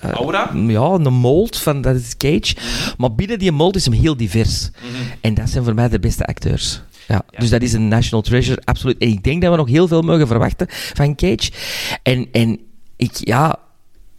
eh, 0.00 0.10
Aura? 0.10 0.50
ja, 0.54 0.90
een 0.90 1.12
mold 1.12 1.56
van 1.56 1.80
dat 1.80 1.94
is 1.94 2.16
Cage. 2.16 2.56
Maar 2.98 3.14
binnen 3.14 3.38
die 3.38 3.52
mold 3.52 3.76
is 3.76 3.84
hem 3.84 3.94
heel 3.94 4.16
divers. 4.16 4.70
Mhm. 4.70 5.02
En 5.20 5.34
dat 5.34 5.48
zijn 5.48 5.64
voor 5.64 5.74
mij 5.74 5.88
de 5.88 5.98
beste 5.98 6.26
acteurs. 6.26 6.82
Ja, 7.08 7.24
Ja. 7.30 7.38
Dus 7.38 7.50
dat 7.50 7.62
is 7.62 7.72
een 7.72 7.88
national 7.88 8.22
treasure, 8.22 8.60
absoluut. 8.64 8.98
En 8.98 9.08
ik 9.08 9.24
denk 9.24 9.42
dat 9.42 9.50
we 9.50 9.56
nog 9.56 9.68
heel 9.68 9.88
veel 9.88 10.02
mogen 10.02 10.26
verwachten 10.26 10.66
van 10.70 11.14
Cage. 11.14 11.50
En, 12.02 12.28
en 12.32 12.58
ik, 12.96 13.10
ja, 13.20 13.58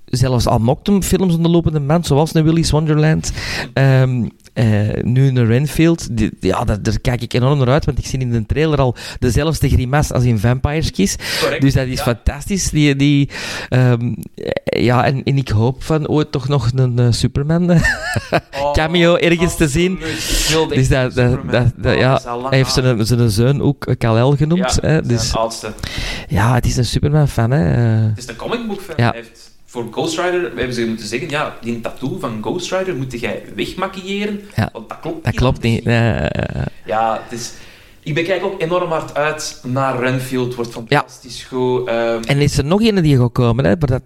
zelfs 0.05 0.47
al 0.47 0.59
mocht 0.59 0.88
hem 0.88 1.03
films 1.03 1.36
onder 1.36 1.51
lopende 1.51 1.80
band, 1.80 2.05
zoals 2.05 2.34
een 2.34 2.43
Willy's 2.43 2.71
Wonderland, 2.71 3.32
ehm, 3.73 4.28
eh, 4.58 5.03
nu 5.03 5.28
een 5.28 5.45
Renfield, 5.45 6.18
die- 6.18 6.32
ja, 6.39 6.64
daar, 6.64 6.82
daar 6.82 6.99
kijk 6.99 7.22
ik 7.22 7.34
enorm 7.34 7.58
naar 7.58 7.70
uit, 7.70 7.86
want 7.86 7.97
ik 7.97 8.05
zie 8.05 8.20
in 8.20 8.32
de 8.32 8.45
trailer 8.45 8.80
al 8.80 8.95
dezelfde 9.20 9.70
grimas 9.70 10.12
als 10.12 10.24
in 10.24 10.39
Vampires 10.39 10.91
Kiss. 10.91 11.16
Correct. 11.41 11.62
Dus 11.62 11.74
dat 11.74 11.86
is 11.88 11.97
Ja. 11.97 12.03
fantastisch. 12.03 12.70
Die, 12.70 12.95
die, 12.95 13.30
ehm, 13.70 14.14
eh, 14.36 14.84
ja, 14.84 15.05
en, 15.05 15.24
en 15.24 15.38
ik 15.38 15.49
hoop 15.49 15.84
van 15.84 16.08
ooit 16.08 16.32
toch 16.32 16.47
nog 16.47 16.70
een 16.76 16.99
eh, 16.99 17.08
Superman 17.10 17.72
eh, 17.72 17.82
Oh, 18.62 18.74
cameo 18.74 19.16
ergens 19.16 19.55
te 19.55 19.68
zien. 19.68 19.99
wilde 20.49 20.76
Dus 20.76 20.88
dat, 20.89 21.14
dat, 21.14 21.30
Superman. 21.30 21.51
dat, 21.51 21.72
dat- 21.84 21.93
Oh, 21.95 21.99
ja, 21.99 22.22
hij 22.49 22.58
heeft 22.58 22.74
zijn, 22.74 23.05
zijn 23.05 23.30
zoon 23.30 23.62
ook 23.62 23.95
Kal-El 23.97 24.36
genoemd. 24.36 24.78
Ja, 24.82 24.88
hè, 24.89 25.01
dus 25.01 25.36
oudste. 25.36 25.72
ja, 26.28 26.53
het 26.53 26.66
is 26.66 26.78
een 26.78 26.86
Superman-fan. 26.86 27.51
Hè. 27.51 27.60
Het 27.60 28.18
is 28.18 28.28
een 28.28 28.36
comicbook 28.36 28.82
fan. 28.82 28.95
Ja. 28.97 29.10
Hij 29.10 29.18
heeft 29.20 29.36
voor 29.70 29.88
Ghost 29.91 30.18
Rider 30.20 30.41
hebben 30.41 30.74
ze 30.74 30.86
moeten 30.86 31.07
zeggen, 31.07 31.30
ja, 31.30 31.57
die 31.61 31.82
tattoo 31.82 32.18
van 32.20 32.38
Ghost 32.41 32.72
Rider 32.72 32.95
moet 32.95 33.20
jij 33.20 33.43
wegmaquilleren. 33.55 34.41
Ja. 34.55 34.70
Want 34.74 34.89
dat 34.89 34.99
klopt 34.99 35.26
Dat 35.26 35.36
klopt 35.36 35.61
niet. 35.61 35.84
Ja, 36.86 37.22
het 37.24 37.39
is... 37.39 37.53
Ik 38.08 38.14
ben 38.14 38.24
kijk 38.24 38.43
ook 38.43 38.62
enorm 38.62 38.91
hard 38.91 39.16
uit 39.16 39.62
naar 39.64 39.99
Renfield. 39.99 40.55
Wordt 40.55 40.72
fantastisch 40.72 41.43
goed. 41.43 41.88
Ehm, 41.88 42.22
en 42.24 42.38
is 42.38 42.58
er 42.58 42.66
nog 42.66 42.82
een 42.82 43.01
die 43.01 43.18
gaat 43.18 43.32
komen, 43.32 43.66
hè? 43.66 43.76
Maar 43.80 43.88
dat... 43.88 44.01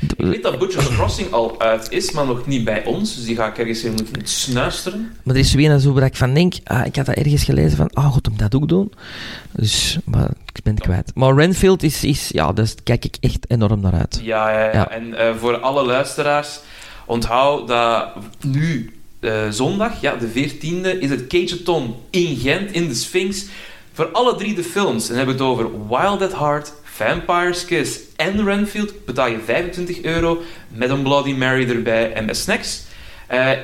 ik 0.00 0.14
weet 0.16 0.42
dat 0.42 0.58
Butcher's 0.58 0.88
Crossing 0.88 1.32
al 1.32 1.60
uit 1.60 1.90
is, 1.90 2.10
maar 2.10 2.26
nog 2.26 2.46
niet 2.46 2.64
bij 2.64 2.84
ons. 2.84 3.14
Dus 3.14 3.24
die 3.24 3.36
ga 3.36 3.46
ik 3.46 3.58
ergens 3.58 3.82
weer 3.82 3.92
moeten 3.92 4.26
snuisteren. 4.26 5.12
Maar 5.22 5.34
er 5.34 5.40
is 5.40 5.54
weer 5.54 5.70
een 5.70 5.80
zo 5.80 5.92
waar 5.92 6.04
ik 6.04 6.16
van 6.16 6.34
denk, 6.34 6.54
ah, 6.64 6.86
ik 6.86 6.96
had 6.96 7.06
dat 7.06 7.14
ergens 7.14 7.44
gelezen 7.44 7.76
van, 7.76 7.90
ah, 7.92 8.12
goed 8.12 8.28
om 8.28 8.36
dat 8.36 8.54
ook 8.54 8.68
doen. 8.68 8.92
Dus, 9.52 9.98
maar 10.04 10.30
ik 10.52 10.62
ben 10.62 10.74
het 10.74 10.82
kwijt. 10.82 11.12
Maar 11.14 11.34
Renfield 11.34 11.82
is, 11.82 12.04
is 12.04 12.28
ja, 12.28 12.52
daar 12.52 12.68
kijk 12.82 13.04
ik 13.04 13.16
echt 13.20 13.50
enorm 13.50 13.80
naar 13.80 13.94
uit. 13.94 14.20
Ja, 14.22 14.50
ja, 14.50 14.64
ja. 14.64 14.72
Ja. 14.72 14.90
En 14.90 15.14
eh, 15.14 15.34
voor 15.36 15.56
alle 15.58 15.84
luisteraars, 15.84 16.60
onthoud 17.06 17.68
dat 17.68 18.08
nu, 18.40 19.01
eh, 19.22 19.50
zondag, 19.50 20.00
ja, 20.00 20.16
de 20.16 20.28
14e, 20.28 20.98
is 20.98 21.10
het 21.10 21.26
Cageathon 21.26 21.94
in 22.10 22.36
Gent, 22.36 22.72
in 22.72 22.88
de 22.88 22.94
Sphinx. 22.94 23.44
Voor 23.92 24.06
alle 24.06 24.34
drie 24.34 24.54
de 24.54 24.64
films, 24.64 25.08
en 25.08 25.16
hebben 25.16 25.36
we 25.36 25.42
het 25.42 25.50
over 25.50 25.88
Wild 25.88 26.22
at 26.22 26.38
Heart, 26.38 26.72
Vampire's 26.82 27.64
Kiss 27.64 27.98
en 28.16 28.44
Renfield, 28.44 29.04
betaal 29.04 29.28
je 29.28 29.38
25 29.44 30.02
euro 30.02 30.42
met 30.68 30.90
een 30.90 31.02
Bloody 31.02 31.32
Mary 31.32 31.70
erbij 31.70 32.12
en 32.12 32.24
met 32.24 32.36
snacks. 32.36 32.82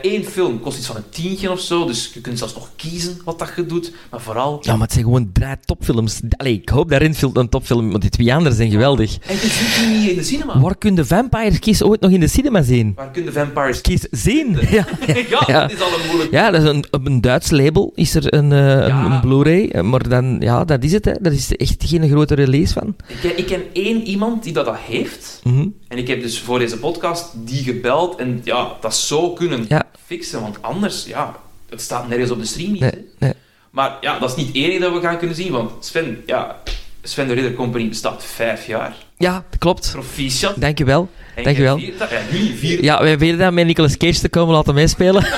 Eén 0.03 0.25
film 0.25 0.61
kost 0.61 0.79
iets 0.79 0.87
van 0.87 0.97
een 0.97 1.09
tientje 1.11 1.51
of 1.51 1.61
zo, 1.61 1.87
dus 1.87 2.11
je 2.14 2.21
kunt 2.21 2.39
zelfs 2.39 2.55
nog 2.55 2.69
kiezen 2.77 3.16
wat 3.25 3.39
dat 3.39 3.53
je 3.57 3.66
doet. 3.66 3.93
Maar 4.11 4.21
vooral... 4.21 4.59
Ja, 4.62 4.73
maar 4.73 4.81
het 4.83 4.93
zijn 4.93 5.05
gewoon 5.05 5.31
drie 5.33 5.47
topfilms. 5.64 6.21
Allee, 6.37 6.53
ik 6.55 6.69
hoop 6.69 6.91
Renfield 6.91 7.37
een 7.37 7.49
topfilm 7.49 7.91
want 7.91 8.01
die 8.03 8.11
twee 8.11 8.35
anderen 8.35 8.57
zijn 8.57 8.71
geweldig. 8.71 9.19
En 9.27 9.37
die 9.41 9.97
niet 9.99 10.11
in 10.11 10.16
de 10.16 10.23
cinema. 10.23 10.61
Waar 10.61 10.77
kun 10.79 10.95
je 10.95 11.05
Vampire 11.05 11.59
Kiss 11.59 11.83
ooit 11.83 12.01
nog 12.01 12.11
in 12.11 12.21
de 12.21 12.29
cinema 12.29 12.62
zien? 12.62 12.93
Waar 12.97 13.11
kun 13.11 13.25
je 13.25 13.33
Vampire's 13.33 13.81
Kiss 13.81 14.07
zien? 14.11 14.59
Ja. 14.71 14.87
ja, 15.07 15.43
Ja. 15.47 15.61
dat 15.61 15.73
is 15.73 15.81
al 15.81 15.89
een 16.01 16.07
moeilijk 16.07 16.31
Ja, 16.31 16.51
dat 16.51 16.62
is 16.62 16.69
een, 16.69 16.85
op 16.91 17.07
een 17.07 17.21
Duits 17.21 17.51
label 17.51 17.93
is 17.95 18.14
er 18.14 18.35
een, 18.35 18.53
eh, 18.53 18.59
een, 18.59 18.87
Ja. 18.87 19.05
een 19.14 19.21
Blu-ray. 19.21 19.69
eh, 19.69 19.83
Maar 19.83 20.09
dan, 20.09 20.37
ja, 20.41 20.64
dat 20.64 20.85
is 20.85 20.93
het. 20.93 21.05
Hè. 21.05 21.12
Dat 21.21 21.33
is 21.33 21.57
echt 21.57 21.85
geen 21.87 22.09
grote 22.09 22.35
release 22.35 22.73
van. 22.73 22.97
Ik 23.09 23.16
ken, 23.21 23.39
ik 23.39 23.47
ken 23.47 23.62
één 23.73 24.03
iemand 24.07 24.43
die 24.43 24.53
dat, 24.53 24.64
dat 24.64 24.77
heeft. 24.79 25.41
Mhm. 25.45 25.66
En 25.89 25.99
ik 25.99 26.09
heb 26.09 26.22
dus 26.22 26.41
voor 26.41 26.59
deze 26.59 26.78
podcast 26.78 27.30
die 27.34 27.62
gebeld. 27.64 28.16
En 28.16 28.41
ja, 28.45 28.72
dat 28.80 28.95
zou 28.97 29.34
kunnen 29.36 29.64
Ja. 29.68 29.82
fixen. 30.07 30.41
Want 30.41 30.62
anders, 30.62 31.05
ja, 31.07 31.36
het 31.70 31.80
staat 31.80 32.09
nergens 32.09 32.30
op 32.30 32.39
de 32.41 32.47
streaming. 32.47 32.80
Nee, 32.80 33.07
nee. 33.18 33.32
Maar 33.70 33.97
ja, 34.01 34.18
dat 34.18 34.30
is 34.30 34.36
niet 34.36 34.47
het 34.47 34.57
enige 34.57 34.78
dat 34.78 34.93
we 34.93 35.01
gaan 35.01 35.18
kunnen 35.18 35.36
zien. 35.36 35.53
Want 35.53 35.84
Sven, 35.84 36.22
ja, 36.26 36.57
Sven 37.03 37.28
de 37.28 37.34
Ridder 37.34 37.55
Company 37.55 37.89
bestaat 37.89 38.24
vijf 38.24 38.66
jaar. 38.66 38.95
Ja, 39.18 39.32
dat 39.51 39.59
klopt. 39.59 39.91
Proficiat. 39.93 40.61
Dankjewel. 40.61 41.09
En 41.34 41.45
dankjewel. 41.45 41.76
jij 41.78 41.84
viert 41.86 41.99
dat- 41.99 42.11
Ja, 42.11 42.18
jullie 42.30 42.55
vieren. 42.59 42.84
Ja, 42.84 43.03
wij 43.03 43.18
willen 43.18 43.39
dat 43.39 43.53
met 43.53 43.66
Nicolas 43.66 43.97
Cage 43.97 44.20
te 44.20 44.28
komen 44.28 44.55
laten 44.55 44.74
meespelen. 44.74 45.24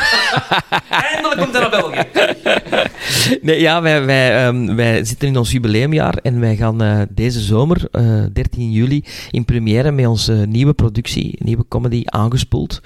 Eindelijk 0.88 1.40
komt 1.40 1.52
hij 1.52 1.60
naar 1.60 1.70
België. 1.70 2.02
Nee, 3.42 3.60
ja, 3.60 3.82
wij, 3.82 4.04
wij, 4.04 4.46
ehm, 4.46 4.74
wij 4.74 5.04
zitten 5.04 5.28
in 5.28 5.36
ons 5.36 5.50
jubileumjaar 5.50 6.14
en 6.14 6.40
wij 6.40 6.56
gaan 6.56 6.82
eh, 6.82 7.00
deze 7.10 7.40
zomer, 7.40 7.88
eh, 7.90 8.24
13 8.32 8.70
juli, 8.70 9.04
in 9.30 9.44
première 9.44 9.90
met 9.90 10.06
onze 10.06 10.32
nieuwe 10.32 10.72
productie, 10.72 11.36
nieuwe 11.38 11.64
comedy, 11.68 12.02
Aangespoeld. 12.04 12.80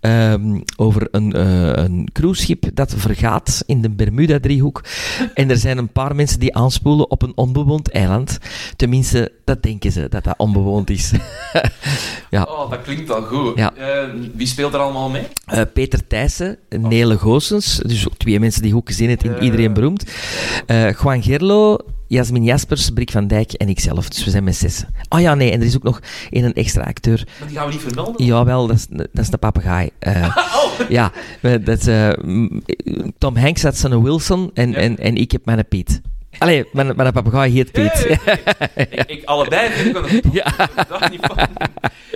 Ehm, 0.00 0.60
over 0.76 1.08
een, 1.10 1.32
eh, 1.32 1.84
een 1.84 2.08
cruiseschip 2.12 2.70
dat 2.74 2.94
vergaat 2.96 3.62
in 3.66 3.82
de 3.82 3.90
Bermuda-driehoek. 3.90 4.84
En 5.34 5.50
er 5.50 5.56
zijn 5.56 5.78
een 5.78 5.92
paar 5.92 6.14
mensen 6.14 6.40
die 6.40 6.54
aanspoelen 6.54 7.10
op 7.10 7.22
een 7.22 7.32
onbewoond 7.34 7.90
eiland. 7.90 8.38
Tenminste, 8.76 9.32
dat 9.44 9.62
denken 9.62 9.92
ze, 9.92 10.06
dat 10.08 10.24
dat 10.24 10.34
onbewoond 10.36 10.90
is. 10.90 11.12
ja. 12.30 12.42
Oh, 12.42 12.70
dat 12.70 12.82
klinkt 12.82 13.10
al 13.10 13.22
goed. 13.22 13.56
Ja. 13.56 13.74
Eh, 13.74 14.08
wie 14.34 14.46
speelt 14.46 14.74
er 14.74 14.80
allemaal 14.80 15.10
mee? 15.10 15.26
Peter 15.72 16.06
Thijssen, 16.06 16.58
Nele 16.68 17.18
Goossens, 17.18 17.76
dus 17.76 18.08
ook 18.08 18.16
twee 18.16 18.40
mensen 18.40 18.62
die 18.62 18.76
ook 18.76 18.88
gezien 18.88 19.08
hebt 19.08 19.24
in. 19.24 19.51
Iedereen 19.52 19.72
Beroemd. 19.74 20.10
Eh, 20.66 20.92
Juan 20.92 21.22
Gerlo, 21.22 21.78
Jasmin 22.06 22.44
Jaspers, 22.44 22.90
Brik 22.90 23.10
van 23.10 23.26
Dijk 23.26 23.52
en 23.52 23.68
ikzelf. 23.68 24.08
Dus 24.08 24.24
we 24.24 24.30
zijn 24.30 24.44
met 24.44 24.56
zes. 24.56 24.84
Ah 25.08 25.20
ja, 25.20 25.34
nee, 25.34 25.50
en 25.50 25.60
er 25.60 25.66
is 25.66 25.76
ook 25.76 25.82
nog 25.82 26.00
een 26.30 26.52
extra 26.52 26.82
acteur. 26.82 27.26
Maar 27.38 27.48
die 27.48 27.56
gaan 27.56 27.66
we 27.66 27.72
niet 27.72 27.82
vermelden. 27.82 28.24
Jawel, 28.26 28.66
dat 28.66 28.76
is, 28.76 28.86
dat 28.90 29.08
is 29.12 29.28
de 29.30 29.36
papegaai. 29.38 29.90
Oh, 30.62 30.88
ja, 30.88 31.12
dat 31.40 31.86
is, 31.86 32.14
m- 32.24 32.58
Tom 33.18 33.36
Hanks 33.36 33.62
had 33.62 33.76
zijn 33.76 34.02
Wilson 34.02 34.50
en, 34.54 34.70
Ja. 34.70 34.76
en, 34.76 34.98
en 34.98 35.16
ik 35.16 35.32
heb 35.32 35.44
mijn 35.44 35.68
Piet. 35.68 36.00
Allee, 36.38 36.64
mijn, 36.72 36.92
mijn 36.96 37.12
papegaai 37.12 37.52
heet 37.52 37.72
Piet. 37.72 38.06
ik, 38.74 39.04
ik 39.16 39.24
allebei 39.24 39.70
vind 39.70 39.96
ik 39.96 40.10
een 40.10 40.30
Ja. 40.32 40.54
dag 40.88 41.10
niet 41.10 41.20
van. 41.22 41.36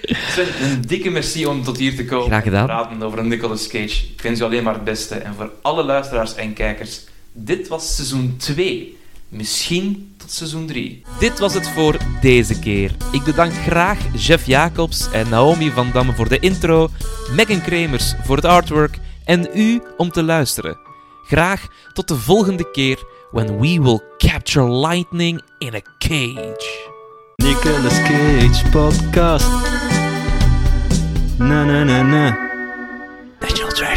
Sven, 0.05 0.47
een 0.63 0.81
dikke 0.87 1.11
merci 1.11 1.47
om 1.47 1.63
tot 1.65 1.79
hier 1.79 1.97
te 1.97 2.05
komen. 2.05 2.27
Graag 2.27 2.43
gedaan. 2.43 2.61
En 2.71 2.77
te 2.77 2.85
praten 2.87 3.03
over 3.07 3.25
Nicolas 3.25 3.67
Cage. 3.67 4.05
Ik 4.15 4.21
wens 4.23 4.41
u 4.41 4.43
alleen 4.43 4.63
maar 4.63 4.75
het 4.75 4.85
beste. 4.85 5.15
En 5.15 5.35
voor 5.35 5.51
alle 5.63 5.85
luisteraars 5.85 6.35
en 6.35 6.53
kijkers, 6.53 7.05
dit 7.37 7.69
was 7.69 7.95
seizoen 7.95 8.35
2. 8.37 8.99
Misschien 9.29 10.15
tot 10.17 10.31
seizoen 10.31 10.67
3. 10.67 11.03
Dit 11.19 11.39
was 11.39 11.55
het 11.55 11.69
voor 11.69 11.97
deze 12.21 12.59
keer. 12.59 12.95
Ik 13.13 13.25
bedank 13.25 13.53
graag 13.53 13.99
Jeff 14.27 14.47
Jacobs 14.47 15.11
en 15.11 15.29
Naomi 15.29 15.71
van 15.71 15.91
Damme 15.93 16.13
voor 16.13 16.29
de 16.29 16.39
intro, 16.39 16.89
Megan 17.31 17.63
Kremers 17.63 18.15
voor 18.25 18.37
het 18.37 18.45
artwork 18.45 18.99
en 19.25 19.49
u 19.55 19.83
om 19.97 20.11
te 20.11 20.23
luisteren. 20.23 20.79
Graag 21.27 21.67
tot 21.93 22.09
de 22.09 22.17
volgende 22.17 22.71
keer 22.71 23.05
when 23.31 23.59
we 23.59 23.81
will 23.83 24.01
capture 24.19 24.71
lightning 24.71 25.43
in 25.59 25.75
a 25.75 25.81
cage. 25.99 26.95
Nicolas 27.37 28.03
Cage 28.03 28.69
podcast. 28.71 29.49
Na 31.39 31.65
na 31.65 31.85
na 31.85 32.03
na. 32.03 32.39
National 33.41 33.73
Treasure. 33.73 33.96